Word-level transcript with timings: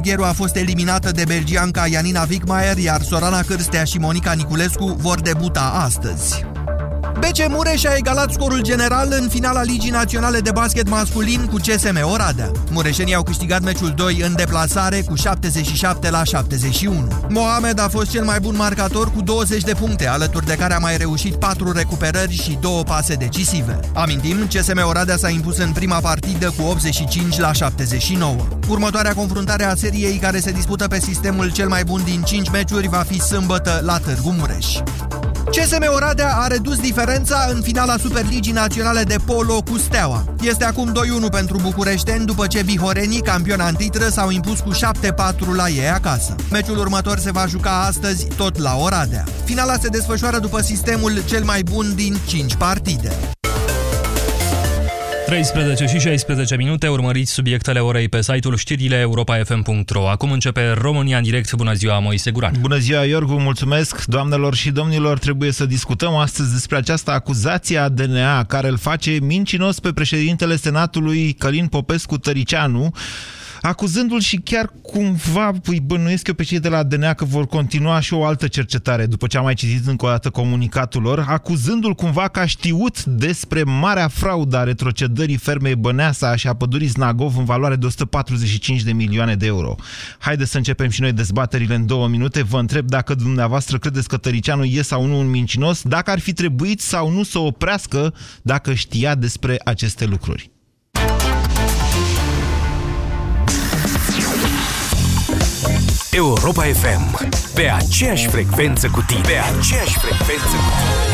Gheru 0.00 0.24
a 0.24 0.32
fost 0.32 0.56
eliminată 0.56 1.10
de 1.10 1.24
belgianca 1.26 1.86
Janina 1.86 2.26
Wigmaier, 2.30 2.78
iar 2.78 3.02
Sorana 3.02 3.40
Cârstea 3.40 3.84
și 3.84 3.98
Monica 3.98 4.32
Niculescu 4.32 4.96
vor 5.00 5.20
debuta 5.20 5.60
astăzi. 5.60 6.53
BC 7.18 7.48
Mureș 7.48 7.84
a 7.84 7.94
egalat 7.96 8.32
scorul 8.32 8.60
general 8.62 9.08
în 9.20 9.28
finala 9.28 9.62
Ligii 9.62 9.90
Naționale 9.90 10.40
de 10.40 10.50
Basket 10.50 10.88
Masculin 10.88 11.46
cu 11.50 11.56
CSM 11.56 11.98
Oradea. 12.02 12.50
Mureșenii 12.70 13.14
au 13.14 13.22
câștigat 13.22 13.62
meciul 13.62 13.92
2 13.96 14.20
în 14.20 14.34
deplasare 14.36 15.00
cu 15.00 15.14
77 15.14 16.10
la 16.10 16.24
71. 16.24 17.08
Mohamed 17.28 17.80
a 17.80 17.88
fost 17.88 18.10
cel 18.10 18.24
mai 18.24 18.40
bun 18.40 18.56
marcator 18.56 19.10
cu 19.10 19.20
20 19.20 19.62
de 19.62 19.74
puncte, 19.74 20.06
alături 20.06 20.46
de 20.46 20.54
care 20.54 20.74
a 20.74 20.78
mai 20.78 20.96
reușit 20.96 21.34
4 21.34 21.72
recuperări 21.72 22.42
și 22.42 22.58
2 22.60 22.82
pase 22.86 23.14
decisive. 23.14 23.80
Amintim, 23.92 24.46
CSM 24.46 24.86
Oradea 24.86 25.16
s-a 25.16 25.28
impus 25.28 25.58
în 25.58 25.72
prima 25.72 25.98
partidă 25.98 26.52
cu 26.56 26.62
85 26.62 27.38
la 27.38 27.52
79. 27.52 28.36
Următoarea 28.68 29.14
confruntare 29.14 29.64
a 29.64 29.74
seriei 29.74 30.16
care 30.16 30.40
se 30.40 30.50
dispută 30.50 30.88
pe 30.88 31.00
sistemul 31.00 31.52
cel 31.52 31.68
mai 31.68 31.84
bun 31.84 32.02
din 32.04 32.22
5 32.22 32.50
meciuri 32.50 32.88
va 32.88 33.04
fi 33.08 33.20
sâmbătă 33.20 33.80
la 33.84 33.98
Târgu 33.98 34.30
Mureș. 34.38 34.66
CSM 35.50 35.84
Oradea 35.94 36.36
a 36.36 36.46
redus 36.46 36.78
diferența 36.78 37.48
în 37.54 37.62
finala 37.62 37.96
Superligii 37.96 38.52
Naționale 38.52 39.02
de 39.02 39.16
Polo 39.26 39.62
cu 39.62 39.78
Steaua. 39.78 40.24
Este 40.40 40.64
acum 40.64 40.92
2-1 41.26 41.30
pentru 41.30 41.58
bucureșteni 41.62 42.24
după 42.24 42.46
ce 42.46 42.62
bihorenii, 42.62 43.20
campiona 43.20 43.68
în 43.68 43.74
titră, 43.74 44.08
s-au 44.08 44.30
impus 44.30 44.60
cu 44.60 44.70
7-4 44.72 44.76
la 45.56 45.68
ei 45.68 45.90
acasă. 45.90 46.34
Meciul 46.50 46.78
următor 46.78 47.18
se 47.18 47.30
va 47.30 47.46
juca 47.46 47.84
astăzi 47.86 48.26
tot 48.36 48.58
la 48.58 48.76
Oradea. 48.76 49.24
Finala 49.44 49.74
se 49.76 49.88
desfășoară 49.88 50.38
după 50.38 50.60
sistemul 50.60 51.22
cel 51.26 51.44
mai 51.44 51.62
bun 51.62 51.94
din 51.94 52.16
5 52.26 52.54
partide. 52.54 53.12
13 55.34 55.86
și 55.86 55.98
16 55.98 56.56
minute, 56.56 56.88
urmăriți 56.88 57.32
subiectele 57.32 57.80
orei 57.80 58.08
pe 58.08 58.22
site-ul 58.22 58.56
știrile 58.56 58.96
europa.fm.ro. 58.96 60.08
Acum 60.08 60.32
începe 60.32 60.70
România 60.70 61.16
în 61.16 61.22
direct. 61.22 61.54
Bună 61.54 61.72
ziua, 61.72 61.98
Moise 61.98 62.30
Guran. 62.30 62.52
Bună 62.60 62.76
ziua, 62.76 63.04
Iorgu, 63.04 63.38
mulțumesc. 63.38 64.04
Doamnelor 64.04 64.54
și 64.54 64.70
domnilor, 64.70 65.18
trebuie 65.18 65.52
să 65.52 65.66
discutăm 65.66 66.14
astăzi 66.14 66.52
despre 66.52 66.76
această 66.76 67.10
acuzație 67.10 67.78
a 67.78 67.88
DNA 67.88 68.44
care 68.44 68.68
îl 68.68 68.76
face 68.76 69.18
mincinos 69.20 69.80
pe 69.80 69.92
președintele 69.92 70.56
Senatului 70.56 71.32
Călin 71.32 71.66
Popescu 71.66 72.18
Tăricianu 72.18 72.92
acuzându-l 73.66 74.20
și 74.20 74.36
chiar 74.36 74.72
cumva 74.82 75.52
îi 75.64 75.80
bănuiesc 75.80 76.26
eu 76.26 76.34
pe 76.34 76.42
cei 76.42 76.60
de 76.60 76.68
la 76.68 76.82
DNA 76.82 77.14
că 77.14 77.24
vor 77.24 77.46
continua 77.46 78.00
și 78.00 78.14
o 78.14 78.24
altă 78.24 78.48
cercetare 78.48 79.06
după 79.06 79.26
ce 79.26 79.36
am 79.36 79.44
mai 79.44 79.54
citit 79.54 79.86
încă 79.86 80.06
o 80.06 80.08
dată 80.08 80.30
comunicatul 80.30 81.02
lor, 81.02 81.24
acuzându-l 81.28 81.94
cumva 81.94 82.28
că 82.28 82.40
a 82.40 82.46
știut 82.46 83.04
despre 83.04 83.62
marea 83.62 84.08
fraudă 84.08 84.56
a 84.56 84.62
retrocedării 84.62 85.36
fermei 85.36 85.74
Băneasa 85.74 86.36
și 86.36 86.48
a 86.48 86.54
pădurii 86.54 86.86
Znagov 86.86 87.38
în 87.38 87.44
valoare 87.44 87.76
de 87.76 87.86
145 87.86 88.82
de 88.82 88.92
milioane 88.92 89.34
de 89.34 89.46
euro. 89.46 89.76
Haideți 90.18 90.50
să 90.50 90.56
începem 90.56 90.88
și 90.88 91.00
noi 91.00 91.12
dezbaterile 91.12 91.74
în 91.74 91.86
două 91.86 92.08
minute. 92.08 92.42
Vă 92.42 92.58
întreb 92.58 92.86
dacă 92.86 93.14
dumneavoastră 93.14 93.78
credeți 93.78 94.08
că 94.08 94.16
Tăricianu 94.16 94.64
e 94.64 94.82
sau 94.82 95.06
nu 95.06 95.18
un 95.18 95.30
mincinos, 95.30 95.82
dacă 95.82 96.10
ar 96.10 96.18
fi 96.18 96.32
trebuit 96.32 96.80
sau 96.80 97.10
nu 97.10 97.22
să 97.22 97.38
oprească 97.38 98.14
dacă 98.42 98.74
știa 98.74 99.14
despre 99.14 99.60
aceste 99.64 100.04
lucruri. 100.04 100.53
Europa 106.14 106.62
FM. 106.62 107.28
Pe 107.54 107.70
aceeași 107.70 108.28
frecvență 108.28 108.88
cu 108.88 109.04
tine. 109.06 109.20
Pe 109.20 109.58
aceeași 109.58 109.98
frecvență 109.98 110.56
cu 110.56 110.70
tine. 110.78 111.04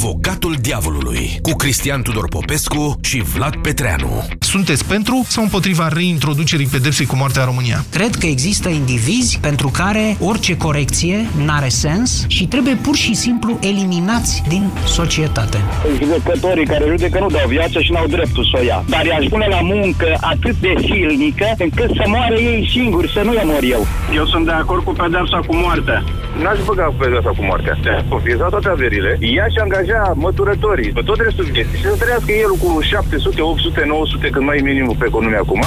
Avocatul 0.00 0.54
Diavolului 0.60 1.38
cu 1.42 1.50
Cristian 1.50 2.02
Tudor 2.02 2.28
Popescu 2.28 2.98
și 3.02 3.22
Vlad 3.22 3.56
Petreanu. 3.56 4.24
Sunteți 4.38 4.84
pentru 4.84 5.24
sau 5.26 5.42
împotriva 5.42 5.88
reintroducerii 5.88 6.66
pedepsei 6.66 7.06
cu 7.06 7.16
moartea 7.16 7.42
în 7.42 7.48
România? 7.48 7.84
Cred 7.90 8.14
că 8.14 8.26
există 8.26 8.68
indivizi 8.68 9.38
pentru 9.40 9.68
care 9.68 10.16
orice 10.20 10.56
corecție 10.56 11.26
n-are 11.44 11.68
sens 11.68 12.24
și 12.28 12.46
trebuie 12.46 12.74
pur 12.74 12.96
și 12.96 13.14
simplu 13.14 13.58
eliminați 13.60 14.42
din 14.48 14.70
societate. 14.86 15.58
Judecătorii 15.98 16.66
care 16.66 16.84
judecă 16.88 17.18
nu 17.18 17.28
dau 17.28 17.48
viață 17.48 17.80
și 17.80 17.92
n-au 17.92 18.06
dreptul 18.06 18.44
să 18.44 18.58
o 18.60 18.64
ia. 18.64 18.84
Dar 18.88 19.04
i-aș 19.06 19.26
pune 19.26 19.46
la 19.50 19.60
muncă 19.60 20.16
atât 20.20 20.56
de 20.60 20.74
silnică 20.80 21.54
încât 21.58 21.90
să 21.94 22.04
moară 22.06 22.34
ei 22.34 22.68
singuri, 22.72 23.12
să 23.12 23.20
nu 23.24 23.32
eu 23.32 23.46
mor 23.46 23.62
eu. 23.62 23.86
Eu 24.14 24.26
sunt 24.26 24.44
de 24.44 24.50
acord 24.50 24.82
cu 24.84 24.92
pedepsa 24.92 25.38
cu 25.46 25.56
moartea. 25.56 26.04
N-aș 26.42 26.58
băga 26.66 26.84
cu 26.84 26.96
pedepsa 26.98 27.28
cu 27.28 27.44
moartea. 27.44 27.74
Confisca 28.08 28.46
toate 28.54 28.68
averile. 28.68 29.18
Ea 29.20 29.46
și 29.52 29.58
angaja 29.88 30.12
măturătorii 30.16 30.92
pe 30.92 31.00
tot 31.04 31.20
restul 31.20 31.44
vieții 31.44 31.78
și 31.78 31.82
să 31.82 31.96
trăiască 31.98 32.32
el 32.32 32.50
cu 32.62 32.80
700, 32.80 33.40
800, 33.40 33.84
900 33.86 34.28
când 34.28 34.44
mai 34.44 34.58
e 34.58 34.60
minimul 34.60 34.96
pe 34.98 35.04
economia 35.06 35.38
acum. 35.38 35.62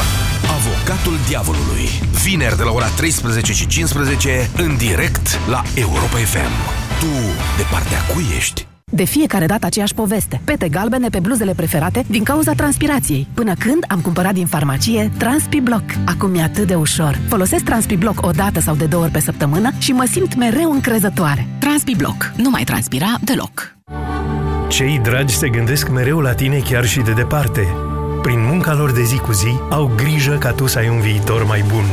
Avocatul 0.58 1.16
Diavolului. 1.28 1.86
Vineri 2.24 2.58
de 2.58 2.64
la 2.64 2.72
ora 2.72 2.88
13 2.88 3.54
și 3.54 3.68
15 3.68 4.50
în 4.58 4.78
direct 4.78 5.26
la 5.50 5.62
Europa 5.76 6.18
FM. 6.34 6.54
Tu 7.00 7.14
de 7.58 7.66
partea 7.72 8.00
cui 8.14 8.26
ești? 8.38 8.66
De 8.94 9.04
fiecare 9.04 9.46
dată 9.46 9.66
aceeași 9.66 9.94
poveste. 9.94 10.42
Pete 10.44 10.70
galbene 10.70 11.10
pe 11.10 11.20
bluzele 11.20 11.54
preferate 11.54 12.04
din 12.08 12.24
cauza 12.24 12.54
transpirației. 12.54 13.28
Până 13.34 13.54
când 13.60 13.84
am 13.88 14.02
cumpărat 14.02 14.34
din 14.34 14.46
farmacie 14.46 15.12
TranspiBlock. 15.18 15.84
Acum 16.06 16.36
e 16.36 16.42
atât 16.42 16.68
de 16.68 16.76
ușor. 16.76 17.20
Folosesc 17.28 17.64
TranspiBlock 17.64 18.26
o 18.26 18.32
dată 18.32 18.60
sau 18.60 18.76
de 18.76 18.86
două 18.86 19.04
ori 19.04 19.12
pe 19.12 19.20
săptămână 19.20 19.72
și 19.78 19.92
mă 19.92 20.06
simt 20.12 20.36
mereu 20.36 20.72
încrezătoare. 20.72 21.48
TranspiBlock. 21.60 22.32
Nu 22.36 22.50
mai 22.50 22.64
transpira 22.64 23.08
deloc. 23.24 23.81
Cei 24.72 25.00
dragi 25.00 25.36
se 25.36 25.50
gândesc 25.50 25.90
mereu 25.90 26.20
la 26.20 26.34
tine 26.34 26.60
chiar 26.60 26.86
și 26.86 27.00
de 27.00 27.12
departe. 27.12 27.76
Prin 28.22 28.46
munca 28.46 28.74
lor 28.74 28.92
de 28.92 29.04
zi 29.04 29.18
cu 29.18 29.32
zi, 29.32 29.60
au 29.70 29.92
grijă 29.96 30.36
ca 30.40 30.52
tu 30.52 30.68
să 30.68 30.78
ai 30.78 30.90
un 30.90 31.00
viitor 31.00 31.46
mai 31.46 31.64
bun. 31.68 31.84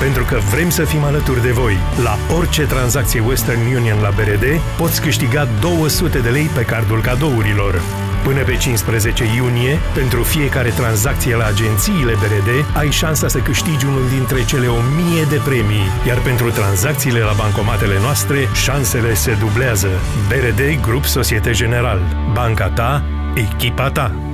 Pentru 0.00 0.24
că 0.24 0.38
vrem 0.50 0.70
să 0.70 0.84
fim 0.84 1.02
alături 1.02 1.42
de 1.42 1.50
voi. 1.50 1.76
La 2.02 2.34
orice 2.36 2.62
tranzacție 2.62 3.20
Western 3.20 3.74
Union 3.76 4.00
la 4.00 4.10
BRD, 4.10 4.44
poți 4.76 5.00
câștiga 5.00 5.48
200 5.60 6.18
de 6.18 6.28
lei 6.28 6.50
pe 6.54 6.62
cardul 6.62 7.00
cadourilor. 7.00 7.80
Până 8.24 8.42
pe 8.42 8.56
15 8.56 9.24
iunie, 9.36 9.78
pentru 9.94 10.22
fiecare 10.22 10.68
tranzacție 10.68 11.36
la 11.36 11.44
agențiile 11.44 12.12
BRD, 12.12 12.76
ai 12.76 12.90
șansa 12.90 13.28
să 13.28 13.38
câștigi 13.38 13.86
unul 13.86 14.08
dintre 14.08 14.44
cele 14.44 14.66
1000 14.66 15.24
de 15.28 15.40
premii, 15.44 15.90
iar 16.06 16.18
pentru 16.18 16.50
tranzacțiile 16.50 17.20
la 17.20 17.32
bancomatele 17.36 17.98
noastre, 18.00 18.48
șansele 18.54 19.14
se 19.14 19.36
dublează. 19.38 19.88
BRD 20.28 20.80
Grup 20.80 21.04
Societe 21.04 21.50
General. 21.50 22.00
Banca 22.32 22.68
ta, 22.68 23.02
echipa 23.34 23.90
ta. 23.90 24.33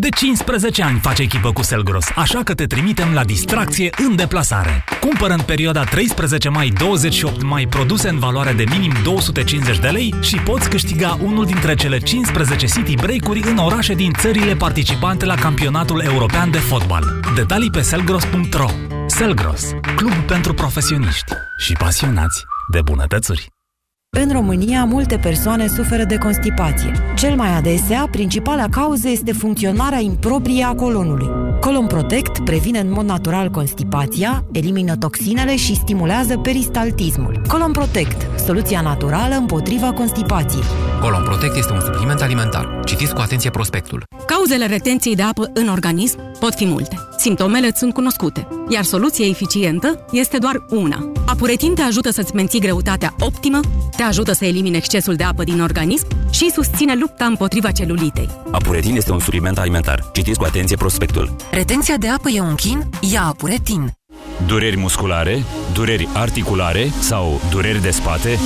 De 0.00 0.08
15 0.08 0.82
ani 0.82 0.98
face 0.98 1.22
echipă 1.22 1.52
cu 1.52 1.62
Selgros, 1.62 2.06
așa 2.16 2.42
că 2.42 2.54
te 2.54 2.66
trimitem 2.66 3.12
la 3.12 3.24
distracție 3.24 3.90
în 4.08 4.16
deplasare. 4.16 4.84
Cumpără 5.00 5.32
în 5.32 5.40
perioada 5.40 5.84
13 5.84 6.48
mai-28 6.48 6.72
mai 7.42 7.66
produse 7.66 8.08
în 8.08 8.18
valoare 8.18 8.52
de 8.52 8.64
minim 8.70 8.92
250 9.02 9.78
de 9.78 9.88
lei 9.88 10.14
și 10.20 10.36
poți 10.36 10.68
câștiga 10.68 11.18
unul 11.22 11.44
dintre 11.44 11.74
cele 11.74 11.98
15 11.98 12.66
city 12.66 12.94
break-uri 12.94 13.42
în 13.44 13.56
orașe 13.56 13.94
din 13.94 14.12
țările 14.18 14.54
participante 14.54 15.24
la 15.24 15.34
campionatul 15.34 16.02
european 16.04 16.50
de 16.50 16.58
fotbal. 16.58 17.04
Detalii 17.34 17.70
pe 17.70 17.80
selgros.ro 17.80 18.68
Selgros, 19.06 19.70
club 19.96 20.12
pentru 20.12 20.54
profesioniști 20.54 21.32
și 21.58 21.72
pasionați 21.72 22.44
de 22.72 22.80
bunătățuri. 22.82 23.59
În 24.18 24.32
România, 24.32 24.84
multe 24.84 25.16
persoane 25.16 25.66
suferă 25.66 26.04
de 26.04 26.16
constipație. 26.16 26.92
Cel 27.16 27.34
mai 27.34 27.56
adesea, 27.56 28.08
principala 28.10 28.68
cauză 28.70 29.08
este 29.08 29.32
funcționarea 29.32 29.98
improprie 30.00 30.64
a 30.64 30.74
colonului. 30.74 31.26
Colon 31.60 31.86
Protect 31.86 32.44
previne 32.44 32.78
în 32.78 32.92
mod 32.92 33.04
natural 33.04 33.48
constipația, 33.48 34.44
elimină 34.52 34.96
toxinele 34.96 35.56
și 35.56 35.74
stimulează 35.74 36.38
peristaltismul. 36.38 37.40
Colon 37.48 37.72
Protect, 37.72 38.40
soluția 38.44 38.80
naturală 38.80 39.34
împotriva 39.34 39.92
constipației. 39.92 40.64
Colon 41.00 41.22
Protect 41.22 41.56
este 41.56 41.72
un 41.72 41.80
supliment 41.80 42.20
alimentar. 42.20 42.79
Citiți 42.90 43.14
cu 43.14 43.20
atenție 43.20 43.50
prospectul. 43.50 44.02
Cauzele 44.26 44.66
retenției 44.66 45.14
de 45.14 45.22
apă 45.22 45.50
în 45.54 45.68
organism 45.68 46.38
pot 46.38 46.54
fi 46.54 46.66
multe. 46.66 46.96
Simptomele 47.16 47.70
sunt 47.74 47.94
cunoscute, 47.94 48.46
iar 48.68 48.84
soluția 48.84 49.26
eficientă 49.26 50.04
este 50.12 50.38
doar 50.38 50.64
una. 50.68 51.12
Apuretin 51.26 51.74
te 51.74 51.82
ajută 51.82 52.10
să-ți 52.10 52.34
menții 52.34 52.60
greutatea 52.60 53.14
optimă, 53.20 53.60
te 53.96 54.02
ajută 54.02 54.32
să 54.32 54.44
elimine 54.44 54.76
excesul 54.76 55.14
de 55.14 55.24
apă 55.24 55.44
din 55.44 55.60
organism 55.60 56.06
și 56.30 56.50
susține 56.50 56.94
lupta 56.94 57.24
împotriva 57.24 57.70
celulitei. 57.70 58.28
Apuretin 58.50 58.96
este 58.96 59.12
un 59.12 59.20
supliment 59.20 59.58
alimentar. 59.58 60.10
Citiți 60.12 60.38
cu 60.38 60.44
atenție 60.44 60.76
prospectul. 60.76 61.36
Retenția 61.50 61.96
de 61.96 62.08
apă 62.08 62.28
e 62.28 62.40
un 62.40 62.54
chin? 62.54 62.84
Ia 63.00 63.22
Apuretin! 63.22 63.99
Dureri 64.46 64.76
musculare, 64.76 65.44
dureri 65.72 66.08
articulare 66.14 66.90
sau 67.00 67.40
dureri 67.50 67.82
de 67.82 67.90
spate? 67.90 68.38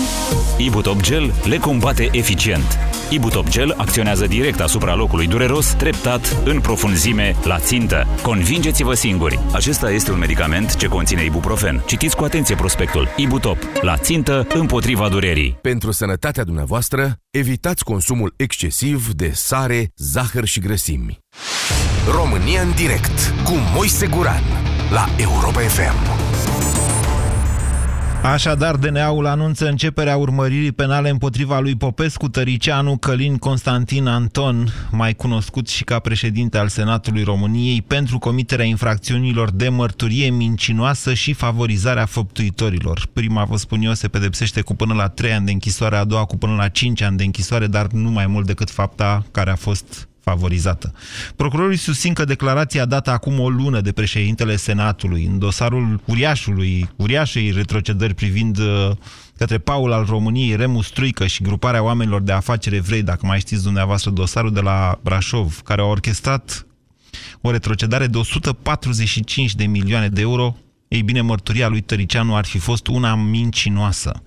Ibutop 0.57 1.01
Gel 1.01 1.35
le 1.45 1.59
combate 1.59 2.09
eficient. 2.13 2.79
Ibutop 3.11 3.49
Gel 3.49 3.75
acționează 3.77 4.27
direct 4.27 4.61
asupra 4.61 4.95
locului 4.95 5.27
dureros, 5.27 5.67
treptat, 5.67 6.37
în 6.45 6.61
profunzime, 6.61 7.37
la 7.45 7.59
țintă. 7.59 8.07
Convingeți-vă 8.23 8.95
singuri. 8.95 9.39
Acesta 9.53 9.91
este 9.91 10.11
un 10.11 10.19
medicament 10.19 10.77
ce 10.77 10.87
conține 10.87 11.25
ibuprofen. 11.25 11.83
Citiți 11.87 12.17
cu 12.17 12.25
atenție 12.25 12.55
prospectul. 12.55 13.09
Ibutop. 13.17 13.59
La 13.81 13.97
țintă, 13.97 14.47
împotriva 14.55 15.09
durerii. 15.09 15.59
Pentru 15.61 15.91
sănătatea 15.91 16.45
dumneavoastră, 16.45 17.17
evitați 17.31 17.85
consumul 17.85 18.35
excesiv 18.37 19.13
de 19.13 19.31
sare, 19.35 19.93
zahăr 19.97 20.45
și 20.45 20.61
grăsimi. 20.61 21.19
România 22.11 22.61
în 22.61 22.73
direct 22.75 23.35
cu 23.45 23.53
Moise 23.75 24.07
Guran 24.07 24.43
la 24.95 25.07
Europa 25.17 25.61
FM. 25.61 25.97
Așadar, 28.23 28.77
DNA-ul 28.77 29.27
anunță 29.27 29.69
începerea 29.69 30.17
urmăririi 30.17 30.73
penale 30.73 31.09
împotriva 31.09 31.61
lui 31.61 31.77
Popescu 31.77 32.29
Tăricianu 32.29 32.97
Călin 32.97 33.37
Constantin 33.37 34.07
Anton, 34.07 34.69
mai 34.91 35.15
cunoscut 35.15 35.69
și 35.69 35.85
ca 35.85 35.99
președinte 35.99 36.59
al 36.59 36.69
Senatului 36.69 37.23
României, 37.23 37.83
pentru 37.83 38.19
comiterea 38.19 38.65
infracțiunilor 38.65 39.51
de 39.51 39.69
mărturie 39.69 40.31
mincinoasă 40.31 41.15
și 41.15 41.33
favorizarea 41.33 42.07
făptuitorilor. 42.07 43.07
Prima, 43.13 43.45
vă 43.45 43.57
spun 43.57 43.83
eu, 43.83 43.93
se 43.93 44.09
pedepsește 44.09 44.61
cu 44.61 44.75
până 44.75 44.95
la 44.95 45.09
3 45.09 45.33
ani 45.33 45.47
de 45.47 45.53
închisoare, 45.53 45.97
a 45.97 46.05
doua 46.05 46.25
cu 46.25 46.37
până 46.37 46.55
la 46.55 46.69
5 46.69 47.03
ani 47.03 47.17
de 47.17 47.25
închisoare, 47.25 47.67
dar 47.67 47.87
nu 47.87 48.11
mai 48.11 48.27
mult 48.27 48.47
decât 48.47 48.71
fapta 48.71 49.25
care 49.31 49.51
a 49.51 49.57
fost 49.57 50.09
favorizată. 50.25 50.93
Procurorii 51.37 51.77
susțin 51.77 52.13
că 52.13 52.25
declarația 52.25 52.85
dată 52.85 53.11
acum 53.11 53.41
o 53.41 53.49
lună 53.49 53.81
de 53.81 53.93
președintele 53.93 54.57
Senatului 54.57 55.25
în 55.25 55.39
dosarul 55.39 56.01
uriașului, 56.05 56.89
uriașei 56.97 57.51
retrocedări 57.51 58.15
privind 58.15 58.59
uh, 58.59 58.91
către 59.37 59.59
Paul 59.59 59.93
al 59.93 60.05
României, 60.05 60.57
Remus 60.57 60.89
Truică 60.89 61.27
și 61.27 61.43
gruparea 61.43 61.83
oamenilor 61.83 62.23
de 62.23 62.33
afaceri 62.33 62.77
evrei, 62.77 63.03
dacă 63.03 63.27
mai 63.27 63.39
știți 63.39 63.63
dumneavoastră 63.63 64.11
dosarul 64.11 64.53
de 64.53 64.61
la 64.61 64.99
Brașov, 65.03 65.61
care 65.65 65.81
au 65.81 65.91
orchestrat 65.91 66.67
o 67.41 67.51
retrocedare 67.51 68.07
de 68.07 68.19
145 68.19 69.55
de 69.55 69.65
milioane 69.65 70.09
de 70.09 70.21
euro, 70.21 70.57
ei 70.89 71.03
bine, 71.03 71.21
mărturia 71.21 71.69
lui 71.69 71.81
Tăricianu 71.81 72.37
ar 72.37 72.45
fi 72.45 72.59
fost 72.59 72.87
una 72.87 73.15
mincinoasă. 73.15 74.23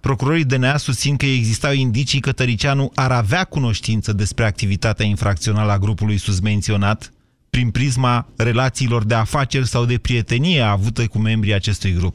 Procurorii 0.00 0.44
DNA 0.44 0.76
susțin 0.76 1.16
că 1.16 1.26
existau 1.26 1.72
indicii 1.72 2.20
că 2.20 2.32
Tăricianu 2.32 2.92
ar 2.94 3.12
avea 3.12 3.44
cunoștință 3.44 4.12
despre 4.12 4.44
activitatea 4.44 5.06
infracțională 5.06 5.72
a 5.72 5.78
grupului 5.78 6.18
susmenționat, 6.18 7.12
prin 7.50 7.70
prisma 7.70 8.28
relațiilor 8.36 9.04
de 9.04 9.14
afaceri 9.14 9.66
sau 9.66 9.84
de 9.84 9.98
prietenie 9.98 10.60
avută 10.60 11.06
cu 11.06 11.18
membrii 11.18 11.54
acestui 11.54 11.92
grup. 11.92 12.14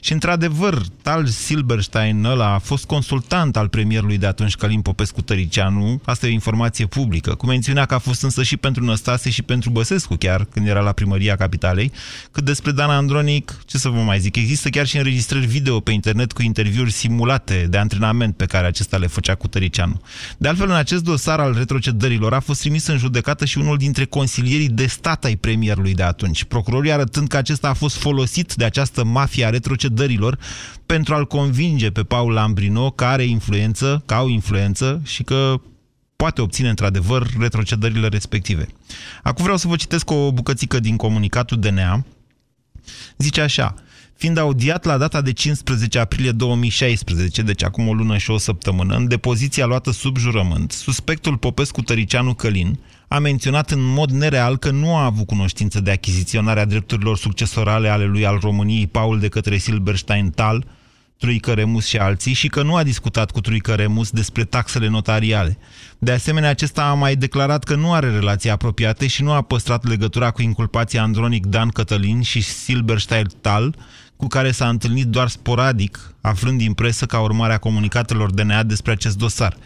Și 0.00 0.12
într-adevăr, 0.12 0.82
Tal 1.02 1.26
Silberstein 1.26 2.24
ăla 2.24 2.54
a 2.54 2.58
fost 2.58 2.84
consultant 2.84 3.56
al 3.56 3.68
premierului 3.68 4.18
de 4.18 4.26
atunci, 4.26 4.54
Călim 4.54 4.82
Popescu 4.82 5.22
Tăricianu, 5.22 6.00
asta 6.04 6.26
e 6.26 6.28
o 6.28 6.32
informație 6.32 6.86
publică, 6.86 7.34
cu 7.34 7.46
mențiunea 7.46 7.84
că 7.84 7.94
a 7.94 7.98
fost 7.98 8.22
însă 8.22 8.42
și 8.42 8.56
pentru 8.56 8.84
Năstase 8.84 9.30
și 9.30 9.42
pentru 9.42 9.70
Băsescu 9.70 10.14
chiar, 10.14 10.44
când 10.44 10.66
era 10.66 10.80
la 10.80 10.92
primăria 10.92 11.36
capitalei, 11.36 11.92
cât 12.30 12.44
despre 12.44 12.70
Dana 12.70 12.96
Andronic, 12.96 13.58
ce 13.64 13.78
să 13.78 13.88
vă 13.88 14.00
mai 14.00 14.20
zic, 14.20 14.36
există 14.36 14.68
chiar 14.68 14.86
și 14.86 14.96
înregistrări 14.96 15.46
video 15.46 15.80
pe 15.80 15.90
internet 15.90 16.32
cu 16.32 16.42
interviuri 16.42 16.92
simulate 16.92 17.66
de 17.70 17.78
antrenament 17.78 18.36
pe 18.36 18.44
care 18.44 18.66
acesta 18.66 18.96
le 18.96 19.06
făcea 19.06 19.34
cu 19.34 19.48
Tăricianu. 19.48 20.00
De 20.38 20.48
altfel, 20.48 20.68
în 20.68 20.74
acest 20.74 21.02
dosar 21.02 21.40
al 21.40 21.54
retrocedărilor 21.54 22.34
a 22.34 22.40
fost 22.40 22.60
trimis 22.60 22.86
în 22.86 22.98
judecată 22.98 23.44
și 23.44 23.58
unul 23.58 23.76
dintre 23.76 24.04
consilierii 24.04 24.68
de 24.76 24.86
stat 24.86 25.24
ai 25.24 25.36
premierului 25.36 25.94
de 25.94 26.02
atunci. 26.02 26.44
Procurorii 26.44 26.92
arătând 26.92 27.28
că 27.28 27.36
acesta 27.36 27.68
a 27.68 27.72
fost 27.74 27.96
folosit 27.96 28.54
de 28.54 28.64
această 28.64 29.04
mafie 29.04 29.44
a 29.44 29.50
retrocedărilor 29.50 30.38
pentru 30.86 31.14
a-l 31.14 31.26
convinge 31.26 31.90
pe 31.90 32.02
Paul 32.02 32.32
Lambrino 32.32 32.90
că 32.90 33.04
are 33.04 33.24
influență, 33.24 34.02
că 34.06 34.14
au 34.14 34.28
influență 34.28 35.00
și 35.04 35.22
că 35.22 35.60
poate 36.16 36.40
obține 36.40 36.68
într-adevăr 36.68 37.26
retrocedările 37.38 38.08
respective. 38.08 38.66
Acum 39.22 39.42
vreau 39.42 39.58
să 39.58 39.68
vă 39.68 39.76
citesc 39.76 40.10
o 40.10 40.32
bucățică 40.32 40.80
din 40.80 40.96
comunicatul 40.96 41.58
DNA. 41.58 42.04
Zice 43.16 43.40
așa, 43.40 43.74
fiind 44.16 44.38
audiat 44.38 44.84
la 44.84 44.96
data 44.96 45.20
de 45.20 45.32
15 45.32 45.98
aprilie 45.98 46.32
2016, 46.32 47.42
deci 47.42 47.62
acum 47.64 47.88
o 47.88 47.94
lună 47.94 48.16
și 48.16 48.30
o 48.30 48.38
săptămână, 48.38 48.96
în 48.96 49.08
depoziția 49.08 49.66
luată 49.66 49.90
sub 49.92 50.16
jurământ, 50.16 50.72
suspectul 50.72 51.36
Popescu 51.36 51.82
Tăricianu 51.82 52.34
Călin 52.34 52.78
a 53.08 53.18
menționat 53.18 53.70
în 53.70 53.82
mod 53.82 54.10
nereal 54.10 54.56
că 54.56 54.70
nu 54.70 54.96
a 54.96 55.04
avut 55.04 55.26
cunoștință 55.26 55.80
de 55.80 55.90
achiziționarea 55.90 56.64
drepturilor 56.64 57.16
succesorale 57.16 57.88
ale 57.88 58.04
lui 58.04 58.26
al 58.26 58.38
României 58.38 58.86
Paul 58.86 59.18
de 59.20 59.28
către 59.28 59.56
Silberstein 59.56 60.30
Tal, 60.30 60.66
Truică 61.18 61.52
Remus 61.52 61.86
și 61.86 61.96
alții 61.96 62.32
și 62.32 62.48
că 62.48 62.62
nu 62.62 62.74
a 62.74 62.82
discutat 62.82 63.30
cu 63.30 63.40
Truică 63.40 63.74
Remus 63.74 64.10
despre 64.10 64.44
taxele 64.44 64.88
notariale. 64.88 65.58
De 65.98 66.12
asemenea, 66.12 66.50
acesta 66.50 66.84
a 66.84 66.94
mai 66.94 67.16
declarat 67.16 67.64
că 67.64 67.74
nu 67.74 67.92
are 67.92 68.10
relații 68.10 68.50
apropiate 68.50 69.06
și 69.06 69.22
nu 69.22 69.32
a 69.32 69.42
păstrat 69.42 69.84
legătura 69.84 70.30
cu 70.30 70.42
inculpația 70.42 71.02
Andronic 71.02 71.46
Dan 71.46 71.68
Cătălin 71.68 72.22
și 72.22 72.40
Silberstein 72.40 73.26
Tal, 73.40 73.76
cu 74.16 74.26
care 74.26 74.50
s-a 74.50 74.68
întâlnit 74.68 75.06
doar 75.06 75.28
sporadic, 75.28 76.14
aflând 76.20 76.58
din 76.58 76.72
presă 76.72 77.06
ca 77.06 77.20
urmare 77.20 77.52
a 77.52 77.58
comunicatelor 77.58 78.30
DNA 78.30 78.62
despre 78.62 78.92
acest 78.92 79.18
dosar. 79.18 79.56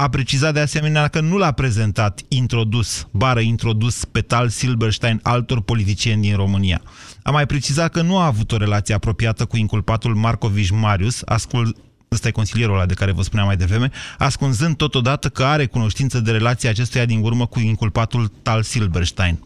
A 0.00 0.08
precizat 0.08 0.54
de 0.54 0.60
asemenea 0.60 1.08
că 1.08 1.20
nu 1.20 1.36
l-a 1.36 1.52
prezentat 1.52 2.20
introdus, 2.28 3.06
bară 3.10 3.40
introdus 3.40 4.04
pe 4.04 4.20
tal 4.20 4.48
Silberstein 4.48 5.20
altor 5.22 5.60
politicieni 5.60 6.22
din 6.22 6.36
România. 6.36 6.82
A 7.22 7.30
mai 7.30 7.46
precizat 7.46 7.90
că 7.90 8.02
nu 8.02 8.18
a 8.18 8.26
avut 8.26 8.52
o 8.52 8.56
relație 8.56 8.94
apropiată 8.94 9.44
cu 9.44 9.56
inculpatul 9.56 10.14
Marcoviș 10.14 10.70
Marius, 10.70 11.22
ascult, 11.24 11.76
ăsta 12.12 12.28
e 12.28 12.30
consilierul 12.30 12.74
ăla 12.74 12.86
de 12.86 12.94
care 12.94 13.12
vă 13.12 13.22
spuneam 13.22 13.46
mai 13.46 13.56
devreme, 13.56 13.90
ascunzând 14.18 14.76
totodată 14.76 15.28
că 15.28 15.44
are 15.44 15.66
cunoștință 15.66 16.20
de 16.20 16.30
relația 16.30 16.70
acestuia 16.70 17.04
din 17.04 17.20
urmă 17.22 17.46
cu 17.46 17.60
inculpatul 17.60 18.32
tal 18.42 18.62
Silberstein 18.62 19.38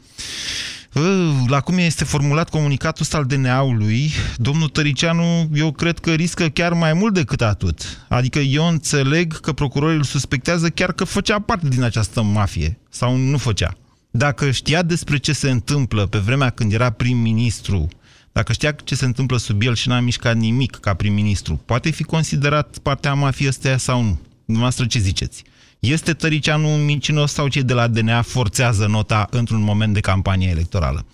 la 1.47 1.61
cum 1.61 1.79
este 1.79 2.05
formulat 2.05 2.49
comunicatul 2.49 3.03
ăsta 3.03 3.17
al 3.17 3.25
DNA-ului, 3.25 4.11
domnul 4.37 4.69
Tăricianu, 4.69 5.49
eu 5.55 5.73
cred 5.73 5.99
că 5.99 6.13
riscă 6.13 6.47
chiar 6.47 6.73
mai 6.73 6.93
mult 6.93 7.15
decât 7.15 7.43
atât. 7.43 8.07
Adică 8.09 8.39
eu 8.39 8.67
înțeleg 8.67 9.41
că 9.41 9.53
procurorii 9.53 9.97
îl 9.97 10.03
suspectează 10.03 10.69
chiar 10.69 10.93
că 10.93 11.05
făcea 11.05 11.39
parte 11.39 11.69
din 11.69 11.83
această 11.83 12.23
mafie, 12.23 12.79
sau 12.91 13.17
nu 13.17 13.39
făcea. 13.39 13.77
Dacă 14.11 14.51
știa 14.51 14.83
despre 14.83 15.17
ce 15.17 15.33
se 15.33 15.51
întâmplă 15.51 16.07
pe 16.07 16.19
vremea 16.19 16.51
când 16.51 16.73
era 16.73 16.91
prim-ministru, 16.91 17.89
dacă 18.33 18.53
știa 18.53 18.73
ce 18.73 18.95
se 18.95 19.05
întâmplă 19.05 19.37
sub 19.37 19.63
el 19.63 19.75
și 19.75 19.89
n-a 19.89 20.01
mișcat 20.01 20.37
nimic 20.37 20.77
ca 20.77 20.95
prim-ministru, 20.95 21.63
poate 21.65 21.91
fi 21.91 22.03
considerat 22.03 22.79
partea 22.79 23.15
mafiei 23.15 23.49
ăsteia 23.49 23.77
sau 23.77 24.03
nu? 24.03 24.21
Dumneavoastră 24.45 24.87
ce 24.87 24.99
ziceți? 24.99 25.45
Este 25.91 26.13
Tăricianu 26.13 26.69
un 26.69 26.85
mincinos 26.85 27.33
sau 27.33 27.49
cei 27.49 27.63
de 27.63 27.75
la 27.75 27.89
DNA 27.89 28.23
forțează 28.23 28.87
nota 28.87 29.27
într-un 29.31 29.63
moment 29.63 29.95
de 29.95 30.01
campanie 30.01 30.49
electorală? 30.51 31.05
0372069599 31.05 31.07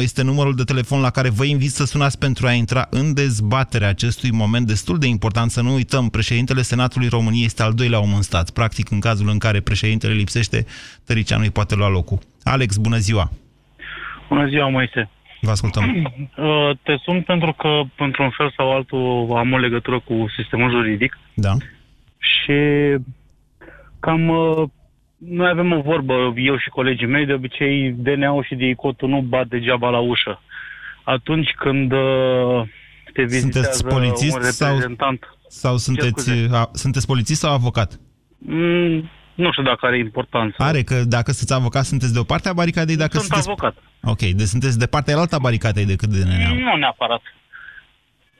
este 0.00 0.22
numărul 0.22 0.54
de 0.54 0.62
telefon 0.62 1.00
la 1.00 1.10
care 1.10 1.28
vă 1.28 1.44
invit 1.44 1.70
să 1.70 1.84
sunați 1.84 2.18
pentru 2.18 2.46
a 2.46 2.52
intra 2.52 2.86
în 2.90 3.14
dezbaterea 3.14 3.88
acestui 3.88 4.30
moment 4.32 4.66
destul 4.66 4.98
de 4.98 5.06
important. 5.06 5.50
Să 5.50 5.62
nu 5.62 5.74
uităm, 5.74 6.08
președintele 6.08 6.62
Senatului 6.62 7.08
României 7.08 7.44
este 7.44 7.62
al 7.62 7.74
doilea 7.74 8.00
om 8.00 8.14
în 8.14 8.22
stat. 8.22 8.50
Practic, 8.50 8.90
în 8.90 9.00
cazul 9.00 9.28
în 9.28 9.38
care 9.38 9.60
președintele 9.60 10.12
lipsește, 10.12 10.66
Tăricianu 11.06 11.42
îi 11.42 11.50
poate 11.50 11.74
lua 11.74 11.88
locul. 11.88 12.18
Alex, 12.42 12.76
bună 12.76 12.96
ziua! 12.96 13.30
Bună 14.28 14.48
ziua, 14.48 14.68
Moise! 14.68 15.10
Vă 15.40 15.50
ascultăm. 15.50 15.84
Uh, 16.38 16.76
te 16.82 16.96
sun 17.04 17.22
pentru 17.22 17.52
că, 17.52 17.82
într-un 17.98 18.30
fel 18.36 18.52
sau 18.56 18.72
altul, 18.72 19.32
am 19.36 19.52
o 19.52 19.58
legătură 19.58 20.00
cu 20.00 20.26
sistemul 20.36 20.70
juridic. 20.70 21.18
Da 21.34 21.56
și 22.18 22.58
cam 24.00 24.28
uh, 24.28 24.68
noi 25.18 25.48
avem 25.48 25.72
o 25.72 25.80
vorbă, 25.80 26.32
eu 26.36 26.58
și 26.58 26.68
colegii 26.68 27.06
mei, 27.06 27.26
de 27.26 27.32
obicei 27.32 27.90
DNA-ul 27.90 28.44
și 28.44 28.54
DICOT-ul 28.54 29.08
nu 29.08 29.20
bat 29.20 29.46
degeaba 29.46 29.88
la 29.88 29.98
ușă. 29.98 30.40
Atunci 31.04 31.50
când 31.56 31.92
uh, 31.92 32.68
te 33.12 33.22
vizitează 33.22 33.70
sunteți 33.70 33.86
polițist 33.86 34.36
un 34.36 34.42
reprezentant... 34.42 35.20
Sau, 35.48 35.76
sau 35.76 35.76
sunteți, 35.76 36.30
a, 36.52 36.70
sunteți 36.72 37.06
polițist 37.06 37.40
sau 37.40 37.52
avocat? 37.52 38.00
Mm, 38.38 39.10
nu 39.34 39.50
știu 39.50 39.62
dacă 39.62 39.86
are 39.86 39.98
importanță. 39.98 40.56
Are, 40.62 40.82
că 40.82 40.94
dacă 40.94 41.30
sunteți 41.30 41.54
avocat, 41.60 41.84
sunteți 41.84 42.12
de 42.12 42.18
o 42.18 42.22
parte 42.22 42.48
a 42.48 42.52
baricadei, 42.52 42.96
dacă 42.96 43.18
Sunt 43.18 43.24
sunteți... 43.24 43.48
avocat. 43.48 43.74
Ok, 44.02 44.18
deci 44.18 44.46
sunteți 44.46 44.78
de 44.78 44.86
partea 44.86 45.16
altă 45.16 45.34
a 45.34 45.38
baricadei 45.38 45.86
decât 45.86 46.08
de 46.08 46.22
DNA. 46.22 46.52
Nu 46.52 46.76
neapărat. 46.76 47.22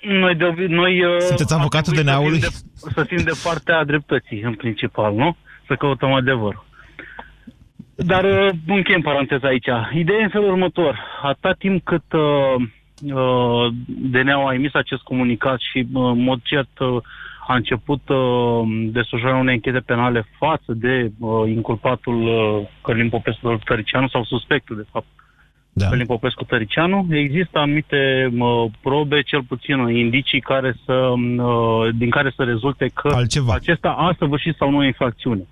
Noi, 0.00 0.34
de, 0.34 0.54
noi 0.68 1.04
uh, 1.04 1.20
Sunteți 1.20 1.54
avocatul 1.54 1.92
de 1.94 2.02
neaului? 2.02 2.40
Să, 2.40 2.62
să 2.94 3.04
fim 3.04 3.22
de 3.24 3.40
partea 3.44 3.84
dreptății, 3.84 4.40
în 4.40 4.54
principal, 4.54 5.14
nu? 5.14 5.36
Să 5.66 5.74
căutăm 5.74 6.12
adevăr. 6.12 6.64
Dar 7.94 8.24
uh, 8.24 8.50
încheiem 8.66 9.00
paranteza 9.00 9.48
aici. 9.48 9.68
Ideea 9.94 10.18
e 10.18 10.22
în 10.22 10.28
felul 10.28 10.50
următor. 10.50 10.98
Atâta 11.22 11.52
timp 11.58 11.84
cât 11.84 12.12
uh, 12.12 12.54
uh, 13.02 13.72
DNA-ul 13.86 14.48
a 14.48 14.54
emis 14.54 14.74
acest 14.74 15.02
comunicat 15.02 15.58
și, 15.60 15.86
uh, 15.92 16.10
în 16.10 16.22
mod 16.22 16.40
cert, 16.42 16.78
uh, 16.78 17.02
a 17.48 17.54
început 17.54 18.08
uh, 18.08 18.88
desfășurarea 18.92 19.40
unei 19.40 19.54
închete 19.54 19.78
penale 19.78 20.28
față 20.38 20.72
de 20.72 21.10
uh, 21.18 21.48
inculpatul 21.48 22.22
uh, 22.22 22.68
Călin 22.82 23.08
Popescu 23.08 23.58
Tăricianu 23.64 24.08
sau 24.08 24.24
suspectul, 24.24 24.76
de 24.76 24.86
fapt, 24.90 25.06
da. 25.78 25.88
Călin 25.88 26.06
Popescu 26.06 26.44
Tăricianu. 26.44 27.06
Există 27.10 27.58
anumite 27.58 28.30
uh, 28.38 28.64
probe, 28.82 29.22
cel 29.22 29.42
puțin 29.42 29.76
indicii 29.88 30.40
care 30.40 30.76
să, 30.84 30.92
uh, 30.92 31.94
din 31.94 32.10
care 32.10 32.32
să 32.36 32.42
rezulte 32.42 32.90
că 32.94 33.08
Altceva. 33.14 33.54
acesta 33.54 33.88
a 33.88 34.14
săvârșit 34.18 34.56
sau 34.56 34.70
nu 34.70 34.76
o 34.76 34.84
infracțiune. 34.84 35.42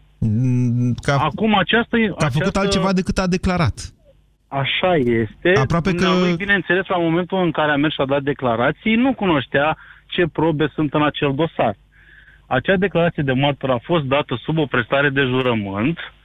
Că 1.03 1.11
a, 1.11 1.25
Acum 1.25 1.59
această... 1.59 1.97
că 1.97 2.25
a 2.25 2.29
făcut 2.29 2.57
altceva 2.57 2.93
decât 2.93 3.19
a 3.19 3.27
declarat. 3.27 3.75
Așa 4.49 4.95
este. 4.97 5.53
Aproape 5.61 5.93
că... 5.93 6.09
Lui, 6.21 6.37
bineînțeles, 6.37 6.87
la 6.87 6.97
momentul 6.99 7.45
în 7.45 7.51
care 7.51 7.73
a 7.73 7.77
mers 7.77 7.95
și 7.95 8.01
a 8.01 8.07
dat 8.07 8.23
declarații, 8.23 8.95
nu 8.95 9.15
cunoștea 9.15 9.77
ce 10.07 10.27
probe 10.33 10.71
sunt 10.75 10.95
în 10.95 11.05
acel 11.05 11.33
dosar. 11.35 11.77
Acea 12.47 12.77
declarație 12.77 13.23
de 13.23 13.33
martor 13.33 13.71
a 13.71 13.81
fost 13.83 14.05
dată 14.05 14.41
sub 14.45 14.59
o 14.59 14.67
prestare 14.67 15.09
de 15.09 15.21
jurământ, 15.23 15.99
Uh, 15.99 16.16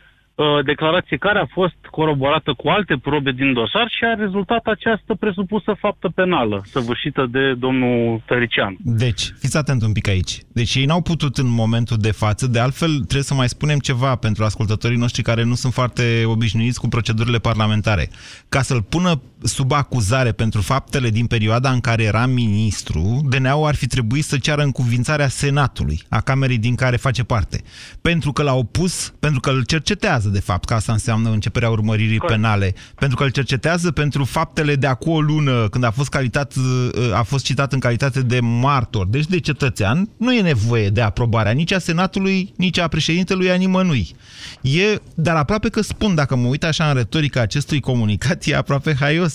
declarație 0.66 1.18
care 1.18 1.40
a 1.40 1.46
fost 1.46 1.76
coroborată 1.90 2.54
cu 2.54 2.68
alte 2.70 2.96
probe 3.02 3.32
din 3.32 3.54
dosar 3.54 3.88
și 3.90 4.04
a 4.04 4.14
rezultat 4.14 4.64
această 4.66 5.16
presupusă 5.20 5.76
faptă 5.80 6.08
penală 6.16 6.62
săvârșită 6.66 7.28
de 7.32 7.54
domnul 7.54 8.22
Tărician. 8.26 8.78
Deci, 8.80 9.24
fiți 9.40 9.58
atent 9.58 9.82
un 9.82 9.92
pic 9.92 10.08
aici. 10.08 10.38
Deci 10.54 10.76
ei 10.76 10.86
n-au 10.86 11.02
putut 11.02 11.38
în 11.38 11.50
momentul 11.50 11.98
de 11.98 12.12
față, 12.12 12.48
de 12.48 12.60
altfel 12.60 12.90
trebuie 12.90 13.32
să 13.32 13.34
mai 13.34 13.50
spunem 13.50 13.80
ceva 13.80 14.16
pentru 14.16 14.44
ascultătorii 14.44 14.98
noștri 14.98 15.22
care 15.22 15.44
nu 15.44 15.56
sunt 15.56 15.74
foarte 15.74 16.24
obișnuiți 16.26 16.80
cu 16.80 16.88
procedurile 16.88 17.38
parlamentare. 17.38 18.10
Ca 18.50 18.62
să-l 18.62 18.82
pună 18.82 19.22
sub 19.44 19.72
acuzare 19.72 20.32
pentru 20.32 20.62
faptele 20.62 21.10
din 21.10 21.26
perioada 21.26 21.72
în 21.72 21.80
care 21.80 22.04
era 22.04 22.26
ministru, 22.26 23.22
DNA-ul 23.30 23.68
ar 23.68 23.76
fi 23.76 23.88
trebuit 23.88 24.26
să 24.26 24.38
ceară 24.38 24.62
încuvințarea 24.62 25.28
Senatului, 25.28 26.02
a 26.10 26.22
Camerei 26.22 26.58
din 26.58 26.76
care 26.76 26.98
face 26.98 27.24
parte. 27.24 27.62
Pentru 28.02 28.32
că 28.32 28.44
l-au 28.44 28.64
pus, 28.64 29.14
pentru 29.20 29.40
că 29.40 29.50
îl 29.50 29.64
cercetează 29.64 30.30
de 30.30 30.40
fapt, 30.40 30.66
că 30.66 30.74
asta 30.74 30.92
înseamnă 30.92 31.30
începerea 31.30 31.70
urmăririi 31.70 32.18
Corect. 32.18 32.42
penale, 32.42 32.74
pentru 32.96 33.18
că 33.18 33.24
îl 33.24 33.30
cercetează 33.30 33.92
pentru 33.92 34.24
faptele 34.24 34.76
de 34.76 34.88
acum 34.88 35.12
o 35.12 35.22
lună, 35.22 35.68
când 35.70 35.84
a 35.84 35.92
fost, 35.92 36.10
calitat, 36.10 36.54
uh, 36.56 37.14
a 37.14 37.24
fost 37.24 37.46
citat 37.46 37.74
în 37.74 37.80
calitate 37.80 38.22
de 38.22 38.40
martor, 38.40 39.08
deci 39.08 39.26
de 39.26 39.40
cetățean, 39.40 40.10
nu 40.18 40.34
e 40.34 40.42
nevoie 40.42 40.90
de 40.90 41.02
aprobarea 41.02 41.52
nici 41.52 41.72
a 41.72 41.80
Senatului, 41.80 42.54
nici 42.56 42.78
a 42.78 42.88
președintelui, 42.88 43.52
a 43.52 43.56
nimănui. 43.56 44.16
E, 44.62 45.02
dar 45.16 45.36
aproape 45.36 45.70
că 45.70 45.82
spun, 45.82 46.16
dacă 46.16 46.36
mă 46.36 46.48
uit 46.48 46.64
așa 46.64 46.88
în 46.88 46.94
retorica 46.94 47.42
acestui 47.42 47.80
comunicat, 47.80 48.46
e 48.46 48.56
aproape 48.56 48.96
haios. 49.00 49.31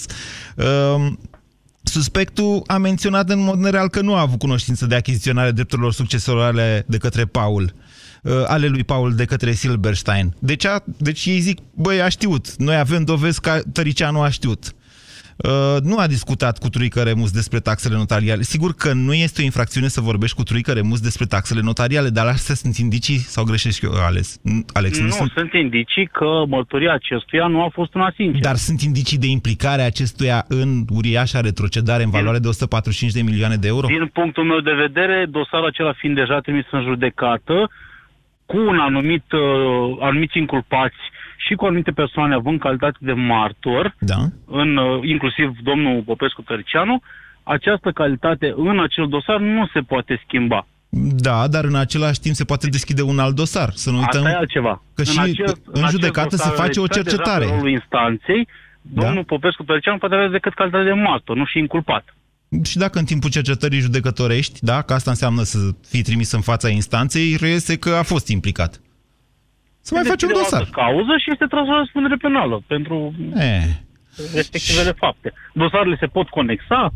Uh, 0.57 1.13
Suspectul 1.89 2.63
a 2.67 2.77
menționat 2.77 3.31
în 3.31 3.39
mod 3.39 3.59
nereal 3.59 3.89
că 3.89 4.01
nu 4.01 4.15
a 4.15 4.21
avut 4.21 4.39
cunoștință 4.39 4.87
de 4.87 4.95
achiziționare 4.95 5.51
drepturilor 5.51 5.93
succesorale 5.93 6.85
de 6.87 6.97
către 6.97 7.25
Paul. 7.25 7.75
Uh, 8.23 8.33
ale 8.47 8.67
lui 8.67 8.85
Paul 8.85 9.15
de 9.15 9.25
către 9.25 9.53
Silberstein. 9.53 10.35
Deci, 10.39 10.65
a, 10.65 10.85
deci 10.99 11.27
ei 11.27 11.41
zic, 11.41 11.59
băi, 11.75 12.03
a 12.03 12.09
știut. 12.09 12.57
Noi 12.57 12.77
avem 12.77 13.05
dovezi 13.05 13.41
că 13.41 13.63
Tăricianu 13.73 14.21
a 14.21 14.29
știut. 14.29 14.75
Uh, 15.37 15.77
nu 15.83 15.99
a 15.99 16.07
discutat 16.07 16.59
cu 16.59 16.69
Truică 16.69 17.01
Remus 17.01 17.31
despre 17.31 17.59
taxele 17.61 17.95
notariale. 17.95 18.43
Sigur 18.43 18.75
că 18.75 18.93
nu 18.93 19.15
este 19.15 19.41
o 19.41 19.45
infracțiune 19.45 19.89
să 19.89 20.01
vorbești 20.01 20.37
cu 20.37 20.43
Truică 20.43 20.73
Remus 20.73 21.01
despre 21.01 21.27
taxele 21.27 21.61
notariale, 21.61 22.09
dar 22.09 22.27
astea 22.27 22.55
sunt 22.55 22.77
indicii 22.77 23.19
sau 23.19 23.45
greșești 23.45 23.85
eu, 23.85 23.93
Alex? 24.07 24.41
Alex 24.73 24.99
nu, 24.99 25.05
nu 25.05 25.11
sunt... 25.11 25.31
sunt 25.31 25.53
indicii 25.53 26.07
că 26.07 26.45
mărturia 26.49 26.93
acestuia 26.93 27.47
nu 27.47 27.63
a 27.63 27.69
fost 27.73 27.95
una 27.95 28.13
sinceră. 28.15 28.43
Dar 28.43 28.55
sunt 28.55 28.81
indicii 28.81 29.19
de 29.19 29.27
implicare 29.27 29.83
a 29.83 29.85
acestuia 29.85 30.45
în 30.49 30.85
uriașa 30.91 31.41
retrocedare 31.41 32.03
în 32.03 32.11
valoare 32.11 32.39
de 32.39 32.49
145 32.49 33.13
de 33.13 33.23
milioane 33.31 33.57
de 33.57 33.67
euro? 33.67 33.87
Din 33.87 34.07
punctul 34.07 34.45
meu 34.45 34.61
de 34.61 34.73
vedere, 34.73 35.27
dosarul 35.31 35.67
acela 35.67 35.93
fiind 35.93 36.17
deja 36.17 36.41
trimis 36.41 36.65
în 36.71 36.83
judecată, 36.83 37.71
cu 38.47 38.57
un 38.59 38.79
anumit, 38.79 39.33
uh, 39.33 39.97
anumiți 40.01 40.39
inculpați 40.39 40.97
și 41.47 41.55
cu 41.55 41.65
anumite 41.65 41.91
persoane 41.91 42.35
având 42.35 42.59
calitate 42.61 42.99
de 43.01 43.13
martor, 43.13 43.95
da. 43.99 44.17
în, 44.47 44.77
uh, 44.77 45.01
inclusiv 45.03 45.57
domnul 45.63 46.03
Popescu 46.03 46.43
Tăricianu, 46.43 47.03
această 47.43 47.91
calitate 47.91 48.55
în 48.57 48.81
acel 48.81 49.09
dosar 49.09 49.39
nu 49.39 49.67
se 49.73 49.81
poate 49.81 50.21
schimba. 50.25 50.67
Da, 51.27 51.49
dar 51.49 51.65
în 51.65 51.75
același 51.75 52.21
timp 52.21 52.35
se 52.35 52.45
poate 52.45 52.67
deschide 52.67 53.03
un 53.03 53.19
alt 53.19 53.35
dosar. 53.35 53.71
Să 53.75 53.91
nu 53.91 53.99
uităm 53.99 54.25
Asta 54.25 54.35
e 54.35 54.43
altceva. 54.43 54.83
că 54.95 55.03
și 55.05 55.19
în, 55.19 55.23
acest, 55.23 55.61
în 55.73 55.85
judecată 55.91 56.37
se 56.37 56.51
face 56.51 56.81
o 56.81 56.87
cercetare. 56.87 57.47
În 57.61 57.69
instanței, 57.69 58.49
domnul 58.81 59.15
da? 59.15 59.35
Popescu 59.35 59.63
Tăricianu 59.63 59.99
poate 59.99 60.15
avea 60.15 60.29
decât 60.29 60.55
calitate 60.55 60.85
de 60.85 60.93
martor, 60.93 61.37
nu 61.37 61.45
și 61.45 61.59
inculpat 61.59 62.05
și 62.65 62.79
dacă 62.79 62.99
în 62.99 63.05
timpul 63.05 63.31
cercetării 63.31 63.81
judecătorești, 63.81 64.59
da, 64.63 64.83
că 64.83 64.93
asta 64.93 65.11
înseamnă 65.11 65.43
să 65.43 65.59
fii 65.89 66.03
trimis 66.03 66.33
în 66.33 66.41
fața 66.41 66.69
instanței, 66.69 67.37
reiese 67.41 67.77
că 67.77 67.91
a 67.91 68.03
fost 68.03 68.29
implicat. 68.29 68.81
Să 69.87 69.95
mai 69.95 70.05
faci 70.05 70.23
un 70.23 70.33
dosar. 70.33 70.69
cauză 70.71 71.15
și 71.23 71.31
este 71.31 71.47
tras 71.47 71.67
la 71.67 71.77
răspundere 71.77 72.17
penală 72.17 72.63
pentru 72.67 73.15
e. 73.35 73.61
respectivele 74.35 74.93
fapte. 75.03 75.33
Dosarele 75.53 75.97
se 76.01 76.07
pot 76.07 76.29
conexa, 76.29 76.93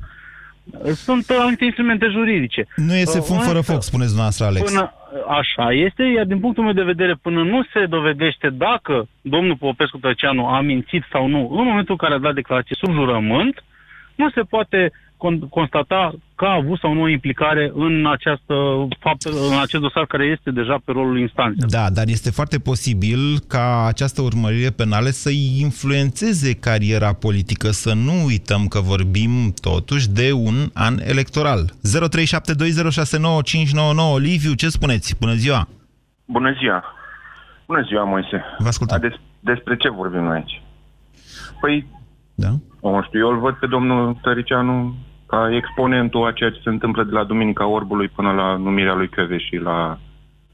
sunt 0.93 1.31
anumite 1.31 1.65
instrumente 1.65 2.07
juridice. 2.07 2.67
Nu 2.77 2.95
este 2.95 3.19
fum 3.19 3.39
fără 3.39 3.61
foc, 3.61 3.83
spuneți 3.83 4.13
dumneavoastră, 4.15 4.45
Alex. 4.47 4.73
Până, 4.73 4.93
așa 5.29 5.73
este, 5.73 6.03
iar 6.03 6.25
din 6.25 6.41
punctul 6.41 6.65
meu 6.65 6.73
de 6.73 6.91
vedere, 6.93 7.15
până 7.15 7.43
nu 7.43 7.63
se 7.73 7.87
dovedește 7.87 8.49
dacă 8.49 9.09
domnul 9.21 9.57
Popescu 9.57 9.99
Tăceanu 9.99 10.47
a 10.47 10.61
mințit 10.61 11.05
sau 11.13 11.27
nu, 11.27 11.39
în 11.39 11.65
momentul 11.65 11.97
în 11.97 12.03
care 12.05 12.15
a 12.15 12.19
dat 12.19 12.35
declarație 12.35 12.77
sub 12.81 12.93
jurământ, 12.93 13.65
nu 14.15 14.31
se 14.31 14.41
poate 14.41 14.93
constata 15.51 16.15
că 16.35 16.45
a 16.45 16.55
avut 16.55 16.79
sau 16.79 16.93
nu 16.93 17.01
o 17.01 17.09
implicare 17.09 17.73
în, 17.75 18.07
această 18.07 18.55
fapt, 18.99 19.23
în 19.25 19.59
acest 19.61 19.83
dosar 19.83 20.07
care 20.07 20.25
este 20.25 20.51
deja 20.51 20.77
pe 20.85 20.93
rolul 20.93 21.19
instanței. 21.19 21.69
Da, 21.69 21.91
dar 21.91 22.05
este 22.09 22.31
foarte 22.31 22.59
posibil 22.59 23.19
ca 23.49 23.87
această 23.87 24.23
urmărire 24.23 24.71
penală 24.71 25.09
să 25.09 25.31
influențeze 25.61 26.55
cariera 26.55 27.13
politică, 27.13 27.69
să 27.71 27.95
nu 27.95 28.25
uităm 28.25 28.67
că 28.67 28.81
vorbim 28.81 29.33
totuși 29.61 30.11
de 30.11 30.33
un 30.33 30.57
an 30.75 30.95
electoral. 31.05 31.61
0372069599 31.71 31.73
Liviu, 34.19 34.53
ce 34.55 34.69
spuneți? 34.69 35.17
Bună 35.21 35.33
ziua! 35.33 35.69
Bună 36.25 36.53
ziua! 36.59 36.85
Bună 37.67 37.83
ziua, 37.83 38.05
Moise! 38.05 38.45
Vă 38.59 38.69
ascultăm. 38.69 39.01
Des, 39.01 39.13
despre 39.41 39.77
ce 39.77 39.91
vorbim 39.91 40.23
noi 40.23 40.37
aici? 40.37 40.63
Păi, 41.61 41.87
da? 42.35 42.49
Nu 42.83 43.03
știu, 43.03 43.19
eu 43.19 43.29
îl 43.29 43.39
văd 43.39 43.55
pe 43.55 43.67
domnul 43.67 44.19
Tăricianu 44.23 44.95
ca 45.31 45.49
exponentul 45.57 46.27
a 46.27 46.33
ceea 46.33 46.51
ce 46.51 46.61
se 46.63 46.69
întâmplă 46.69 47.03
de 47.05 47.11
la 47.13 47.25
Duminica 47.25 47.67
Orbului 47.67 48.09
până 48.09 48.31
la 48.33 48.57
numirea 48.57 48.95
lui 48.95 49.09
Căve 49.09 49.39
și 49.39 49.57
la 49.57 49.99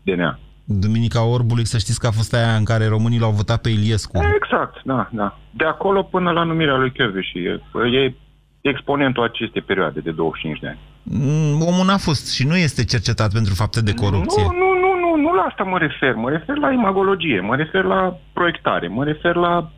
DNA. 0.02 0.38
Duminica 0.64 1.24
Orbului, 1.24 1.66
să 1.66 1.78
știți 1.78 2.00
că 2.00 2.06
a 2.06 2.10
fost 2.10 2.34
aia 2.34 2.54
în 2.56 2.64
care 2.64 2.86
românii 2.86 3.18
l-au 3.18 3.30
votat 3.30 3.60
pe 3.60 3.68
Iliescu. 3.68 4.20
Exact, 4.36 4.82
da, 4.84 5.08
da. 5.12 5.38
De 5.50 5.64
acolo 5.64 6.02
până 6.02 6.30
la 6.30 6.42
numirea 6.42 6.76
lui 6.76 6.92
Căve 6.92 7.20
și 7.20 7.38
e, 7.38 7.60
e 7.98 8.14
exponentul 8.60 9.22
acestei 9.22 9.62
perioade 9.62 10.00
de 10.00 10.10
25 10.10 10.58
de 10.58 10.66
ani. 10.66 10.78
Mm, 11.02 11.66
omul 11.66 11.86
n-a 11.86 11.96
fost 11.96 12.32
și 12.34 12.46
nu 12.46 12.56
este 12.56 12.84
cercetat 12.84 13.32
pentru 13.32 13.54
fapte 13.54 13.80
de 13.82 13.94
corupție. 13.94 14.42
Nu, 14.42 14.52
nu, 14.52 14.68
nu, 14.84 14.90
nu, 15.00 15.22
nu 15.22 15.34
la 15.34 15.42
asta 15.42 15.62
mă 15.62 15.78
refer. 15.78 16.14
Mă 16.14 16.30
refer 16.30 16.56
la 16.56 16.72
imagologie, 16.72 17.40
mă 17.40 17.56
refer 17.56 17.84
la 17.84 18.16
proiectare, 18.32 18.88
mă 18.88 19.04
refer 19.04 19.34
la 19.34 19.70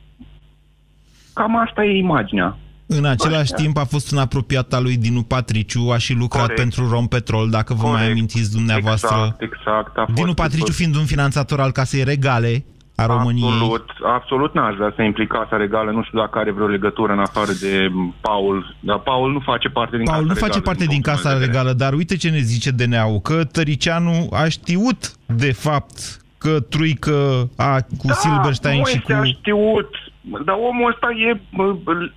Cam 1.39 1.57
asta 1.57 1.85
e 1.85 1.99
imaginea. 1.99 2.57
În 2.91 3.05
același 3.05 3.53
Așa. 3.53 3.63
timp 3.63 3.77
a 3.77 3.85
fost 3.85 4.13
un 4.13 4.19
apropiat 4.19 4.73
al 4.73 4.83
lui 4.83 4.97
Dinu 4.97 5.23
Patriciu, 5.23 5.89
a 5.93 5.99
și 5.99 6.15
lucrat 6.15 6.43
Corect. 6.43 6.61
pentru 6.61 6.89
Rompetrol, 6.89 7.51
dacă 7.51 7.75
vă 7.75 7.83
Corect. 7.83 7.99
mai 7.99 8.11
amintiți 8.11 8.53
dumneavoastră. 8.53 9.17
Exact, 9.17 9.43
exact. 9.43 9.97
A 9.97 10.07
Dinu 10.15 10.35
Patriciu 10.35 10.73
fiind 10.73 10.97
un 10.97 11.05
finanțator 11.05 11.61
al 11.61 11.73
Casei 11.73 12.05
Regale 12.05 12.65
a 13.03 13.07
României. 13.07 13.51
Absolut, 13.51 13.91
absolut 14.03 14.55
n-aș 14.55 14.75
vrea 14.75 14.93
să 14.97 15.03
implic 15.03 15.29
Casa 15.29 15.57
Regală, 15.57 15.91
nu 15.91 16.03
știu 16.03 16.19
dacă 16.19 16.39
are 16.39 16.51
vreo 16.51 16.67
legătură 16.67 17.13
în 17.13 17.19
afară 17.19 17.53
de 17.61 17.91
Paul, 18.21 18.77
dar 18.81 18.99
Paul 18.99 19.33
nu 19.33 19.41
face 19.41 19.69
parte 19.69 19.97
din 19.97 20.05
Paul 20.05 20.27
Casa 20.27 20.33
nu 20.33 20.47
face 20.47 20.61
parte 20.61 20.85
din 20.85 21.01
Casa 21.01 21.39
Regală, 21.39 21.73
dar 21.73 21.93
uite 21.93 22.17
ce 22.17 22.31
ne 22.31 22.39
zice 22.39 22.71
DNA-ul, 22.71 23.21
că 23.21 23.45
Tăricianu 23.45 24.29
a 24.33 24.49
știut 24.49 25.13
de 25.27 25.53
fapt 25.53 26.21
că 26.39 26.61
Truică 26.61 27.49
a, 27.57 27.81
cu 27.99 28.07
da, 28.07 28.13
Silberstein 28.13 28.85
și 28.85 29.01
cu... 29.01 29.13
a 29.13 29.25
știut, 29.25 29.91
dar 30.45 30.57
omul 30.59 30.91
ăsta 30.91 31.09
e 31.11 31.41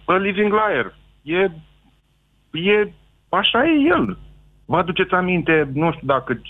a 0.06 0.16
living 0.16 0.52
liar. 0.52 0.96
E, 1.22 1.52
e, 2.52 2.92
așa 3.30 3.66
e 3.66 3.88
el. 3.96 4.18
Vă 4.66 4.78
aduceți 4.78 5.14
aminte, 5.14 5.70
nu 5.74 5.92
știu 5.92 6.08
dacă 6.08 6.42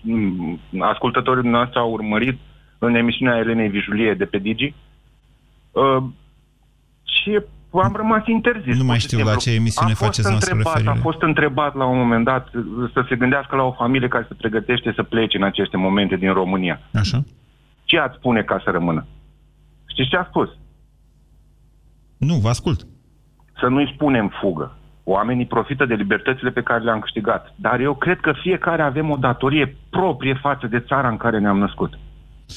ascultătorii 0.80 1.50
noastre 1.50 1.80
au 1.80 1.92
urmărit 1.92 2.40
în 2.78 2.96
emisiunea 2.96 3.38
Elenei 3.38 3.70
Vijulie 3.70 4.14
de 4.14 4.26
pe 4.26 4.38
Digi, 4.38 4.74
uh, 5.72 6.04
și 7.04 7.40
am 7.80 7.94
rămas 7.96 8.28
interzis. 8.28 8.78
Nu 8.78 8.84
mai 8.84 9.00
știu 9.00 9.24
la 9.24 9.36
ce 9.36 9.54
emisiune 9.54 9.92
a 9.92 9.96
faceți 9.96 10.30
noastră 10.30 10.56
referire. 10.56 10.90
A 10.90 10.96
fost 10.96 11.22
întrebat 11.22 11.76
la 11.76 11.86
un 11.86 11.98
moment 11.98 12.26
dat 12.26 12.50
să 12.94 13.06
se 13.10 13.16
gândească 13.16 13.56
la 13.56 13.64
o 13.64 13.72
familie 13.72 14.08
care 14.08 14.26
se 14.28 14.34
pregătește 14.34 14.92
să 14.96 15.04
plece 15.04 15.38
în 15.38 15.44
aceste 15.44 15.78
momente 15.78 16.16
din 16.16 16.34
România. 16.34 16.82
Așa. 16.94 17.24
Ce 17.84 18.00
ați 18.00 18.16
spune 18.18 18.42
ca 18.42 18.62
să 18.64 18.70
rămână? 18.70 19.06
Știți 19.86 20.10
ce 20.10 20.18
a 20.18 20.24
spus? 20.24 20.50
Nu, 22.28 22.36
vă 22.36 22.50
ascult. 22.50 22.88
Să 23.60 23.68
nu-i 23.68 23.92
spunem 23.94 24.32
fugă. 24.42 24.78
Oamenii 25.04 25.46
profită 25.46 25.86
de 25.86 25.94
libertățile 25.94 26.50
pe 26.50 26.62
care 26.62 26.84
le-am 26.84 27.00
câștigat. 27.00 27.54
Dar 27.56 27.80
eu 27.80 27.94
cred 27.96 28.20
că 28.20 28.34
fiecare 28.42 28.82
avem 28.82 29.10
o 29.10 29.16
datorie 29.16 29.78
proprie 29.90 30.40
față 30.42 30.68
de 30.68 30.80
țara 30.80 31.08
în 31.10 31.18
care 31.18 31.40
ne-am 31.40 31.58
născut. 31.58 32.00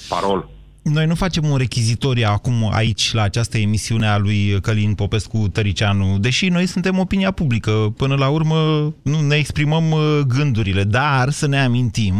Parol. 0.08 0.48
Noi 0.82 1.06
nu 1.06 1.14
facem 1.14 1.44
un 1.44 1.56
rechizitoriu 1.56 2.26
acum 2.28 2.70
aici, 2.72 3.12
la 3.12 3.22
această 3.22 3.58
emisiune 3.58 4.06
a 4.06 4.18
lui 4.18 4.60
Călin 4.60 4.94
Popescu 4.94 5.48
Tăricianu, 5.52 6.18
deși 6.18 6.48
noi 6.48 6.66
suntem 6.66 6.98
opinia 6.98 7.30
publică. 7.30 7.70
Până 7.96 8.14
la 8.14 8.28
urmă 8.28 8.54
nu 9.02 9.20
ne 9.28 9.36
exprimăm 9.36 9.90
uh, 9.90 10.20
gândurile, 10.26 10.82
dar 10.82 11.28
să 11.28 11.46
ne 11.48 11.60
amintim 11.60 12.14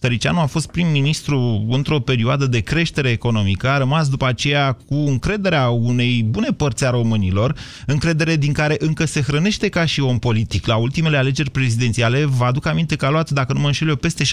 Tăricianu 0.00 0.40
a 0.40 0.46
fost 0.46 0.70
prim-ministru 0.70 1.66
într-o 1.70 1.98
perioadă 1.98 2.46
de 2.46 2.60
creștere 2.60 3.10
economică, 3.10 3.68
a 3.68 3.78
rămas 3.78 4.08
după 4.08 4.26
aceea 4.26 4.72
cu 4.72 4.94
încrederea 4.94 5.68
unei 5.68 6.22
bune 6.22 6.48
părți 6.56 6.86
a 6.86 6.90
românilor, 6.90 7.54
încredere 7.86 8.36
din 8.36 8.52
care 8.52 8.76
încă 8.78 9.04
se 9.04 9.20
hrănește 9.20 9.68
ca 9.68 9.84
și 9.84 10.00
om 10.00 10.18
politic. 10.18 10.66
La 10.66 10.76
ultimele 10.76 11.16
alegeri 11.16 11.50
prezidențiale, 11.50 12.24
vă 12.24 12.44
aduc 12.44 12.66
aminte 12.66 12.96
că 12.96 13.06
a 13.06 13.10
luat, 13.10 13.30
dacă 13.30 13.52
nu 13.52 13.60
mă 13.60 13.66
înșel 13.66 13.88
eu, 13.88 13.96
peste 13.96 14.24
6%. 14.24 14.28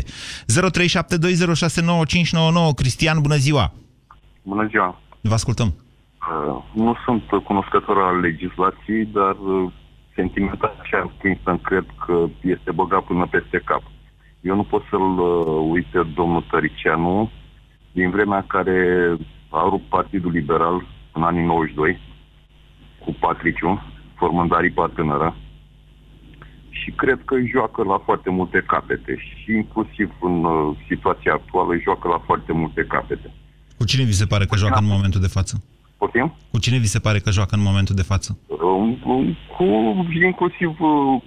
0372069599. 0.00 0.04
Cristian, 2.76 3.20
bună 3.20 3.34
ziua! 3.34 3.72
Bună 4.42 4.66
ziua! 4.66 5.00
Vă 5.20 5.34
ascultăm! 5.34 5.68
Uh, 5.68 5.74
nu 6.74 6.96
sunt 7.04 7.22
cunoscător 7.44 7.98
al 7.98 8.20
legislației, 8.20 9.04
dar 9.04 9.32
uh, 9.32 9.72
sentimental 10.14 10.76
așa 10.82 10.98
am 10.98 11.12
să 11.44 11.58
cred 11.62 11.84
că 12.06 12.26
este 12.40 12.70
băgat 12.70 13.04
până 13.04 13.26
peste 13.30 13.62
cap. 13.64 13.82
Eu 14.48 14.54
nu 14.54 14.64
pot 14.64 14.82
să-l 14.90 15.18
uh, 15.18 15.68
uit 15.70 15.86
pe 15.86 16.00
domnul 16.14 16.46
Tăricianu 16.50 17.30
din 17.92 18.10
vremea 18.10 18.44
care 18.48 18.76
a 19.48 19.68
rupt 19.68 19.88
Partidul 19.88 20.30
Liberal 20.30 20.86
în 21.12 21.22
anii 21.22 21.44
92 21.44 22.00
cu 23.04 23.16
Patriciu, 23.20 23.82
formând 24.14 24.54
aripa 24.54 24.90
tânără 24.94 25.36
și 26.70 26.90
cred 26.90 27.20
că 27.24 27.34
joacă 27.52 27.82
la 27.82 27.98
foarte 28.04 28.30
multe 28.30 28.64
capete 28.66 29.16
și 29.16 29.52
inclusiv 29.52 30.08
în 30.20 30.44
uh, 30.44 30.76
situația 30.88 31.32
actuală 31.32 31.72
joacă 31.82 32.08
la 32.08 32.22
foarte 32.24 32.52
multe 32.52 32.84
capete. 32.88 33.30
Cu 33.78 33.84
cine 33.84 34.04
vi 34.04 34.12
se 34.12 34.26
pare 34.26 34.44
că 34.44 34.56
joacă 34.56 34.78
în 34.78 34.86
momentul 34.86 35.20
de 35.20 35.26
față? 35.26 35.62
Poftim? 35.96 36.34
Cu 36.50 36.58
cine 36.58 36.78
vi 36.78 36.86
se 36.86 36.98
pare 36.98 37.18
că 37.18 37.30
joacă 37.30 37.54
în 37.54 37.62
momentul 37.62 37.94
de 37.94 38.02
față? 38.02 38.38
Uh, 38.46 39.36
cu 39.56 39.64
inclusiv 40.24 40.80
uh, 40.80 41.22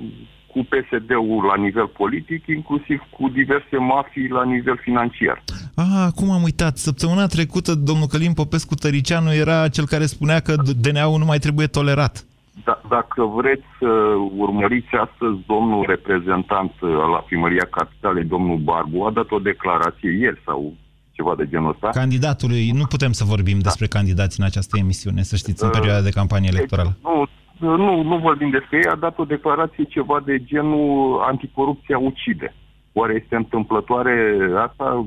cu 0.58 0.64
PSD-ul 0.74 1.44
la 1.52 1.56
nivel 1.66 1.88
politic, 1.88 2.48
inclusiv 2.48 3.00
cu 3.10 3.30
diverse 3.30 3.78
mafii 3.78 4.30
la 4.30 4.44
nivel 4.44 4.78
financiar. 4.82 5.44
Ah, 5.76 6.04
acum 6.10 6.30
am 6.32 6.44
uitat. 6.44 6.78
Săptămâna 6.78 7.26
trecută, 7.26 7.76
domnul 7.76 8.08
Călim 8.08 8.34
Popescu 8.34 8.76
Tăricianu 8.76 9.34
era 9.34 9.68
cel 9.68 9.86
care 9.86 10.06
spunea 10.06 10.40
că 10.40 10.54
DNA-ul 10.82 11.20
nu 11.20 11.26
mai 11.26 11.38
trebuie 11.38 11.68
tolerat. 11.68 12.26
Da, 12.64 12.82
dacă 12.90 13.22
vreți 13.24 13.68
să 13.80 13.90
urmăriți 14.38 14.94
astăzi 15.06 15.38
domnul 15.48 15.86
reprezentant 15.88 16.72
uh, 16.82 16.90
la 17.14 17.20
Primăria 17.28 17.68
Capitalei, 17.72 18.24
domnul 18.24 18.58
Barbu, 18.58 19.04
a 19.04 19.12
dat 19.12 19.32
o 19.32 19.40
declarație 19.40 20.12
ieri 20.12 20.42
sau 20.46 20.74
ceva 21.12 21.36
de 21.36 21.48
genul 21.48 21.70
ăsta. 21.70 21.90
Candidatului, 21.90 22.72
nu 22.72 22.86
putem 22.86 23.12
să 23.12 23.24
vorbim 23.24 23.58
da. 23.58 23.64
despre 23.64 23.88
candidați 23.88 24.40
în 24.40 24.46
această 24.46 24.78
emisiune, 24.78 25.22
să 25.22 25.36
știți, 25.36 25.64
în 25.64 25.70
uh, 25.70 25.76
perioada 25.78 26.02
de 26.02 26.10
campanie 26.10 26.50
electorală. 26.54 26.98
Nu, 27.04 27.28
nu, 27.60 28.04
nu 28.04 28.18
vorbim 28.18 28.50
despre 28.50 28.78
ei, 28.78 28.92
a 28.92 28.96
dat 28.96 29.20
o 29.20 29.26
declarație 29.26 29.84
ceva 29.84 30.22
de 30.26 30.44
genul 30.44 31.22
anticorupția 31.28 31.98
ucide. 31.98 32.54
Oare 32.94 33.22
este 33.24 33.36
întâmplătoare 33.36 34.38
asta 34.68 35.06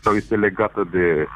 sau 0.00 0.14
este 0.14 0.36
legată 0.36 0.88
de... 0.92 1.26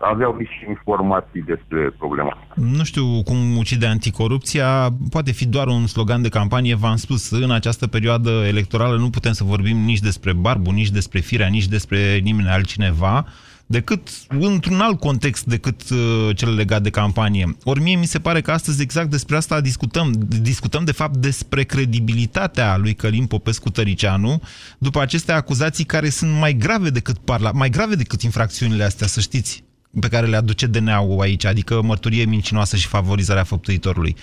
Aveau 0.00 0.36
și 0.40 0.68
informații 0.68 1.42
despre 1.42 1.90
problema 1.98 2.38
Nu 2.54 2.84
știu 2.84 3.22
cum 3.24 3.56
ucide 3.56 3.86
anticorupția, 3.86 4.88
poate 5.10 5.32
fi 5.32 5.46
doar 5.46 5.66
un 5.66 5.86
slogan 5.86 6.22
de 6.22 6.28
campanie. 6.28 6.74
V-am 6.74 6.96
spus, 6.96 7.30
în 7.30 7.50
această 7.50 7.86
perioadă 7.86 8.30
electorală 8.30 8.96
nu 8.96 9.10
putem 9.10 9.32
să 9.32 9.44
vorbim 9.44 9.76
nici 9.76 9.98
despre 9.98 10.32
Barbu, 10.32 10.70
nici 10.70 10.90
despre 10.90 11.20
Firea, 11.20 11.46
nici 11.46 11.66
despre 11.66 12.18
nimeni 12.22 12.48
altcineva 12.48 13.26
decât 13.66 14.08
într-un 14.28 14.80
alt 14.80 15.00
context 15.00 15.44
decât 15.44 15.90
uh, 15.90 16.36
cel 16.36 16.54
legat 16.54 16.82
de 16.82 16.90
campanie. 16.90 17.56
Ori 17.64 17.80
mie 17.80 17.96
mi 17.96 18.06
se 18.06 18.18
pare 18.18 18.40
că 18.40 18.50
astăzi 18.50 18.82
exact 18.82 19.10
despre 19.10 19.36
asta 19.36 19.60
discutăm. 19.60 20.12
Discutăm 20.40 20.84
de 20.84 20.92
fapt 20.92 21.16
despre 21.16 21.62
credibilitatea 21.62 22.76
lui 22.76 22.94
Călim 22.94 23.26
Popescu 23.26 23.70
Tăricianu 23.70 24.42
după 24.78 25.00
aceste 25.00 25.32
acuzații 25.32 25.84
care 25.84 26.08
sunt 26.08 26.38
mai 26.38 26.52
grave 26.52 26.90
decât 26.90 27.18
parla, 27.18 27.50
mai 27.50 27.70
grave 27.70 27.94
decât 27.94 28.22
infracțiunile 28.22 28.84
astea, 28.84 29.06
să 29.06 29.20
știți 29.20 29.64
pe 30.00 30.08
care 30.08 30.26
le 30.26 30.36
aduce 30.36 30.66
DNA-ul 30.66 31.20
aici, 31.20 31.44
adică 31.44 31.82
mărturie 31.82 32.24
mincinoasă 32.24 32.76
și 32.76 32.86
favorizarea 32.86 33.44
făptuitorului. 33.44 34.16
0372069599 34.16 34.18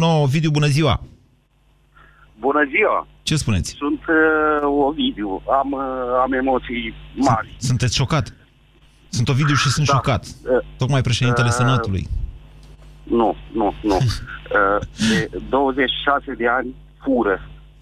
Ovidiu, 0.00 0.50
bună 0.50 0.66
ziua! 0.66 1.06
Bună 2.38 2.64
ziua! 2.68 3.06
Ce 3.22 3.36
spuneți? 3.36 3.74
Sunt 3.78 4.00
uh, 4.08 4.84
Ovidiu, 4.86 5.42
am, 5.60 5.72
uh, 5.72 5.80
am 6.22 6.32
emoții 6.32 6.94
mari. 7.14 7.56
Sunteți 7.58 7.96
șocat? 7.96 8.34
Sunt 9.08 9.28
Ovidiu 9.28 9.54
și 9.54 9.68
sunt 9.68 9.86
da. 9.86 9.92
șocat. 9.92 10.24
Uh, 10.24 10.58
Tocmai 10.76 11.00
președintele 11.00 11.46
uh, 11.46 11.52
Senatului. 11.52 12.08
Nu, 13.02 13.36
nu, 13.52 13.74
nu. 13.82 13.94
uh, 13.98 14.80
de 15.10 15.30
26 15.48 16.34
de 16.36 16.48
ani 16.48 16.74
fură. 17.02 17.40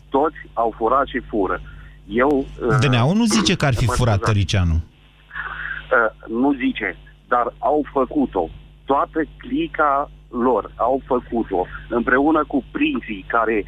Toți 0.08 0.36
au 0.52 0.74
furat 0.76 1.06
și 1.06 1.20
fură. 1.28 1.60
Eu... 2.08 2.46
Uh, 2.68 2.78
DNA-ul 2.80 3.16
nu 3.16 3.24
zice 3.24 3.54
că 3.54 3.66
ar 3.66 3.74
fi 3.74 3.86
furat 3.86 4.20
Tăricianu. 4.20 4.74
Uh, 4.74 6.28
nu 6.28 6.52
zice, 6.52 6.96
dar 7.28 7.54
au 7.58 7.86
făcut-o. 7.92 8.48
Toată 8.84 9.20
clica 9.36 10.10
lor 10.30 10.72
au 10.76 11.02
făcut-o 11.06 11.66
împreună 11.88 12.44
cu 12.44 12.64
prinții 12.70 13.24
care 13.28 13.64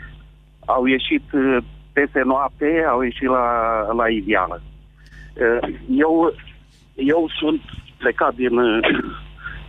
au 0.74 0.84
ieșit 0.84 1.24
uh, 1.32 1.56
peste 1.92 2.22
noapte, 2.24 2.84
au 2.88 3.00
ieșit 3.02 3.28
la, 3.28 3.46
la 3.92 4.08
Iviană. 4.08 4.60
Uh, 4.60 5.74
eu, 6.04 6.32
eu 6.94 7.30
sunt 7.38 7.60
plecat 7.96 8.34
din, 8.34 8.58
uh, 8.58 8.78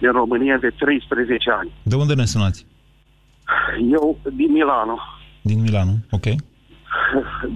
din 0.02 0.12
România 0.12 0.58
de 0.58 0.70
13 0.70 1.52
ani. 1.52 1.72
De 1.84 1.96
unde 1.96 2.14
ne 2.14 2.26
sunați? 2.26 2.66
Eu 3.92 4.20
din 4.34 4.52
Milano. 4.52 4.98
Din 5.42 5.62
Milano, 5.62 5.92
ok. 6.12 6.26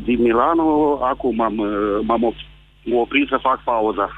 Din 0.04 0.22
Milano, 0.22 1.00
acum 1.04 1.36
m-am, 1.36 1.56
m-am 2.02 2.36
oprit 2.94 3.28
să 3.28 3.38
fac 3.42 3.64
pauza. 3.64 4.10